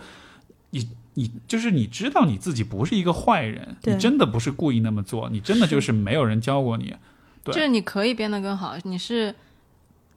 [0.69, 6.95] 你你就是你知道你自己不是一个坏人，你真的不是故意那么做，你真的就是没有人教过你。
[7.43, 9.33] 对就是你可以变得更好，你是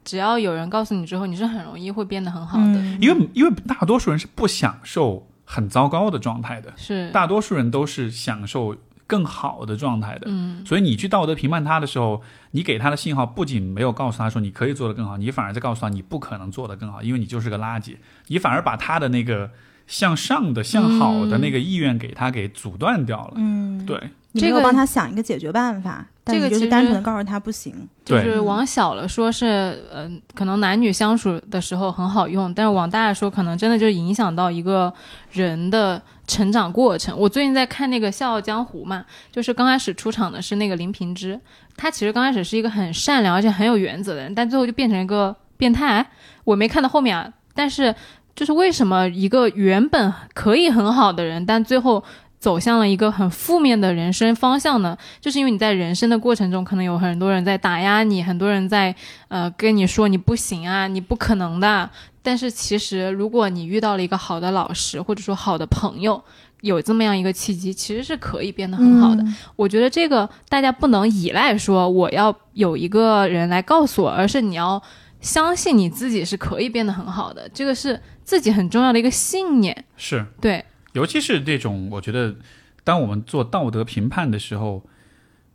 [0.05, 2.79] 只要有人告诉你之后，你是很容易会变得很好的。
[3.01, 8.77] 因为因为大多数人是不享受很糟糕的状态的，是大多数人都是享受
[9.11, 10.27] 更好的状态的。
[10.27, 12.23] 嗯，所以你去道德评判他的时候，
[12.53, 17.97] 你给他的信号不仅没有告诉他说你可以做得更好，你反而在告诉他你不可能做得更好，因为你就是个垃圾。
[18.29, 19.51] 你反而把他的那个
[19.89, 23.33] 向上的、向好的那个意愿给他给阻断掉了。
[23.35, 24.01] 嗯，对。
[24.33, 27.75] 你没有帮他想一个解决办法，这个就是单纯的告诉他不行。
[28.05, 34.93] 就是往小了说，是嗯，可能男女相处的时候很好用，但是往大了说，可能真的就影响到一个
[35.33, 36.01] 人的
[36.31, 37.19] 成长过程。
[37.19, 41.39] 我最近在看那个《笑傲江湖》嘛，就是刚开始出场的是那个林平之，
[41.77, 46.07] 他其实刚开始是一个很善良而且很有原则的人，但最后就变成一个变态。
[46.45, 47.93] 我没看到后面啊，但是
[48.37, 52.03] 就是为什么一个原本可以很好的人，但最后。
[52.41, 54.97] 走向了一个很负面的人生方向呢？
[55.21, 58.93] 就是因为你在人生的过程中，可能有很多人在打压你，很多人在
[59.29, 61.89] 呃跟你说你不行啊，你不可能的。
[62.23, 66.23] 但是其实，如果你遇到了一个好的老师，或者说好的朋友，
[66.63, 69.23] 有这么样一个契机，其实是可以变得很好的。
[69.23, 74.83] 嗯我觉得这个大家不能依赖说我要有一个人来告诉我，而是你要
[75.21, 79.85] 相信你自己是可以变得很好的，这个是自己很重要的一个信念。
[79.97, 80.63] 是，对，
[80.93, 82.37] 尤其是这种，我觉得，
[82.85, 84.85] 当我们做道德评判的时候，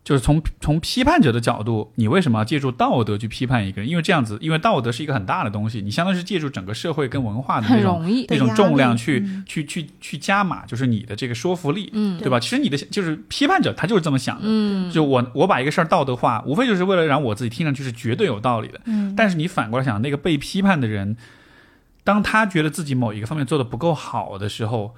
[0.03, 3.90] 就是从从批判者的角度，你为什么要借助道德去批判一个人？
[3.90, 8.06] 因为这样子，因为道德是一个很大的东西，你相当于是借助整个社会跟文化的很那种。
[8.30, 12.40] 那种重量去、嗯去去去加码，就是你的这个说服力，嗯对吧？
[12.40, 14.44] 其实你的就是批判者，他就是这么想的。
[14.45, 18.80] 嗯，就我我把一个事儿道德化，无非就是为了让我自己听上去是绝对有道理的。
[18.86, 21.18] 嗯，但是你反过来想，那个被批判的人，
[22.03, 24.94] 当他觉得自己某一个方面做的不够好的时候，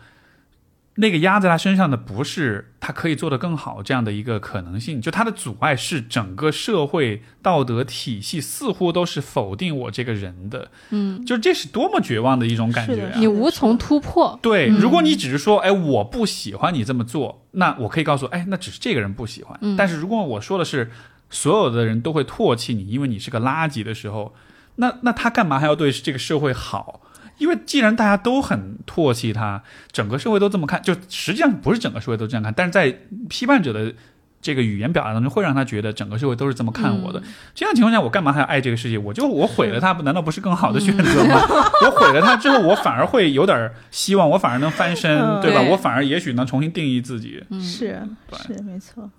[0.99, 10.71] 那个压在他身上的不是他可以做得更好这样的一个可能性，就他的阻碍是整个社会道德体系似乎都是否定我这个人的。
[10.89, 13.13] 嗯，就这是多么绝望的一种感觉啊！
[13.17, 14.39] 你无从突破。
[14.41, 19.57] 对，嗯如果你只是说，哎，我不喜欢你这么做，那我可以告诉，哎，那只是这个人不喜欢。
[19.61, 20.91] 嗯但是如果我说的是，
[21.29, 24.33] 所有的人都会唾弃你，因为你是个垃圾的时候，
[24.77, 27.01] 那那他干嘛还要对这个社会好？
[27.37, 29.61] 因为既然大家都很唾弃他，
[29.91, 32.95] 整个社会都这么看，就实际上不是整个社会都这样看，但是在
[33.29, 33.93] 批判者的
[34.39, 37.21] 这个语言表达当中，会让他觉得整个社会都是这么看我的。
[37.55, 38.97] 这样情况下，我干嘛还要爱这个世界？
[38.97, 41.41] 我就我毁了它，难道不是更好的选择吗？
[41.85, 45.61] 我毁了它之后，我反而会有点希望，我反而能翻身，嗯对吧？
[45.61, 47.43] 我反而也许能重新定义自己。
[47.49, 47.99] 嗯，是
[48.31, 49.09] 是没错，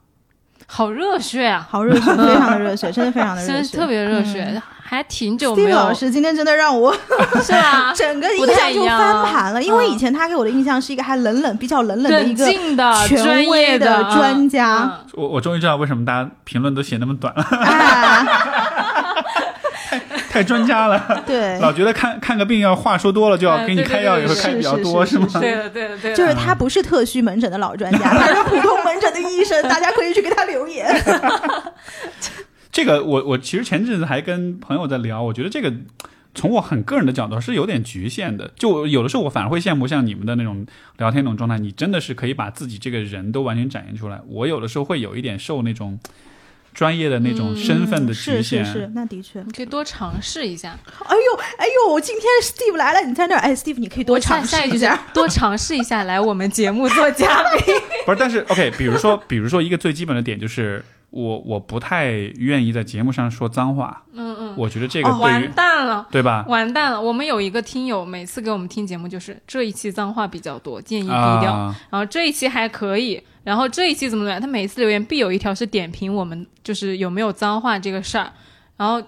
[0.66, 1.66] 好热血啊！
[1.68, 6.90] 好热血，非常的热血，真的非常的热血， 特别热血，嗯还挺久没 Steve 有老师今天真的让我
[7.44, 7.92] 是吧？
[7.94, 12.84] 整个印象就翻盘了，因为嗯以前他给我的印象是一个还冷冷、比较冷冷的一个静的、
[13.78, 18.26] 的嗯专家嗯 我我终于知道为什么大家评论都写那么短了，啊，
[20.30, 21.22] 太专家了。
[21.26, 26.16] 对，老觉得看看个病要话说多了就要给你开药，对也会对开比较多，是吗对的，对的，对的。
[26.16, 30.88] 就是他不是特需门诊的老专家，他是普通门诊的医生，大家可以去给他留言。
[32.78, 35.72] 这个我我其实前阵子还跟朋友在聊，我觉得这个
[36.32, 38.52] 从我很个人的角度是有点局限的。
[38.54, 40.64] 就有的时候我反而会羡慕像你们的那种
[40.96, 44.20] 聊天那种状态，你真的是可以把自己这个人都完全展现出来。
[44.28, 45.98] 我有的时候会有一点受那种
[46.72, 48.64] 专业的那种身份的局是限。
[48.64, 49.42] 是是，那的确。
[49.42, 50.78] 你可以多尝试一下。
[51.04, 54.96] 哎呦哎呦，我今天 Steve 来了，你在那儿，哎，Steve 你可以多尝试一下。
[55.12, 57.74] 多尝试一下来我们节目做嘉宾。
[58.06, 64.02] 不是，但是 OK，比如说，比如说一个最基本的点就是，我我不太愿意在节目上说脏话。
[64.12, 66.06] 嗯嗯，我觉得这个哦、完蛋了。
[66.10, 66.44] 对吧？
[66.48, 67.00] 完蛋了！
[67.00, 71.52] 我们有一个听友，每次给我们听节目就是这一期脏话比较多，建议低调。
[71.52, 74.40] 啊，然后这一期还可以，然后这一期怎么怎么样？
[74.40, 78.30] 他每次留言必有一条是点评我们就是有没有脏话这个事儿。
[78.76, 79.02] 然后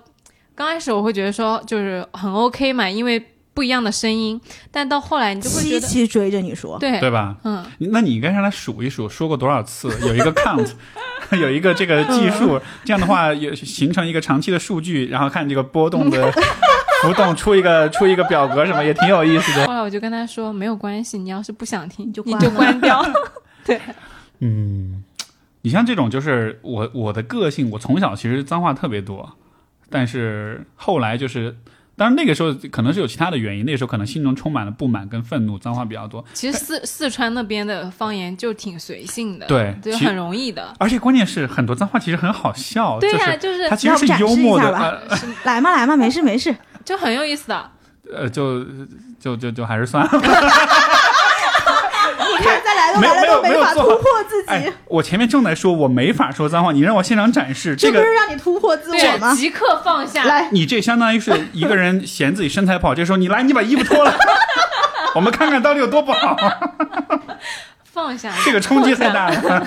[0.54, 3.22] 刚开始我会觉得说就是很 OK 嘛，因为
[3.52, 4.40] 不一样的声音，
[4.70, 7.36] 但到后来你就会觉得追着你说，对对吧？
[7.44, 10.70] 嗯，那你应该让他数一数，说过多少次， 有一个 count，
[11.36, 16.32] 有一个这个计数，这样的话也形成一个长期的数据，然后看这个波动的
[17.02, 19.66] 浮动，出一个出一个表格什么，也挺有意思的。
[19.66, 23.04] 后来我就跟他说没有关系，你要是不想听你就你就关掉。
[23.64, 23.80] 对，
[24.38, 25.02] 嗯，
[25.62, 29.36] 你像这种，就是我我的个性，我从小其实脏话特别多，
[29.90, 31.56] 但是后来就是。
[32.00, 36.24] 当然，那个时候可能是有其他的原因，那个时候可能心中充满了不满跟愤怒，脏话比较多。
[36.32, 40.74] 其实四四川那边的方言就挺随性的，对其就很容易的。
[40.78, 44.70] 而且关键是很多脏话其实很好笑，对呀、就就是它其实是幽默的，
[45.44, 46.56] 来嘛来嘛，没事没事。
[46.86, 47.70] 就很有意思的。
[48.10, 48.64] 呃，就
[49.20, 50.10] 就就就还是算了。
[52.96, 59.34] 你看再来都来了没有没有都法突没有突破自己哎，，我前面正在说我没法说脏话，你让我现场展示这个这不是，让你突破自我对，吗？
[59.34, 60.24] 即刻放下。
[60.24, 64.14] 来，你这相当于是一个人嫌自己身材不好，这时候你来，你把衣服脱了，
[65.14, 66.36] 我们看看到底有多不好。
[67.92, 69.40] 放下，这个冲击太大了。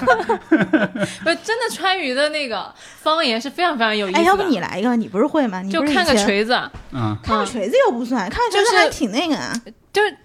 [1.24, 4.24] 不是真的川渝的那个方言是非常非常有意思的。
[4.24, 4.96] 哎，要不你来一个？
[4.96, 5.62] 你不是会吗？
[5.62, 6.58] 你就看个锤子，
[6.94, 9.54] 嗯，看个锤子又不算，看个锤就是子还挺那个啊。
[9.66, 9.76] 就是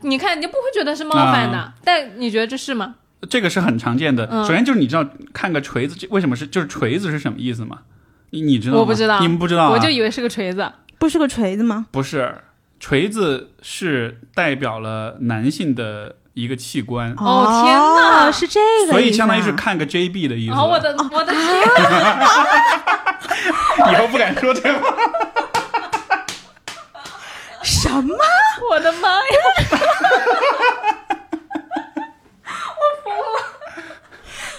[0.02, 2.94] 你看你就不会觉得是冒犯的，啊但你觉得这是吗？
[3.28, 4.28] 这个是很常见的。
[4.30, 7.78] 嗯首先就是你知道看个锤子，为什么是就是锤子是什么意思吗？
[8.30, 8.80] 你你知道吗？
[8.80, 9.70] 我不知道你们不知道、啊？
[9.74, 10.70] 我就以为是个锤子。
[10.98, 11.86] 不是个锤子吗？
[11.90, 12.34] 不是，
[12.80, 20.54] 锤子是代表了男性的一个器官，哦天哪是这个啊，所以相当于是看个 JB 的意思。
[20.54, 21.40] 哦，我的我的天，
[23.92, 24.94] 以后不敢说这话。
[27.62, 28.14] 什么？
[28.70, 29.22] 我的妈呀！
[32.78, 33.24] 我疯了！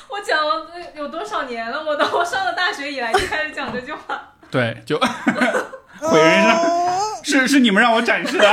[0.09, 1.83] 我讲了有有多少年了？
[1.83, 4.33] 我都 我上了大学以来就开始讲这句话。
[4.51, 4.99] 对，就
[6.01, 6.45] 毁人
[7.23, 8.43] 生，是是你们让我展示的。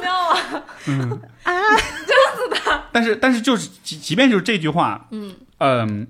[0.00, 0.38] 妙啊！
[0.86, 1.52] 嗯啊，
[2.06, 2.56] 这样子的。
[2.92, 6.06] 但是但是就是，即便就是这句话，嗯嗯。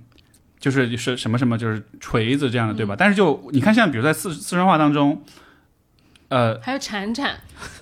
[0.66, 2.96] 就是是什么什么就是锤子这样的，对吧？
[2.98, 5.22] 但是就你看，像比如在四四川话当中，
[6.26, 7.36] 呃还有铲铲，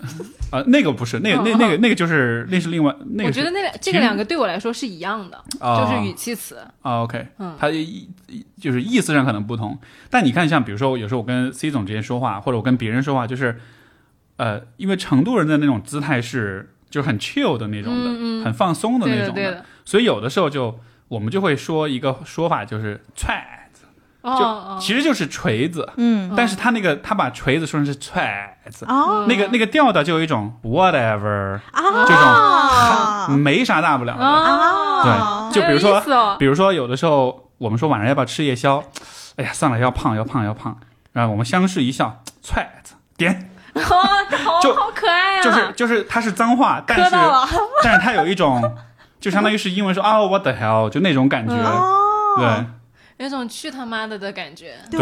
[0.53, 6.59] 呃，那个不是，那个那那个那个就是那是另外那个，我觉得那两这个两个对我来说是一样的，哦就是语气词。
[6.83, 8.07] 啊，OK，嗯它意
[8.61, 9.79] 就是意思上可能不同，
[10.11, 13.59] 但你看，像比如说，有时候我跟 C 总之间说话，或者我跟别人说话，就是，
[14.37, 19.65] 呃，因为成都人的那种姿态是就是很 chill 的那种的，嗯嗯很放松的那种的对的。
[19.87, 20.79] 所以有的时候就
[21.09, 23.83] 我们就会说一个说法，就是踹子，
[24.23, 26.33] 就其实就是锤子，嗯。
[26.37, 29.27] 但是他那个他把锤子说成是踹子，哦。
[29.29, 32.07] 那个那个调调就有一种 whatever，啊。
[32.07, 34.25] 这种没啥大不了的。
[34.25, 38.83] 哦，对就比如说比如说有的时候我们说晚上要不要吃夜宵，
[39.37, 40.77] 哎呀算了，要胖要胖要胖，
[41.13, 45.43] 然后我们相视一笑，踹子点， 哦，好就好可爱啊！
[45.43, 47.17] 就是就是它是脏话，但是
[47.83, 48.61] 但是它有一种，
[49.25, 52.67] 就相当于是英文说啊 what the hell，就那种感觉，哦，对。
[53.17, 55.01] 有种去他妈的的感觉，对。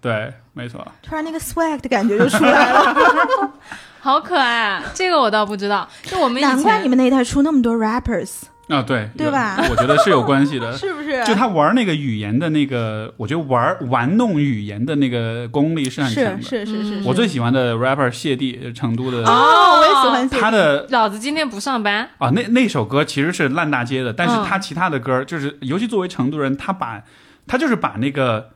[0.00, 0.84] 对，没错。
[1.02, 3.52] 突然那个 swag 的感觉就出来了。
[4.00, 4.82] 好可爱啊！
[4.92, 10.72] 这个我倒不知道，就我们难怪你们那一代出那么多 rappers，啊，对对吧我觉得是有关系的。
[10.78, 11.22] 是不是？
[11.24, 16.42] 就他玩那个语言的那个，我觉得玩玩弄语言的那个功力是很强的。
[16.42, 27.02] 是是是是，我最喜欢的 rapper 谢帝，成都的，哦，我也喜欢他的老子今天不上班，啊，那那首歌其实是烂大街的，但是嗯他其他的歌，就是尤其作为成都人，他把
[27.46, 28.50] 他就是把那个，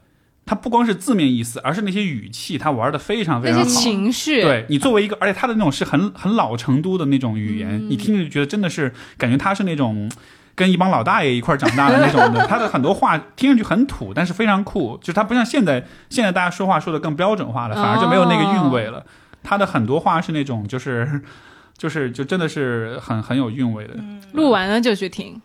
[0.48, 3.64] 他不光是字面意思，而是那些语气，他玩的非常非常好。
[3.66, 10.10] 情绪，对你作为一个，而且他的那种是很很老成都的那种语言，嗯你听着就觉得真的是感觉他是那种
[10.54, 12.46] 跟一帮老大爷一块儿长大的那种的。
[12.48, 19.04] 他的很多话听上去很土，但是非常酷，就是他不像现在现在大家说话说的更标准化了，反而就没有那个韵味了。
[19.42, 21.20] 他的很多话是那种就是
[21.76, 23.94] 就是就真的是很很有韵味的，
[24.32, 25.40] 录完了就去听。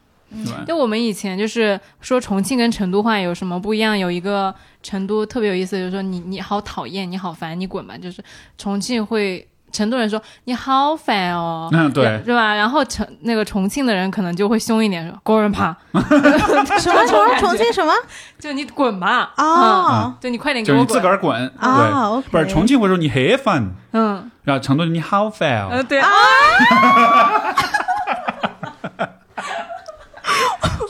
[0.66, 3.98] 就我们以前就是说重庆跟成都话有什么不一样？
[3.98, 7.98] 有一个成都特别有意思，就是说你你好讨厌，你好烦，你滚吧。
[7.98, 8.24] 就是
[8.58, 12.22] 重庆会成都人说你好烦哦，嗯对。
[12.26, 12.54] 是吧？
[12.56, 17.36] 然后成那个重庆的人可能就会凶一点，说工人怕， 什么什么？
[17.40, 17.92] 重庆什么？
[18.40, 24.30] 就你滚吧，哦就你快点给就是你自，个儿滚，啊不是重庆会说你很烦，嗯。
[24.44, 26.10] 然后成都你好烦哦，呃对啊，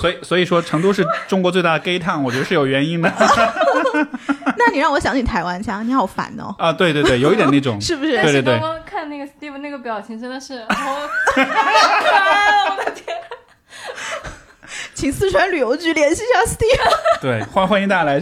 [0.03, 3.09] 所以所以说成都是中国最大的 gay town，我觉得是有原因的
[4.57, 8.11] 那你让我想起台湾腔，你好烦哦，啊，对对对，有一点那种， 是不是？
[8.21, 13.15] 对对对刚刚看那个 Steve 那个表情真的是好可爱啊，我的天！
[14.93, 17.21] 请四川旅游局联系一下 Steve。
[17.21, 18.19] 对，欢欢迎大家来。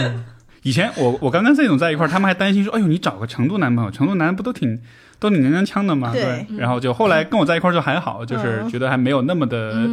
[0.00, 0.22] 嗯
[0.62, 4.82] 以前我我刚跟 C 总在一块儿，他们还担心说：“哎呦，你找个成都男朋友，成都男不都挺
[5.18, 6.46] 都挺娘娘腔的嘛？”对。
[6.56, 8.68] 然后就后来跟我在一块儿就还好，就是嗯。
[8.68, 9.88] 觉得还没有那么的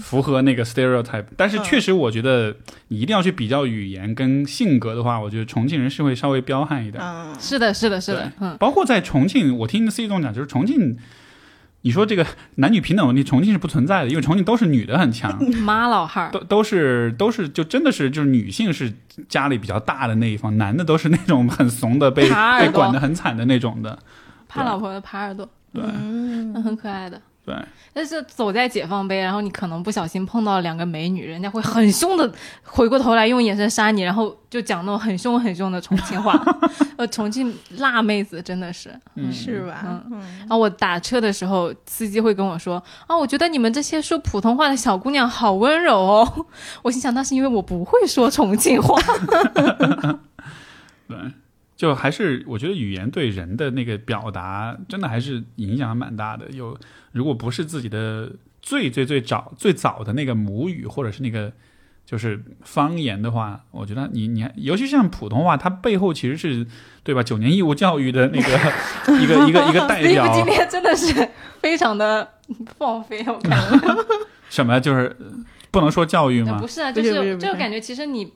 [0.00, 1.24] 符合那个 stereotype。
[1.36, 2.54] 但是确实，我觉得
[2.88, 7.02] 你一定要去比较语言跟性格的话，我觉得重庆人是会稍微彪悍一点。
[7.02, 10.96] 嗯，是的，是的，是的，嗯，包括在重庆，我听 C 总讲，就是重庆，
[11.82, 12.24] 你说这个
[12.56, 15.36] 男女平等问题，重庆是不存在的，因为重庆都是女的很强。
[15.62, 18.92] 妈老汉儿，都都是都是就真的是就是女性是
[19.28, 22.28] 家里比较大的那一方，男的都是那种很怂的被
[22.60, 23.98] 被管得很惨的那种的。
[24.54, 27.20] 怕老婆的耙耳朵，对嗯那很可爱的。
[27.46, 27.54] 对，
[27.92, 32.32] 但是走在解放碑，然后你可能不小心碰到两个美女，人家会很凶的
[32.62, 36.42] 回过头来用眼神杀你，然后就讲那种很凶很凶的重庆话。
[36.96, 38.88] 呃，重庆辣妹子真的是。
[39.16, 40.02] 嗯是吧？
[40.10, 46.46] 嗯然后我打车的时候，司机会跟我说：“啊，我觉得你们这些说普通话的小姑娘好温柔哦。
[46.80, 48.98] ”我心想，那是因为我不会说重庆话。
[51.06, 51.18] 对，
[51.76, 56.48] 就还是我觉得语言对人的那个表达真的还是影响蛮大的。
[56.50, 56.78] 有
[57.12, 58.30] 如果不是自己的
[58.62, 61.52] 最最最早最早的那个母语或者是那个
[62.06, 66.66] 就是方言的话，我觉得你你尤其像普通话，它背后其实是
[67.02, 67.22] 对吧？
[67.22, 68.48] 九年义务教育的那个
[69.20, 70.32] 一个一个一个代表。
[70.34, 71.28] 今天真的是
[71.60, 72.34] 非常的
[72.78, 74.04] 放飞，我看了。
[74.50, 75.26] 什么就是呃
[75.70, 76.68] 不能说教育吗不？
[76.68, 78.32] 是啊，就是不是是就感觉其实你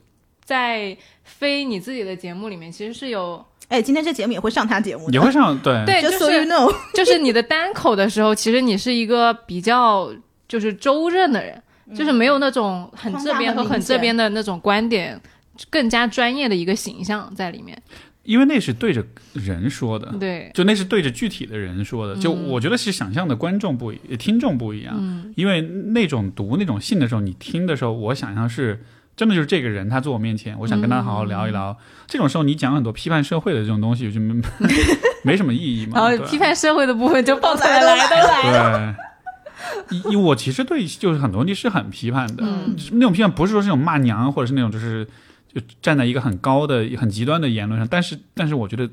[0.48, 5.84] 在飞你自己的节目里面，其实是有哎，今天这节目也会上他节目，也会上对。
[5.84, 10.10] 对，就 Just so you 是 know，就是你的单口的时候，其实你是一个比较
[10.48, 11.62] 就是周正的人，
[11.94, 15.20] 就是没有那种很这边和很这边的那种观点，
[15.68, 17.76] 更加专业的一个形象在里面。
[18.22, 19.04] 因为那是对着
[19.34, 25.30] 人说的，对，就那是对着具体的人说的，就嗯我觉得是想象的观众不一，听众不一样，嗯。
[25.36, 28.82] 因为那种读那种信的时候，你听的时候，我想象是
[29.18, 31.76] 真的就是这个人他坐我面前，我想跟他好好聊一聊。
[32.06, 34.40] 这种时候你讲很多批判社会的这种东西，就没
[35.24, 35.98] 没什么意义嘛。
[36.08, 38.96] 然后批判社会的部分就爆出来了，来都来了。
[39.90, 42.76] 对，因我其实对就是很多问题是很批判的，嗯。
[42.92, 45.04] 那种批判不是说是那种骂娘，或者是那种就是
[45.52, 48.88] 就站在一个很高的、很极端的言论上，但是但是我觉得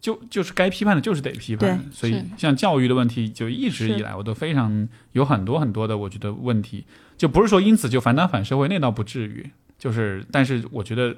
[0.00, 6.84] 就就是该批判的就是得批判，所以像教育的问题，就一直以来我都非常有很多很多的我觉得问题，
[7.18, 11.14] 就不是说因此就反党反社会，那倒不至于，就是但是我觉得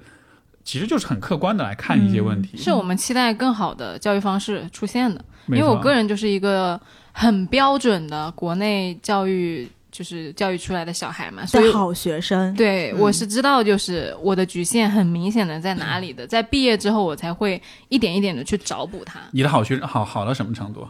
[0.65, 6.81] 其实就是很客观的来看一些问题，是我们期待更好的教育方式出现的，因为我个人就是一个
[7.13, 12.99] 很标准的国内教育，就是教育出来的小孩嘛，所以好学生，对，嗯。
[12.99, 20.87] 我是知道，就是我的局限很明显的在哪里的，在毕业之后，我才会一点一点的去找补它，你的好学生好好到什么程度？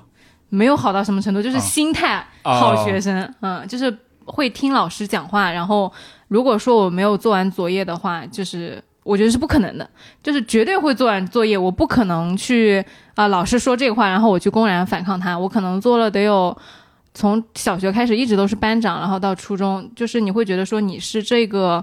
[0.48, 1.60] 没有好到什么程度，就是哦。
[1.60, 2.55] 心态哦。
[2.55, 3.97] 好学生，嗯，就是
[4.27, 5.90] 会听老师讲话，然后
[6.28, 9.89] 如果说我没有做完作业的话，就是我觉得是不可能的，
[10.23, 12.85] 就是绝对会做完作业，我不可能去
[13.15, 16.57] 啊、老师说这个话，然后我去公然反抗他，我可能做了得有。
[17.19, 21.82] 从小学开始一直都是班长，然后到初中，就是你会觉得说你是这个，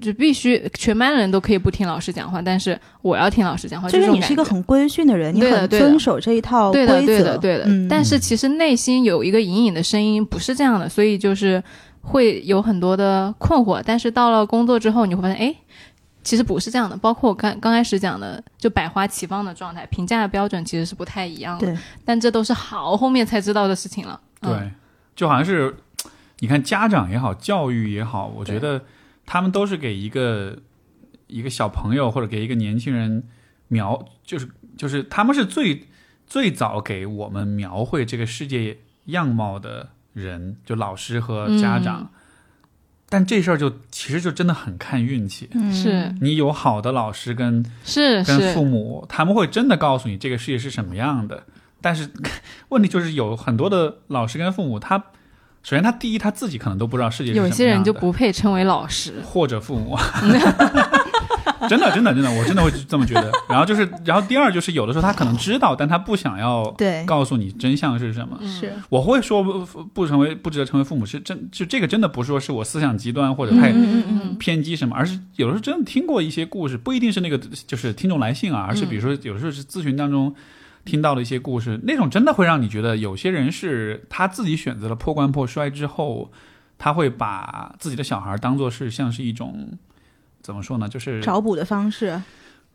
[0.00, 7.64] 就必须全班人都可以不听老师讲话，但是我要听老师讲话，就是你是一个很规训的人，你很遵守这一套规则，对的，对的，对的。
[7.66, 11.62] 嗯但是其实内心有一个隐隐的声音不是这样的，所以就是
[12.00, 13.80] 会有很多的困惑。
[13.84, 15.54] 但是到了工作之后，你会发现，哎，
[16.22, 16.96] 其实不是这样的。
[16.96, 21.66] 包括我刚刚开始讲的，就百花齐放的状态，评价的标准其实是不太一样的。
[21.66, 24.20] 对，但这都是好后面才知道的事情了。
[24.40, 24.70] 嗯、对，
[25.14, 25.74] 就好像是
[26.40, 28.82] 你看家长也好，教育也好，我觉得
[29.26, 30.58] 他们都是给一个
[31.26, 33.24] 一个小朋友或者给一个年轻人
[33.68, 35.86] 描，就是就是他们是最
[36.26, 42.00] 最早给我们描绘这个世界样貌的人，就老师和家长。
[42.00, 42.08] 嗯
[43.06, 45.48] 但这事儿就其实就真的很看运气。
[45.52, 51.44] 嗯是你有好的老师跟是跟父，母，他们会真的告诉你这个世界是什么样的。
[51.80, 52.10] 但是
[52.70, 55.12] 问题就是有很多的老师跟父母，他
[55.64, 59.14] 首先他第一他自己可能都不知道世界是什么样的，有些人就不配称为老师。
[59.24, 59.96] 或者父母，
[61.66, 63.32] 真的真的真的，我真的会这么觉得。
[63.48, 68.38] 然后就是，然后第二就是有的时候他可能知道，但他不想要对，告诉你真相是什么。
[68.46, 68.74] 是。
[68.90, 69.64] 我会说不
[69.94, 73.72] 不成为不值得成为父母是真就这个真的不是说是我思想极端或者太
[74.38, 80.34] 偏激什么，而是有的时候真的听过一些故事，不一定是那个就是听众来信啊，而是比如说有的时候是咨询当中
[80.84, 86.30] 听到的一些故事，那种真的会让你觉得有些人是他自己选择了破罐破摔之后，
[86.76, 89.78] 他会把自己的小孩当做是像是一种
[90.42, 92.22] 怎么说呢，就是找补的方式，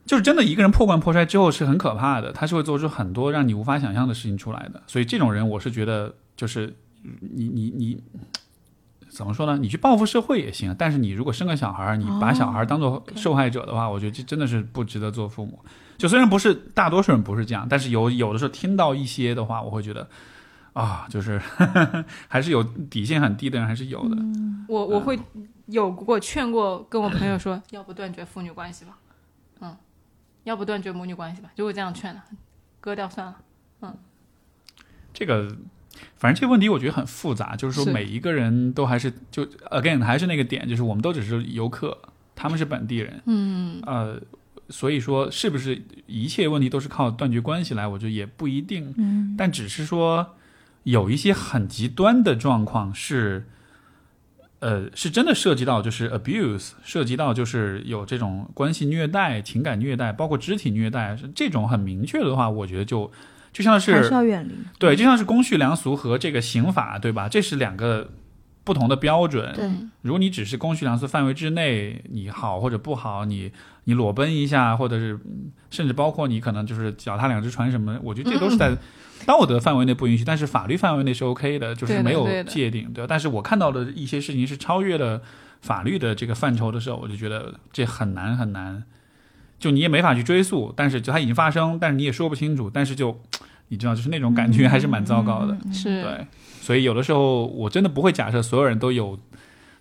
[0.06, 4.82] 就是真的一个人破罐破摔之后是很可怕的，他是会做出很多让你无法想象的事情出来的。
[4.88, 6.76] 所以这种人，我是觉得就是
[7.20, 8.02] 你你你
[9.08, 9.58] 怎么说呢？
[9.58, 15.60] 你去报复社会也行，但是你如果生个小孩，你把小孩当做受害者的话，我觉得这真的是不值得做父母。
[16.00, 20.10] 就虽然不是大多数人不是这样，但是有有的时候听到一些的话，我会觉得
[20.74, 21.40] 啊，就是
[22.28, 24.18] 还是有底线很低的人还是有的。
[24.68, 25.20] 我我会
[25.68, 28.98] 有过劝过跟我朋友说，要不断绝父女关系吧，
[29.62, 29.76] 嗯，
[30.46, 32.22] 要不断绝母女关系吧，就会这样劝的，
[32.80, 33.38] 割掉算了。
[33.82, 33.96] 嗯
[35.12, 35.50] 这个，
[36.16, 41.98] 反正这个问题我觉得很复杂，就是说每一个人都还是就 again 还是那个点，就是我们都只是游客，
[42.36, 44.22] 他们是本地人，嗯，呃，
[44.70, 50.36] 所以说是不是一切问题都是靠断绝关系来，我觉得也不一定，嗯，但只是说
[50.84, 53.46] 有一些很极端的状况是。
[54.62, 63.10] 呃，是真的涉及到就是 abuse，涉及到就是有这种关系虐待、情感虐待，包括肢体虐待，这种很明确的话，我觉得就
[63.54, 67.30] 就像是还是要远离，对，就像是公序良俗和这个刑法，对吧？
[67.30, 68.12] 这是两个
[68.66, 69.54] 不同的标准。
[69.56, 69.70] 对，
[70.02, 73.54] 如果你只是公序良俗范围之内，你好或者不好，你
[73.90, 78.76] 你裸奔一下，或者是嗯甚至包括你可能就是脚踏两只船什么的，我觉得这都是在
[79.26, 83.08] 道德范围内不允许，但是法律范围内是 OK 的，就是没有界定，对吧？
[83.10, 85.22] 但是我看到的一些事情是超越了
[85.62, 88.84] 法律的这个范畴的时候，我就觉得这很难很难，
[89.60, 93.20] 就你也没法去追溯，但是就它已经发生，但是你也说不清楚，但是就
[93.68, 95.58] 你知道，就是那种感觉还是蛮糟糕的。
[95.66, 96.28] 嗯是，对，
[96.62, 99.20] 所以有的时候我真的不会假设所有人都有，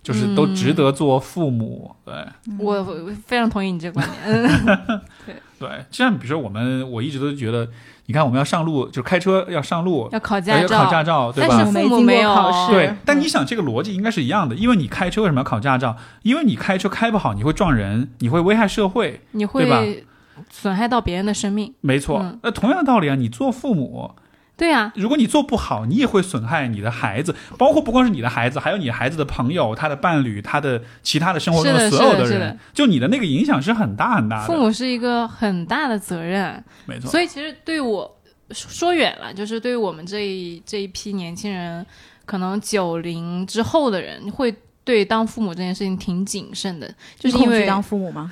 [0.01, 1.95] 就是都值得做父母。
[2.05, 2.13] 对
[2.57, 4.77] 我我非常同意你这个观点。
[5.25, 7.67] 对对，就像比如说我们，我一直都觉得，
[8.05, 11.71] 你看我们要上路，就开车要上路，要考驾照，考驾照，对吧但是？
[11.73, 12.33] 父母没有
[12.69, 15.97] 对，但你想这个逻辑应该是一样的，因为你开车为什么要考驾照？
[16.23, 19.19] 因为你开车开不好，你会撞人，你会危害社会。
[19.31, 20.05] 你会对吧会
[20.49, 21.73] 损害到别人的生命。
[21.81, 22.39] 没错嗯。
[22.41, 24.11] 那同样的道理啊，你做父母，
[24.59, 34.47] 对啊，如果你做不好，你也会损害你的孩子，包括不光是你的孩子，还有你孩子的朋友、他的伴侣、他的其他的生活中的所有是的人，就你的那个影响是很大很大的。
[34.47, 38.19] 父母是一个很大的责任，没错，所以其实对我
[38.51, 41.85] 说远了，就是对于我们这一这一批年轻人，
[42.25, 44.53] 可能九零之后的人会
[44.83, 48.29] 对当父母这件事情挺谨慎的，就是因为当父母吗？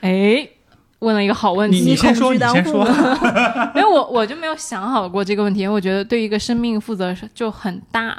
[0.00, 0.48] 哎。
[1.00, 2.90] 问了一个好问题，你你先说，你先说母。
[3.74, 8.16] 没有我我就没有想好过这个问题，因为我觉得对一个生命负责就很大。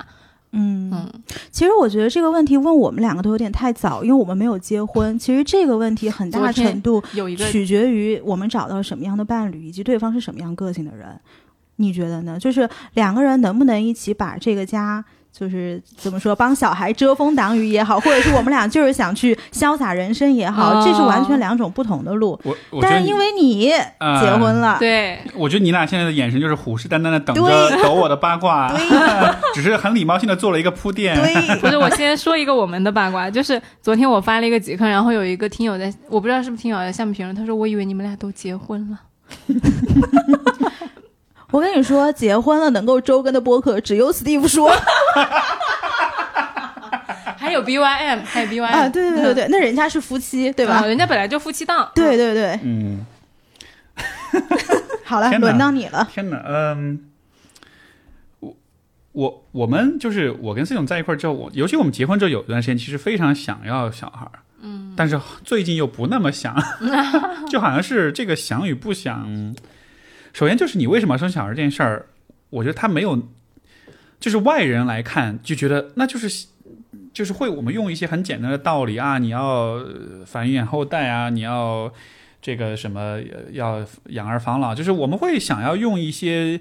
[0.51, 1.11] 嗯嗯，
[1.51, 5.19] 其实我觉得这个问题问我们两个都有点太早，因为我们没有结婚。
[5.19, 11.19] 其实这个问题很大程度有一个取决于我们找到什么样的伴侣，以及对方是什么样个性的人。
[11.75, 12.39] 你觉得呢？
[12.39, 15.03] 就是两个人能不能一起把这个家，
[15.37, 22.39] 就是怎么说，帮小孩遮风挡雨也好，或者是我们俩就是想去潇洒人生也好，哦这是完全两种不同的路。
[22.81, 28.81] 但是因为你啊结婚了，对，我觉得你俩现在的眼神就是虎视眈眈的等着对抖我的八卦，对
[29.53, 31.15] 只是很礼貌性的做了一个铺垫。
[31.15, 38.99] 对， 不是，我先说一个我们的八卦，就是昨天我发了一个极客，然后有一个听友在，我不知道是不是听友在下面评论，他说我以为你们俩都结婚了。
[41.51, 44.69] 我跟你说，结婚了能够周更的播客只有 Steve 说
[47.37, 50.85] 还有 BYM，还有 BYM 啊，对对对对，那人家是夫妻，对吧啊？
[50.85, 51.89] 人家本来就夫妻档。
[51.95, 53.05] 对对对，嗯，
[55.05, 56.05] 好了，轮到你了。
[56.11, 56.99] 天哪，嗯，
[58.41, 58.53] 我
[59.13, 64.27] 我我们就是我跟 C 总在一块儿之后，我尤其我们结婚之后有一段时间，其实非常想要小孩，
[64.61, 66.53] 嗯，但是最近又不那么想，
[67.49, 69.55] 就好像是这个想与不想。
[70.37, 72.05] 首先就是你为什么生小孩这件事儿，
[72.51, 73.27] 我觉得他没有，
[74.19, 76.49] 就是外人来看就觉得那就是。
[77.11, 79.83] 就是会，我们用一些很简单的道理啊，你要
[80.23, 81.91] 繁衍后代啊，你要
[82.39, 83.19] 这个什么
[83.53, 86.59] 要养儿防老，就是我们会想要用一些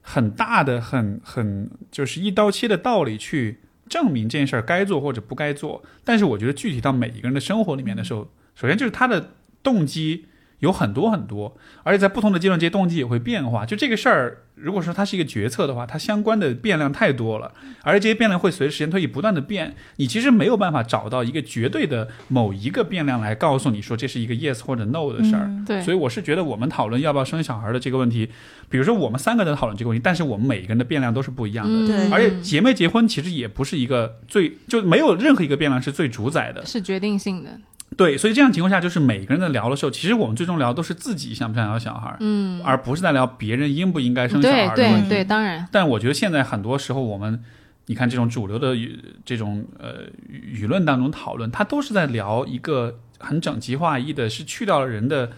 [0.00, 5.80] 很大的、很很就是一刀切的道理去证明这件事儿该做或者不该做。
[6.02, 9.30] 但是我觉得具体到每一个人的生活里面的时候，首先就是他的
[9.62, 10.26] 动机
[10.62, 13.66] 有很多很多，而且在不同的阶段，这些动机也会变化。
[13.66, 17.50] 就这个事儿，如果说它是一个决策的话，它相关的变量太多了，
[17.82, 19.74] 而且这些变量会随着时间推移不断的变。
[19.96, 25.50] 你其实没有办法找到一个绝对的某一个变量来告诉你说这是一个 yes 或者 no 的事儿。
[25.66, 28.30] 对，所以我是觉得我们讨论要不要生小孩的这个问题，
[28.68, 31.88] 比如说我们三个在讨论这个问题，但是我们每一个人的变量都是不一样的。
[31.88, 37.50] 对而且结没结婚其实也不是一个最就没有任何一个变量是最主宰的，是决定性的。
[37.96, 45.08] 对，所以这样情况下，就是每个人在聊的时候，其实我们最终聊的都是自己想不想要小孩，嗯，而不是在聊别人应不应该生小对孩的问题。
[45.08, 47.42] 对对，当然，但我觉得现在很多时候，我们
[47.86, 48.76] 你看这种主流的
[49.24, 55.30] 这种呃舆舆论当中讨论，它都是在聊一个很整齐划一的，是去掉了人的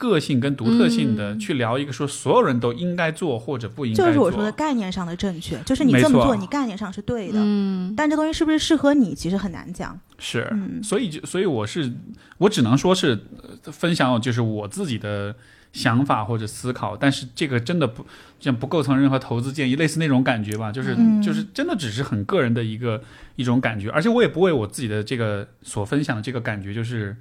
[0.00, 4.06] 个性跟独特性的，嗯去聊一个说所有人都应该做或者不应该做。
[4.06, 10.00] 就是我说的概念上的正确，就是你这么做，你概念上是对的，嗯，但这东西是不是适合你，其实很难讲。
[10.18, 11.92] 是，嗯所以就所以我是
[12.38, 13.20] 我只能说是
[13.64, 15.36] 呃分享就是我自己的
[15.74, 18.06] 想法或者思考，但是这个真的不
[18.38, 23.02] 这样不构成任何投资建议，类似那种感觉吧，就是、嗯就是真的只是很个人的一个
[23.36, 27.14] 一种感觉，而且我也不为我自己的这个所分享的这个感觉就是。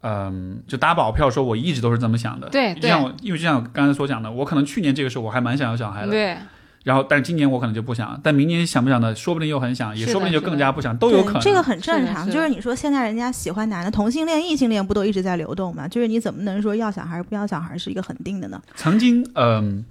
[0.00, 2.48] 嗯，就打保票说，我一直都是这么想的。
[2.50, 6.36] 对就像我，因为就像我刚才所讲的，我可能去年这个时候我还蛮想要小孩的，对，
[6.84, 11.42] 然后但是今年我可能就不想，但明年想不想的，说不定又很想，也说不定就更加不想，都有可能。
[11.42, 12.30] 这个很正常。
[12.30, 15.88] 就是你说现在人家喜欢男的，同性恋、异性恋不都一直在流动吗？
[15.88, 18.62] 就是你怎么能说要小孩不要小孩是一个恒定的呢？
[18.76, 19.84] 曾经，嗯、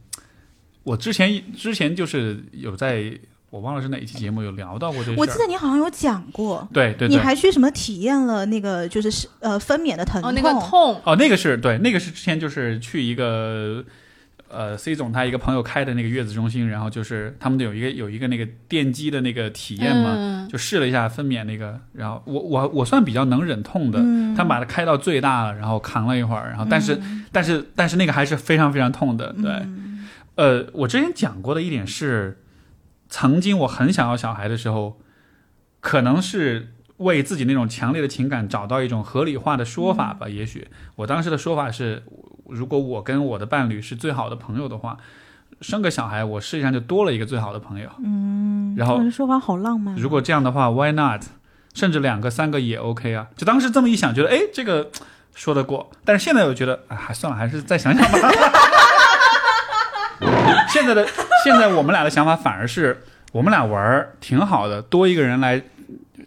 [0.83, 3.11] 我之前之前就是有在，
[3.49, 5.15] 我忘了是哪一期节目有聊到过这事。
[5.17, 10.29] 我记得你好像有讲过，对对对，你还去什么体验了那个就是呃分娩的疼痛？
[10.29, 13.83] 哦，那个痛，哦，那个是对，那个是之前就是去一个
[14.49, 24.35] 呃 C 总他一个朋友开的那个月子中心，然后就是他们有一个有一个那个电击的那个体验嘛，嗯，就试了一下分娩那个，然后我我我算比较能忍痛的，嗯。
[24.35, 27.25] 他们把它开到最大了，然后扛了一会儿，然后但是、嗯。
[27.31, 29.49] 但是但是那个还是非常非常痛的，对。
[29.51, 30.05] 嗯。
[30.35, 32.37] 呃，我之前讲过的一点是，
[33.09, 34.99] 曾经我很想要小孩的时候，
[35.79, 40.27] 可能是为自己那种强烈的情感找到一种合理化的说法吧。
[40.27, 42.03] 也许我当时的说法是，
[42.45, 44.97] 如果我跟我的伴侣是最好的朋友的话，
[45.61, 47.89] 生个小孩，我世界上就多了一个最好的朋友。
[48.03, 49.97] 嗯，然后这个说法好浪漫啊。
[49.99, 51.23] 如果这样的话，Why not？
[51.73, 53.27] 甚至两个、三个也 OK 啊。
[53.35, 54.89] 就当时这么一想，觉得哎，这个
[55.35, 55.91] 说得过。
[56.03, 58.29] 但是现在我觉得，哎，还算了，还是再想想吧。
[60.69, 61.05] 现在的
[61.43, 63.01] 现在我们俩的想法反而是，
[63.31, 65.61] 我们俩玩儿挺好的，多一个人来，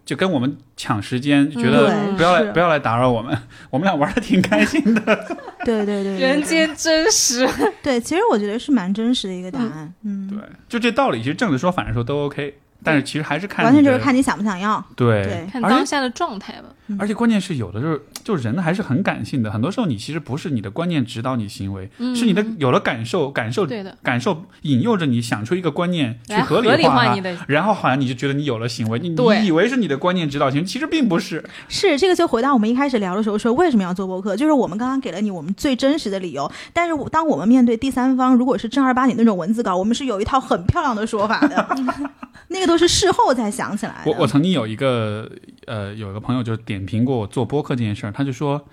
[0.05, 3.36] 就跟我们抢时间，觉对得不要来是不要来打扰我们，
[3.70, 5.02] 我们俩玩的挺开心的。
[5.64, 7.48] 对对对对，人间真实。
[7.82, 10.38] 对，其实我觉得是蛮真实的一个答案，嗯，对，
[10.68, 16.69] 就这道理，其实正着说反着说都 OK，但是其实还是看完全就是看你想不想要，对对看当下的状态吧。
[16.98, 31.44] 而且关键是有的时候，就人还是很感性的，很多时候你其实不是你的观念指导你行为，嗯是你的有了感受，感受对的，感受引诱着你想出一个观念去合理化它理化你的然后好像你就觉得你有了行为，你你以为是你的观念指导行为，其实并不是。
[31.69, 41.77] 是这个就回到我们一开始聊的时候说为什么要做播客，就是我们刚刚给了你我们最真实的理由，但是当我们面对第三方，如果是正儿八经那种文字稿，我们是有一套很漂亮的说法的，
[42.48, 44.10] 那个都是事后才想起来的。
[44.10, 45.28] 我我曾经有一个
[45.66, 48.64] 呃有一个朋友就点评过我做播客这件事儿，他就说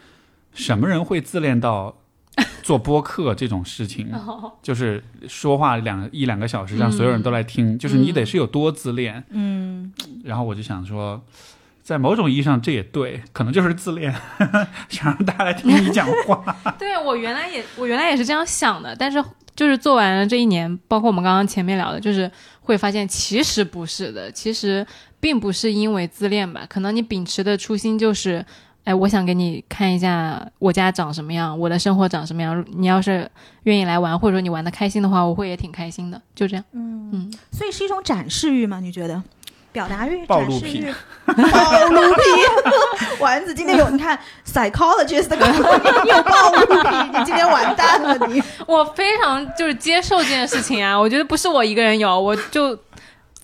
[0.54, 1.98] 什么人会自恋到
[2.62, 9.24] 做播客这种事情，哦 就是说话两一两个小时让所有人都来听，就是你得是有多自恋。
[9.32, 9.92] 嗯，
[10.24, 11.24] 然后我就想说。
[11.88, 14.14] 在某种意义上，这也对，可能就是自恋，
[14.90, 16.44] 想让大家来听你讲话。
[16.78, 19.24] 对我原来也我原来也是这样想的，但是
[19.56, 22.30] 就是做完了这一年，包括我们刚刚前面聊的，就是
[22.68, 24.86] 会发现其实不是的，其实
[25.22, 28.46] 并不是因为自恋吧，可能你秉持的初心就是，
[28.84, 33.32] 哎，我想给你看一下我家长什么样，我的生活长什么样，你要是
[33.64, 36.66] 愿意来玩，或者说你玩的开心的话，我会也挺开心的，就这样。
[36.74, 38.82] 嗯所以是一种展示欲吗？
[38.82, 39.24] 你觉得？
[39.78, 40.98] 表达欲、暴露癖展示
[41.38, 42.22] 欲、暴露癖。
[43.22, 48.42] 丸子今天有你看 psychologist 的，你有暴露癖，你今天完蛋了你。
[48.66, 52.76] 我非常就是接受这件事情啊，我觉得不是我一个人有，我就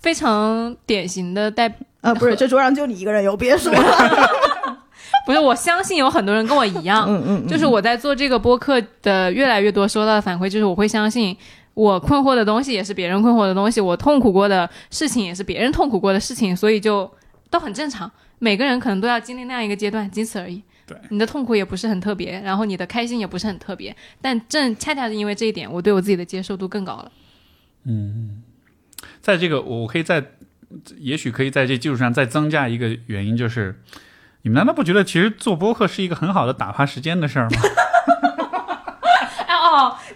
[0.01, 4.30] 非常典型的代呃，不是，这桌上就你一个人有，别说了。
[5.27, 11.38] 不是，我相信有很多人跟我一样，嗯嗯就是我在做这个播客的越来越多收到的反馈，就是我会相信
[11.73, 17.11] 我困惑的东西也是别人困惑的东西，我痛苦过的事情也是别人痛苦过的事情，所以就
[17.49, 18.11] 都很正常。
[18.39, 20.61] 每个人可能都要经历那样一个阶段，仅此而已。
[20.85, 27.11] 对，你的痛苦也不是很特别，然后你的开心也不是很特别，但正恰恰是因为这一点，我对我自己的接受度更高了。
[27.85, 28.43] 嗯
[29.21, 30.23] 在这个，我可以在，
[30.97, 33.81] 也许可以在这基础上再增加一个原因，就是
[34.41, 37.57] 你们难道不觉得其实做播客是一个很好的打发时间的事儿吗？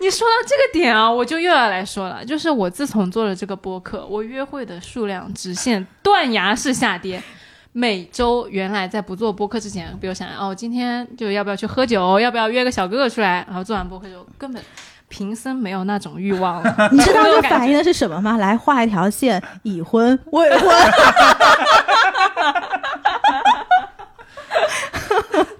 [0.07, 7.21] 你说到这个点啊，我就又要来说了，就是我自从做了这个播客，我约会的数量直线断崖式下跌。
[7.73, 14.63] 每周原来在不做播客之前，比如想哦，今天就要不要去喝酒，要不要约个小哥哥出来，然后做完播客就根本
[15.09, 16.73] 平生没有那种欲望了。
[16.93, 18.37] 你知道这反映的是什么吗？
[18.37, 20.69] 来画一条线，已婚、未婚。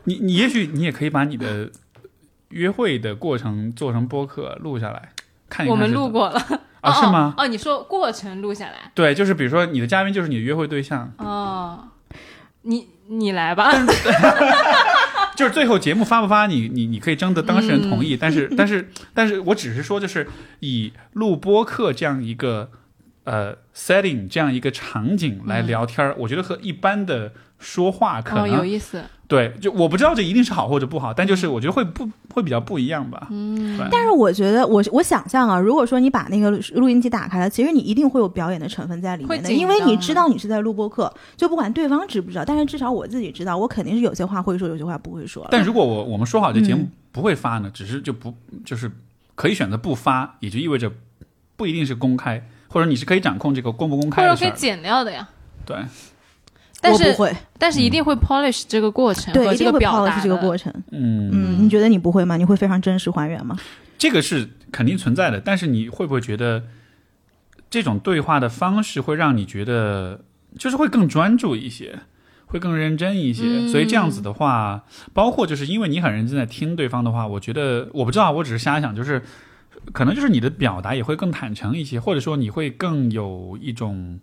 [0.05, 1.69] 你你也许你也可以把你的
[2.49, 5.13] 约会的过程做成播客录下来，
[5.49, 6.39] 看一看我们录过了
[6.81, 6.91] 啊？
[6.91, 7.33] 哦是吗？
[7.37, 11.89] 哦，你说过程录下来对，就是比如说你的嘉宾就是你的约会对象，哦，
[12.63, 13.71] 你你来吧。
[15.35, 20.27] 就是最后节目发不发你你你可以征得当事人同意，嗯但是但是但是我只是说就是
[20.61, 22.71] 以录播客这样一个
[23.23, 29.03] 呃 setting 这样一个场景来聊天儿，我觉得和一般的说话可能、有意思。
[29.27, 33.27] 对，就我不知道这一定是好或者不好，但就是我觉得会不会比较不一样吧。
[33.29, 45.45] 嗯，但是我觉得，我我想象啊，如果说你把那个录音机打开了，其实你一定会有表演的成分在里面的，因为你知道你是在录播课，就不管对方知不知道，但是至少我自己知道，我肯定是有些话会说，有些话不会说。
[45.51, 48.89] 但如果我我们说好这节目嗯不会发呢，只是就不就是
[49.35, 50.89] 可以选择不发，也就意味着
[51.57, 54.51] 不一定是公开，或者你是可以掌控这个公不公或者可以。
[54.55, 55.27] 剪掉的呀，
[55.65, 55.75] 对，
[56.79, 60.71] 但是我不会，但是一定会 polish 这个过程对，和这个一定会 polish 这个过程。
[60.91, 62.37] 嗯嗯，你觉得你不会吗？
[62.37, 63.57] 你会非常真实还原吗？
[63.97, 66.63] 这个是肯定存在的，但是你会不会觉得
[67.69, 70.21] 这种对话的方式会让你觉得
[70.57, 71.97] 就是会更专注一些，
[72.45, 73.43] 会更认真一些？
[73.45, 74.83] 嗯所以这样子的话，
[75.13, 79.23] 包括就是因为你很认真在听对方的话，我觉得我不知道，我只是瞎想，就是
[79.91, 84.19] 可能就是你的表达也会更坦诚一些，或者说你会更有一种，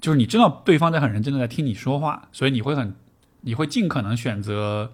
[0.00, 2.94] 就是你知道对方在很认真的在听你说话，所以你会很
[3.42, 4.92] 你会尽可能选择。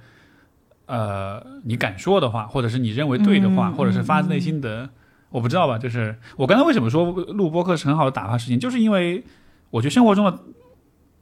[0.86, 4.90] 呃，你敢说的话，或者是你认为对的话，嗯或者是发自内心的，
[5.31, 5.78] 我不知道吧。
[5.78, 9.24] 就是我刚才为什么说录播课是很好的打发时间，就是因为
[9.70, 10.39] 我觉得生活中的，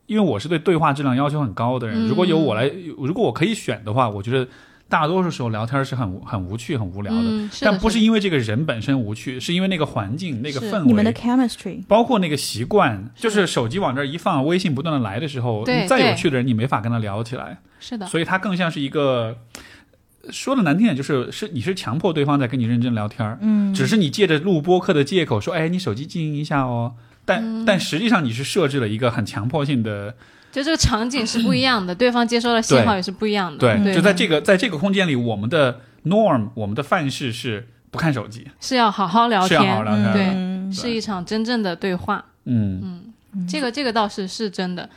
[0.07, 2.67] 因为我是对对话质量要求很高的人，嗯如果由我来，
[2.99, 4.49] 如果我可以选的话，我觉得
[4.93, 7.23] 大多数时候聊天是很很无趣、很无聊的。
[7.23, 10.71] 嗯，的但不是因为这个人本身无趣，是因为那个环境、那个是。
[10.71, 17.59] 氛你们的围，chemistry，包括那个习惯，就是手机往这儿一放，微信不断的来的时候，对你再有趣的人，你没法跟他聊起来。
[17.81, 19.39] 是的，所以他更像是一个
[20.31, 26.93] 说的难听点，就是是你是强迫对方在跟你认真聊天儿，嗯，只是你借着录播客的借口说，哎，你手机静音一下哦。
[27.25, 27.65] 但、嗯。
[27.65, 30.15] 但实际上你是设置了一个很强迫性的
[30.53, 33.59] 就这个场景是不一样的，对方接收的信号也是不一样的。
[33.59, 40.13] 对，对，就在这个在这个空间里，我们的 norm，我们的范式是不看手机，是要好好聊是要好好天，聊天的。
[40.13, 42.25] 对嗯是一场真正的对话。
[42.45, 43.03] 嗯
[43.33, 44.89] 嗯这个这个倒是是真的。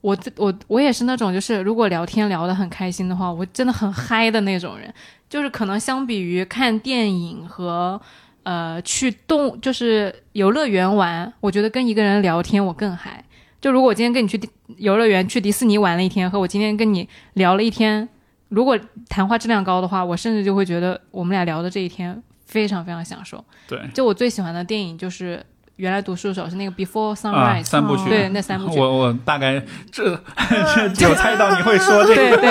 [0.00, 4.92] 我自我我也是那种，就是如果聊天聊得很开心的话，我真的很嗨的那种人。
[5.30, 7.98] 就是可能相比于看电影和
[8.42, 13.23] 呃去动就是游乐园玩，我觉得跟一个人聊天我更嗨。
[13.64, 14.46] 就如果我今天跟你去迪
[14.76, 18.06] 游乐园去迪士尼玩了一天，和我今天跟你聊了一天，
[18.50, 18.78] 如果
[19.08, 23.42] 谈话质量高的话，我甚至就会觉得我们俩聊的这一天非常非常享受。
[23.66, 25.42] 对就我最喜欢的电影就是
[25.76, 28.76] 原来读书的时候是那个 Before 啊，Sunrise，、三部曲，对那三部曲。
[28.78, 29.58] 我我大概
[29.90, 30.14] 这
[30.94, 32.50] 这有猜到你会说这个，对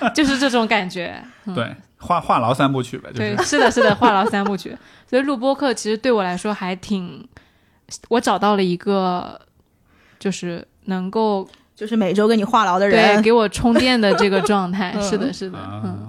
[0.00, 1.14] 对，就是这种感觉。
[1.44, 4.74] 嗯、对，话话痨三部曲呗，就是对，是的，是的， 话痨三部曲。
[5.06, 7.28] 所以录播课其实对我来说还挺，
[8.08, 9.38] 我找到了一个
[10.24, 11.46] 就是能够
[11.76, 14.92] 就是每周跟你话痨的人对人，给我充电的这个状态。
[14.96, 15.58] 嗯是的，是的，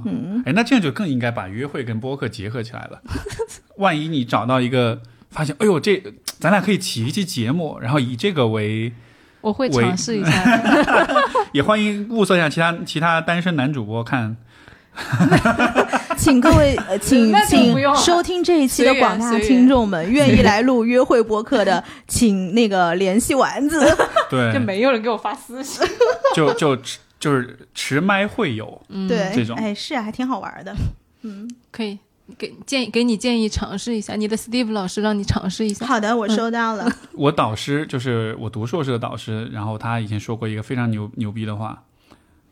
[0.06, 3.02] 嗯，哎，那这样就更应该把约会跟播客结合起来了。
[3.76, 5.02] 万一你找到一个，
[5.32, 6.02] 发现，哎呦，这
[6.40, 8.94] 咱俩可以起一期节目，然后以这个为，
[9.42, 10.32] 我会尝试一下。
[11.52, 14.38] 也欢迎物色一下其他其他单身男主播看。
[16.18, 23.86] 请各位呃，请请收听这一期的广大听众们，愿意来录约会播客的，请那个联系丸子。
[24.30, 25.86] 对就，没有人给我发私信。
[26.34, 26.76] 就就
[27.20, 30.76] 就是持麦会友，嗯，对，这种哎，是啊，还挺好玩的。
[31.22, 31.98] 嗯，可以
[32.38, 35.86] 给建议给你建议尝试一下，你的 Steve 老师让你尝试一下。
[35.86, 36.92] 好的，我收到了。
[37.14, 41.84] 我导师就是我读硕士的导师，然后他以前说过一个非常牛牛逼的话，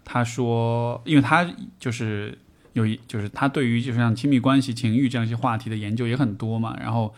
[0.05, 1.47] 他说，因为他
[1.79, 2.37] 就是
[2.73, 7.13] 有一就是他对于就是像亲密关系、情欲这样一些话题的研究也很多嘛，然后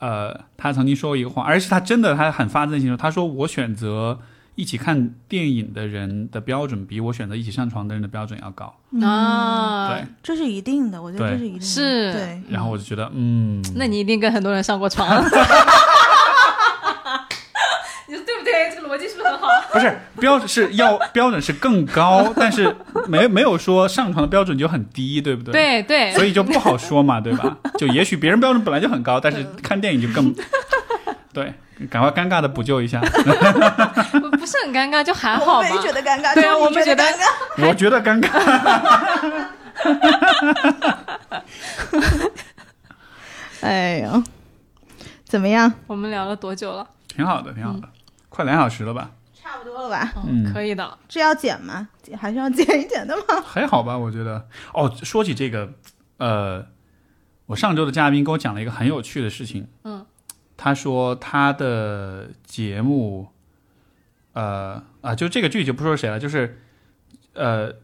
[0.00, 4.20] 呃，他曾经说过一个话，而且他真的他很发自内心说，他说我选择
[4.54, 11.64] 一起看电影的人的标准比我选择一起上床的人的标准要高，啊，对，这是一定的，我觉得这是一定的。
[11.64, 15.06] 是对，然后我就觉得嗯，那你一定跟很多人上过床。
[18.08, 18.72] 你说对不对？
[18.74, 19.48] 这个逻辑是不是很好？
[19.76, 22.74] 不是标准是要标准是更高，但是
[23.06, 25.52] 没没有说上床的标准就很低，对不对？
[25.52, 27.56] 对对，所以就不好说嘛，对吧？
[27.78, 30.34] 就也许别人标准本来就很高，但是看电影就更
[31.32, 31.52] 对，
[31.90, 33.00] 赶快尴尬的补救一下。
[33.00, 35.82] 不 不是很尴尬，就还好吧我们。
[35.82, 37.68] 觉得尴尬，对啊我们觉得尴尬。
[37.68, 38.30] 我觉得尴尬。
[43.60, 44.22] 哎呀，
[45.24, 45.70] 怎么样？
[45.86, 46.86] 我们聊了多久了？
[47.08, 47.88] 挺好的，挺好的，
[48.28, 49.10] 快两小时了吧？
[49.46, 50.12] 差不多了吧？
[50.16, 50.98] 哦嗯可以的。
[51.08, 51.88] 这要剪吗？
[52.18, 53.40] 还是要剪一剪的吗？
[53.46, 54.48] 还好吧，我觉得。
[54.74, 55.72] 哦，说起这个，
[56.16, 56.66] 呃，
[57.46, 59.68] 我上周的嘉宾跟我讲了一个很有趣的事情。
[59.84, 60.04] 嗯，
[60.56, 63.28] 他说他的节目，
[64.32, 66.60] 呃啊，就这个具体就不说谁了，就是
[67.34, 67.74] 呃，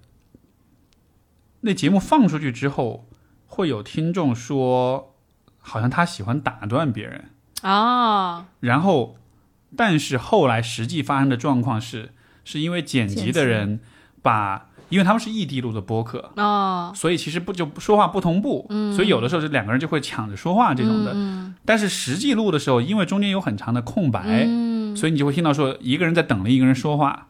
[1.61, 3.07] 那节目放出去之后，
[3.47, 5.15] 会有听众说，
[5.61, 7.31] 好像他喜欢打断别人，
[7.63, 9.17] 啊，然后，
[9.77, 12.11] 但是后来实际发生的状况是，
[12.45, 13.81] 是因为剪辑的人
[14.21, 21.13] 把，因为他们是异地录的播客，哦，所以其实不就说话不同步，所以有的时候是两个人就会抢着说话这种的。
[21.15, 24.97] 嗯但是实际录的时候，因为中间有很长的空白，嗯。
[24.97, 27.29] 所以你就会听到说一个人在等另一个人说话，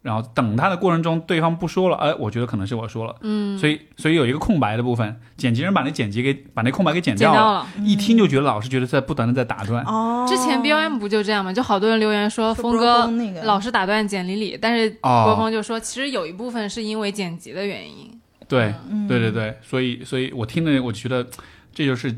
[0.00, 7.66] 然后等他的过程中，对方不说了，哎，我觉得可能是我说了，嗯，所以所以有一个空白的部分，剪辑人把那剪辑给把那空白给剪掉掉了。
[7.84, 9.84] 一听就觉得老是觉得在不断的在打断。
[9.84, 11.52] 哦，之前 B O M 不就这样吗？
[11.52, 18.08] 就好多人留言说峰哥那个老是打断简里里，但是国峰就说其实有一部分是因为剪辑的原因。
[18.46, 21.26] 对，嗯对对对，所以所以我听了，我觉得
[21.74, 22.14] 这就是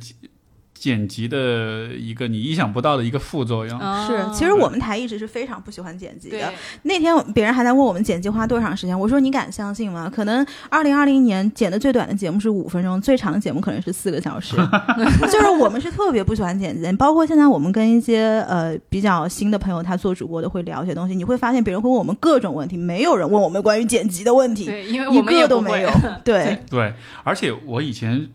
[0.81, 3.78] 剪剪辑的一个你意想不到的一个副作用。
[3.78, 6.52] 啊是，其实我们台一直是非常不喜欢剪辑的。
[6.82, 10.11] 那天别人还在问我们剪辑花多长时间，我说你敢相信吗？
[10.12, 14.57] 可能二零二零年剪的最短的节目是五分钟，最长的节目可能是四个小时。
[15.31, 25.90] 就是我们是特别不喜欢剪辑，包括现在我们跟一些呃比较新的朋友，他做主播的会聊一些东西，你会发现别人会问我们各种问题，没有人问我们关于剪辑的问题，对，因为一我们也不会个都没有。
[26.24, 26.93] 对，对，
[27.23, 28.28] 而且我以前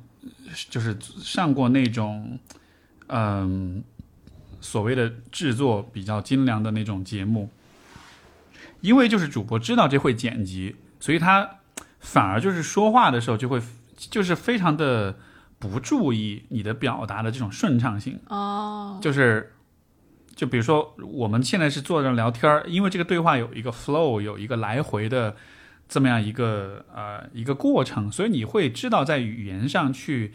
[0.69, 2.39] 就是上过那种，
[3.07, 3.83] 嗯，
[4.61, 7.49] 所谓的制作比较精良的那种节目，
[8.81, 11.49] 因为就是主播知道这会剪辑，所以他
[11.99, 13.61] 反而就是说话的时候就会
[13.97, 15.17] 就是非常的
[15.59, 18.19] 不注意你的表达的这种顺畅性。
[18.27, 19.53] 哦，就是，
[20.35, 25.35] 就比如说我们现在是坐着聊天儿，因为这个对话有一个 flow，有一个来回的
[25.87, 30.33] 这么样一个呃一个过程，所以你会知道在语言上去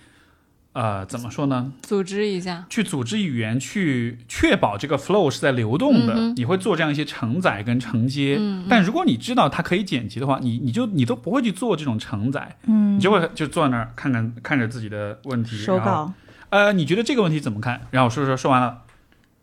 [0.72, 1.72] 呃，怎么说呢？
[1.82, 6.14] 组织一下，去组织语言，去确保这个 flow 是在流动的。
[6.14, 8.36] 嗯你会做这样一些承载跟承接。
[8.38, 16.12] 嗯但如果你知道它可以剪辑的话，你你就你都不会去做这种承载，嗯你就会就坐在那儿看看看着自己的问题，手然后稿，
[16.50, 17.80] 呃，你觉得这个问题怎么看？
[17.90, 18.82] 然后说说说完了，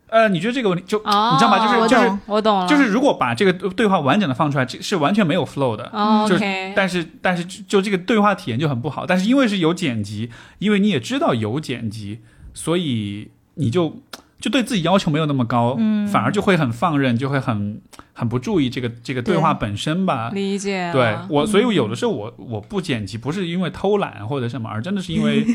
[0.09, 1.59] 呃，你觉得这个问题就、哦，你知道吗？
[1.59, 5.89] 就是就是我懂了，就是，如果把这个对话完整的放出来，这是完全没有 flow 的。
[5.93, 9.05] 哦就是 OK，但是但是就就这个对话体验就很不好。
[9.05, 10.29] 但是因为是有剪辑，
[10.59, 12.19] 因为你也知道有剪辑，
[12.53, 14.01] 所以你就
[14.39, 17.81] 就对自己要求没有那么高，嗯反而就会很放任，就会很
[18.13, 20.29] 很不注意这个这个对话本身吧。
[20.29, 25.45] 理解，对我，所以我有的时候我我不剪辑，不是因为偷懒或者什么，而真的是因为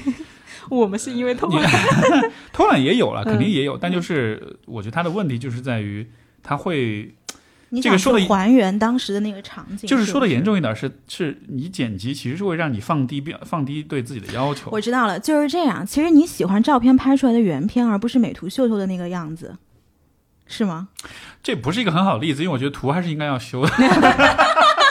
[0.70, 1.70] 我们是因为偷懒，
[2.53, 6.09] 偷懒也有了，肯定嗯也有，但就是我觉得他的问题就是在于
[6.43, 7.15] 他会
[7.81, 10.53] 这个说的还原当时的那个场景，就是说的严重。
[10.53, 14.70] 重一点是，是你剪辑其实是会让你放低标放低对自己的要求。
[14.70, 15.87] 我知道了，就是这样。
[15.87, 19.57] 其实你喜欢照片拍出来的原片，而不是美图秀秀的那个样子，
[20.47, 20.89] 是吗？
[21.43, 23.73] 这不是一个很好的例子，因为我觉得图还是应该要修的。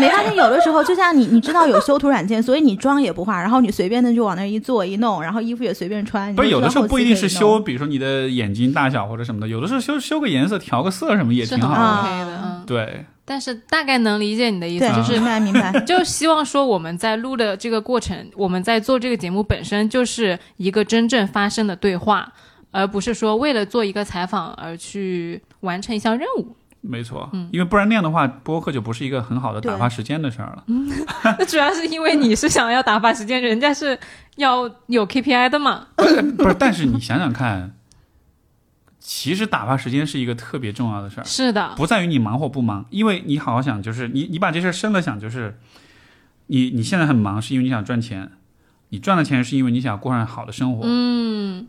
[0.00, 6.34] 没发现有的时候，就像你，你知道有修图软件，所以你妆也不化，然后你随便的就往那儿一坐一弄，然后衣服也随便穿。
[6.34, 11.80] 不是有的时候不一定是修，比如说你的眼睛大小或者什么的，有的时候修修个颜色、调个色什么也挺好的。
[11.80, 15.72] 啊 OK 的，嗯，对，但是大概能理解你的意思，就是明白明白。
[15.84, 22.32] 就希望说我们在录的这个过程，我们在做这个节目本身就是一个真正发生的对话，
[22.70, 26.56] 而不是说为了做一个采访而去完成一项任务。
[26.80, 27.48] 没错，嗯。
[27.52, 30.64] 因为不然那样的话，播客就不是一个很好的打发时间的事儿了。
[31.38, 33.98] 那主要是因为你是想要打发时间，人家是
[34.36, 35.88] 要有 KPI 的嘛。
[35.96, 37.74] 不是，但是你想想看，
[38.98, 41.24] 其实打发时间是一个特别重要的事儿。
[41.24, 45.58] 是的，不在于你忙或不忙，因为你好好想，就是你你把这事儿深了想，就是
[46.46, 48.32] 你你现在很忙，是因为你想赚钱，
[48.88, 51.66] 你赚了钱是因为你想过上好的生活，嗯，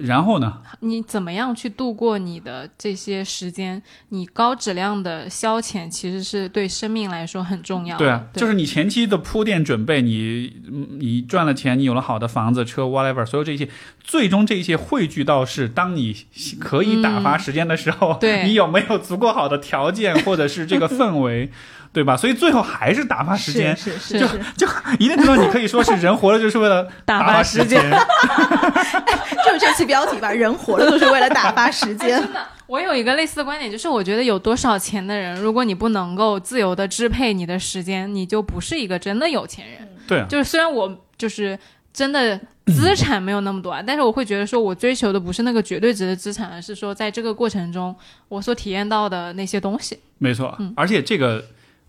[0.00, 3.82] 然后呢，你怎么样去度过你的这些时间？
[4.08, 8.04] 你高质量的消遣其实是对生命来说很重要的。
[8.04, 13.68] 对啊，就是你前期的铺垫准备，你嗯你赚了钱，你有了好的房子、车，whatever，所有这一切，
[14.02, 16.16] 最终这一切汇聚到是当你
[16.58, 21.50] 可以打发时间的时候，嗯对你有没有足够好的条件或者是这个氛围，
[21.94, 22.16] 对吧？
[22.16, 23.74] 所以最后还是打发时间。
[23.76, 24.66] 是是是是，就
[24.98, 27.80] 一定程度，你可以说是人活着就是为了 打发发时间
[29.46, 32.20] 就是这期标题吧， 人活着就是为了打发时间。
[32.20, 39.88] 真的，我有一个类似的观点，就是我觉得有多少钱的人，如果你不能够自由的支配你的时间，你就不是一个真的有钱人。
[40.06, 41.58] 对啊，就是虽然我就是
[41.92, 47.94] 真的资产没有那么多啊，但是我会觉得说，我追求的不是那个绝对值的资产，而是说在这个过程中
[48.28, 49.98] 我所体验到的那些东西。
[50.18, 51.44] 没错，嗯而且这个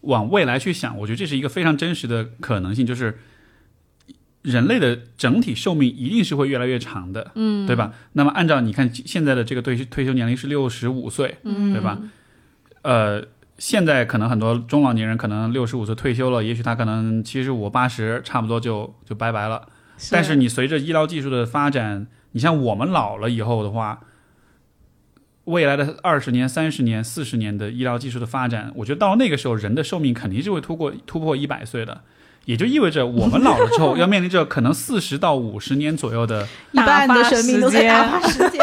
[0.06, 3.20] 往未来去想，我觉得这是一个非常真实的可能性，就是
[4.42, 7.94] 人类的整体寿命一定是会越来越长的，嗯，对吧？
[8.14, 12.00] 那么按照你看现在的这个退退休年龄是六十五岁，嗯，对吧？
[12.84, 13.26] 呃，
[13.58, 19.68] 现在可能很多中老年人可能六十五岁退休了，也许他可能七十五、八十，差不多就就拜拜了。
[20.12, 24.02] 但是你随着医疗技术的发展，你像我们老了以后的话，
[25.46, 32.02] 未来的二十年、三十年、四十年的医疗技术的发展，我觉得到那个时候，人的寿命肯定是会突破突破一百岁的。
[32.46, 36.48] 也就意味着我们老了之后，要面临着可能四十到五十年左右的。
[36.72, 38.62] 一半的生命都在打发时间。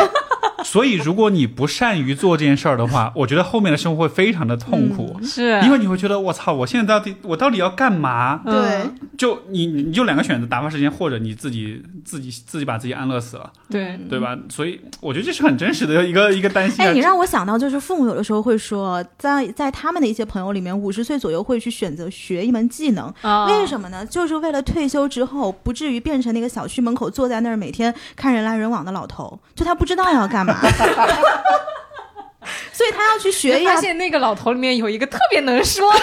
[0.67, 8.41] 所以，如果你不善于做这件事儿的话，我觉得后面的生活会非常的痛苦，是因为你会觉得我操，我现在到底我到底要干嘛？
[8.45, 13.51] 嗯对，就你你就两个选择，打发时间，或者你自己自己自己把自己安乐死了。
[13.71, 14.37] 对对吧？
[14.49, 16.89] 所以我觉得这是很真实的一个一个担心、啊。
[16.89, 24.05] 哎，你让我想到，就是父母有的时候会说，在在他们的一些朋友里面，五十岁左右会去选择学一门技能，啊，为什么呢？
[24.07, 30.52] 就是为了退休之后不至于变成那个小区门口坐在那儿每天看人来人往的老头，就他不知道要干嘛，
[32.73, 33.75] 所以他要去学一下。
[33.75, 36.01] 发现那个老头里面有一个特别能说的，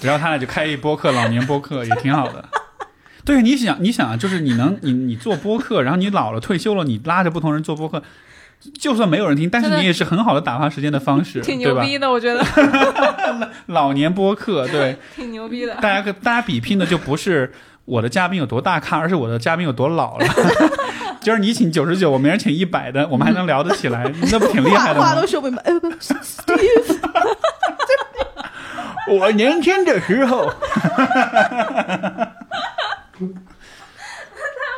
[0.00, 2.44] 然后他俩就开一播客，老年播客也挺好的。
[3.24, 8.02] 对，你想，你想啊，就是你能，你你做播客，然后你老了退休了，你拉着不同人做播客，
[8.80, 11.58] 就算没有人听，但是你也是很好的打发时间的方式， 挺？
[11.58, 12.44] 牛逼的，我觉得
[13.66, 15.74] 老年播客，对，挺牛逼的。
[15.76, 17.52] 大家跟大家比拼的就不是
[17.84, 20.26] 我的嘉宾有多大咖，而是我的嘉宾有多老了。
[21.22, 25.26] 今儿你请九十九，我明儿请一百的，我们还能聊得起来， 那不挺厉害的吗话话都？
[25.26, 26.98] 说不明白，哎不，Steve，
[29.18, 30.56] 我年轻的时候，太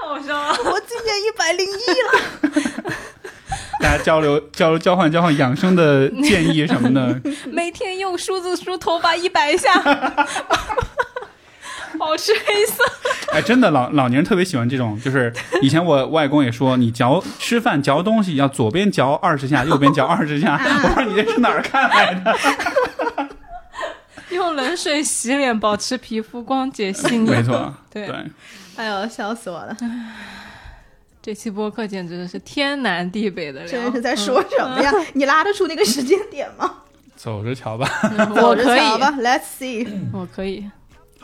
[0.06, 2.92] 好笑了，我今年一百零一了。
[3.80, 7.20] 大家交流交流交换交换养生的建议什么的。
[7.50, 9.68] 每天用梳子梳头发一百下。
[11.98, 12.82] 保持黑色。
[13.32, 20.54] 哎，真的老老年人特别喜欢这种，就是以前我外公也说，你嚼吃饭嚼东西要左边嚼二十下，右边嚼二十下。
[20.84, 22.36] 我说你这是哪儿看来的？
[24.30, 27.30] 用冷水洗脸，保持皮肤光洁细腻。
[27.30, 28.16] 没错，对对，
[28.76, 29.76] 哎呦，笑死我了！
[31.22, 33.68] 这期播客简直是天南地北的聊。
[33.70, 34.92] 这是在说什么呀？
[35.14, 36.70] 你拉得出那个时间点吗？
[37.16, 37.88] 走着瞧吧。
[38.36, 39.88] 我可以，好吧，Let's see。
[40.12, 40.68] 我可以。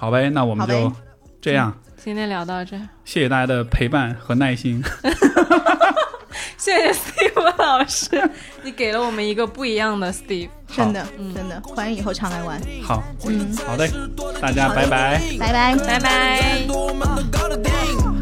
[0.00, 0.90] 好呗，那我们就
[1.42, 1.70] 这样。
[2.02, 2.74] 今天聊到这，
[3.04, 4.82] 谢谢大家的陪伴和耐心。
[6.56, 8.30] 谢谢 Steve 老师，
[8.62, 10.48] 你给了我们一个不一样的 Steve。
[10.74, 12.58] 真的，嗯真的，欢迎以后常来玩。
[12.82, 13.86] 好，嗯，好的，
[14.40, 15.20] 大家拜拜。
[15.38, 15.76] 拜拜。
[15.76, 16.64] 拜拜。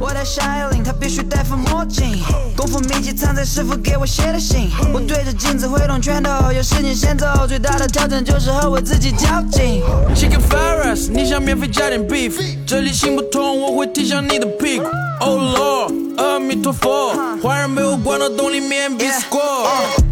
[0.01, 0.09] 我们都搞得定。
[0.09, 2.23] 我的夏夜令，他必须戴副墨镜。
[2.57, 4.71] 功夫秘籍藏在师傅给我写的信。
[4.93, 7.27] 我对着镜子挥动拳头，有事情先走。
[7.47, 9.83] 最大的挑战就是和我自己较劲。
[10.15, 12.35] Chicken fried rice，你想免费加点 beef？
[12.67, 14.87] 这里行不通，我会踢向你的屁股。
[15.21, 17.13] Oh Lord，阿弥陀佛，
[17.43, 19.41] 坏人被我关到洞里面必死过。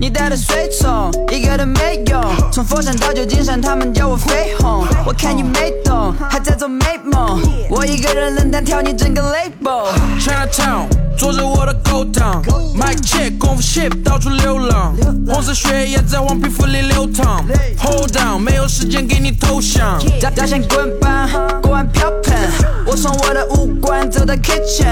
[0.01, 2.21] 你带的随从一个都没用，
[2.53, 4.85] 从佛山到旧金山，他们叫我飞鸿。
[5.07, 7.41] 我看你没懂，还在做美梦。
[7.71, 9.76] 我一个人能单挑你整个 label。
[9.77, 12.43] Chinatown，做着我的勾当
[12.75, 14.95] ，Mic check，功夫 ship 到处流浪，
[15.27, 17.45] 红色血液在黄皮肤里流淌。
[17.79, 19.99] Hold down，没有时间给你投降。
[20.21, 21.29] 大大象滚吧，
[21.63, 22.37] 锅碗瓢盆，
[22.85, 24.87] 我从我的武馆走到 kitchen，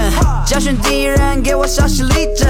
[0.45, 2.47] 教训敌人，给我稍息立正，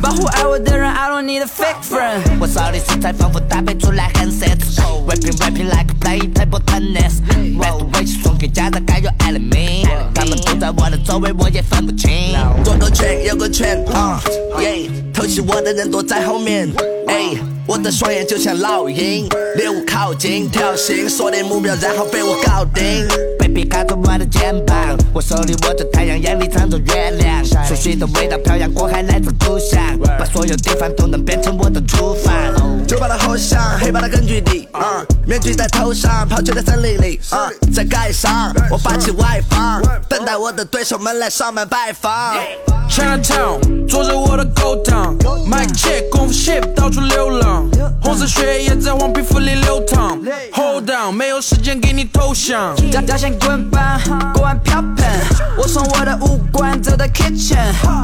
[0.00, 2.20] 保护爱我的人，I don't need a fake friend。
[2.38, 12.10] 我少的食材仿佛搭配出来很 set，rapping rapping like play table tennis，rap 的微信送给家长该有爱的命，他们都在我的周围，我也分不清。
[12.64, 14.20] 左个圈右个圈，啊，
[14.60, 16.68] 耶，偷袭我的人躲在后面，
[17.06, 17.36] 哎，
[17.66, 19.26] 我的双眼就像老鹰，
[19.56, 23.06] 猎物靠近，挑衅，锁定目标，然后被我搞定。
[23.38, 29.80] Baby 靠着我的肩膀，我手里握着太阳，眼里藏着月亮，熟悉的味道飘洋过海来自故乡，
[30.18, 32.34] 把所有地方都能变成我的厨房。
[32.86, 42.36] 酒吧的后巷，黑帮的根据地，啊，面具在头上，抛弃在森林里，啊，在街上，我霸气外放，等待我的对手们来上门拜访。
[42.90, 45.16] Chinatown，做着我的勾当
[45.50, 47.53] ，Mic check，功夫 ship 到处流浪，
[48.02, 50.18] 红色血液在往皮肤里流淌。
[50.52, 52.74] Hold down，没有时间给你投降。
[52.92, 54.00] 大家先滚吧，
[54.34, 55.06] 锅碗瓢盆，
[55.56, 57.56] 我从我的武馆走到 kitchen，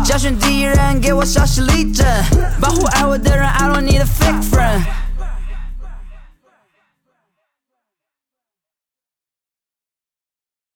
[0.05, 2.07] 教训敌人，给我稍息立正，
[2.61, 4.07] 保护爱我的人，I don't need a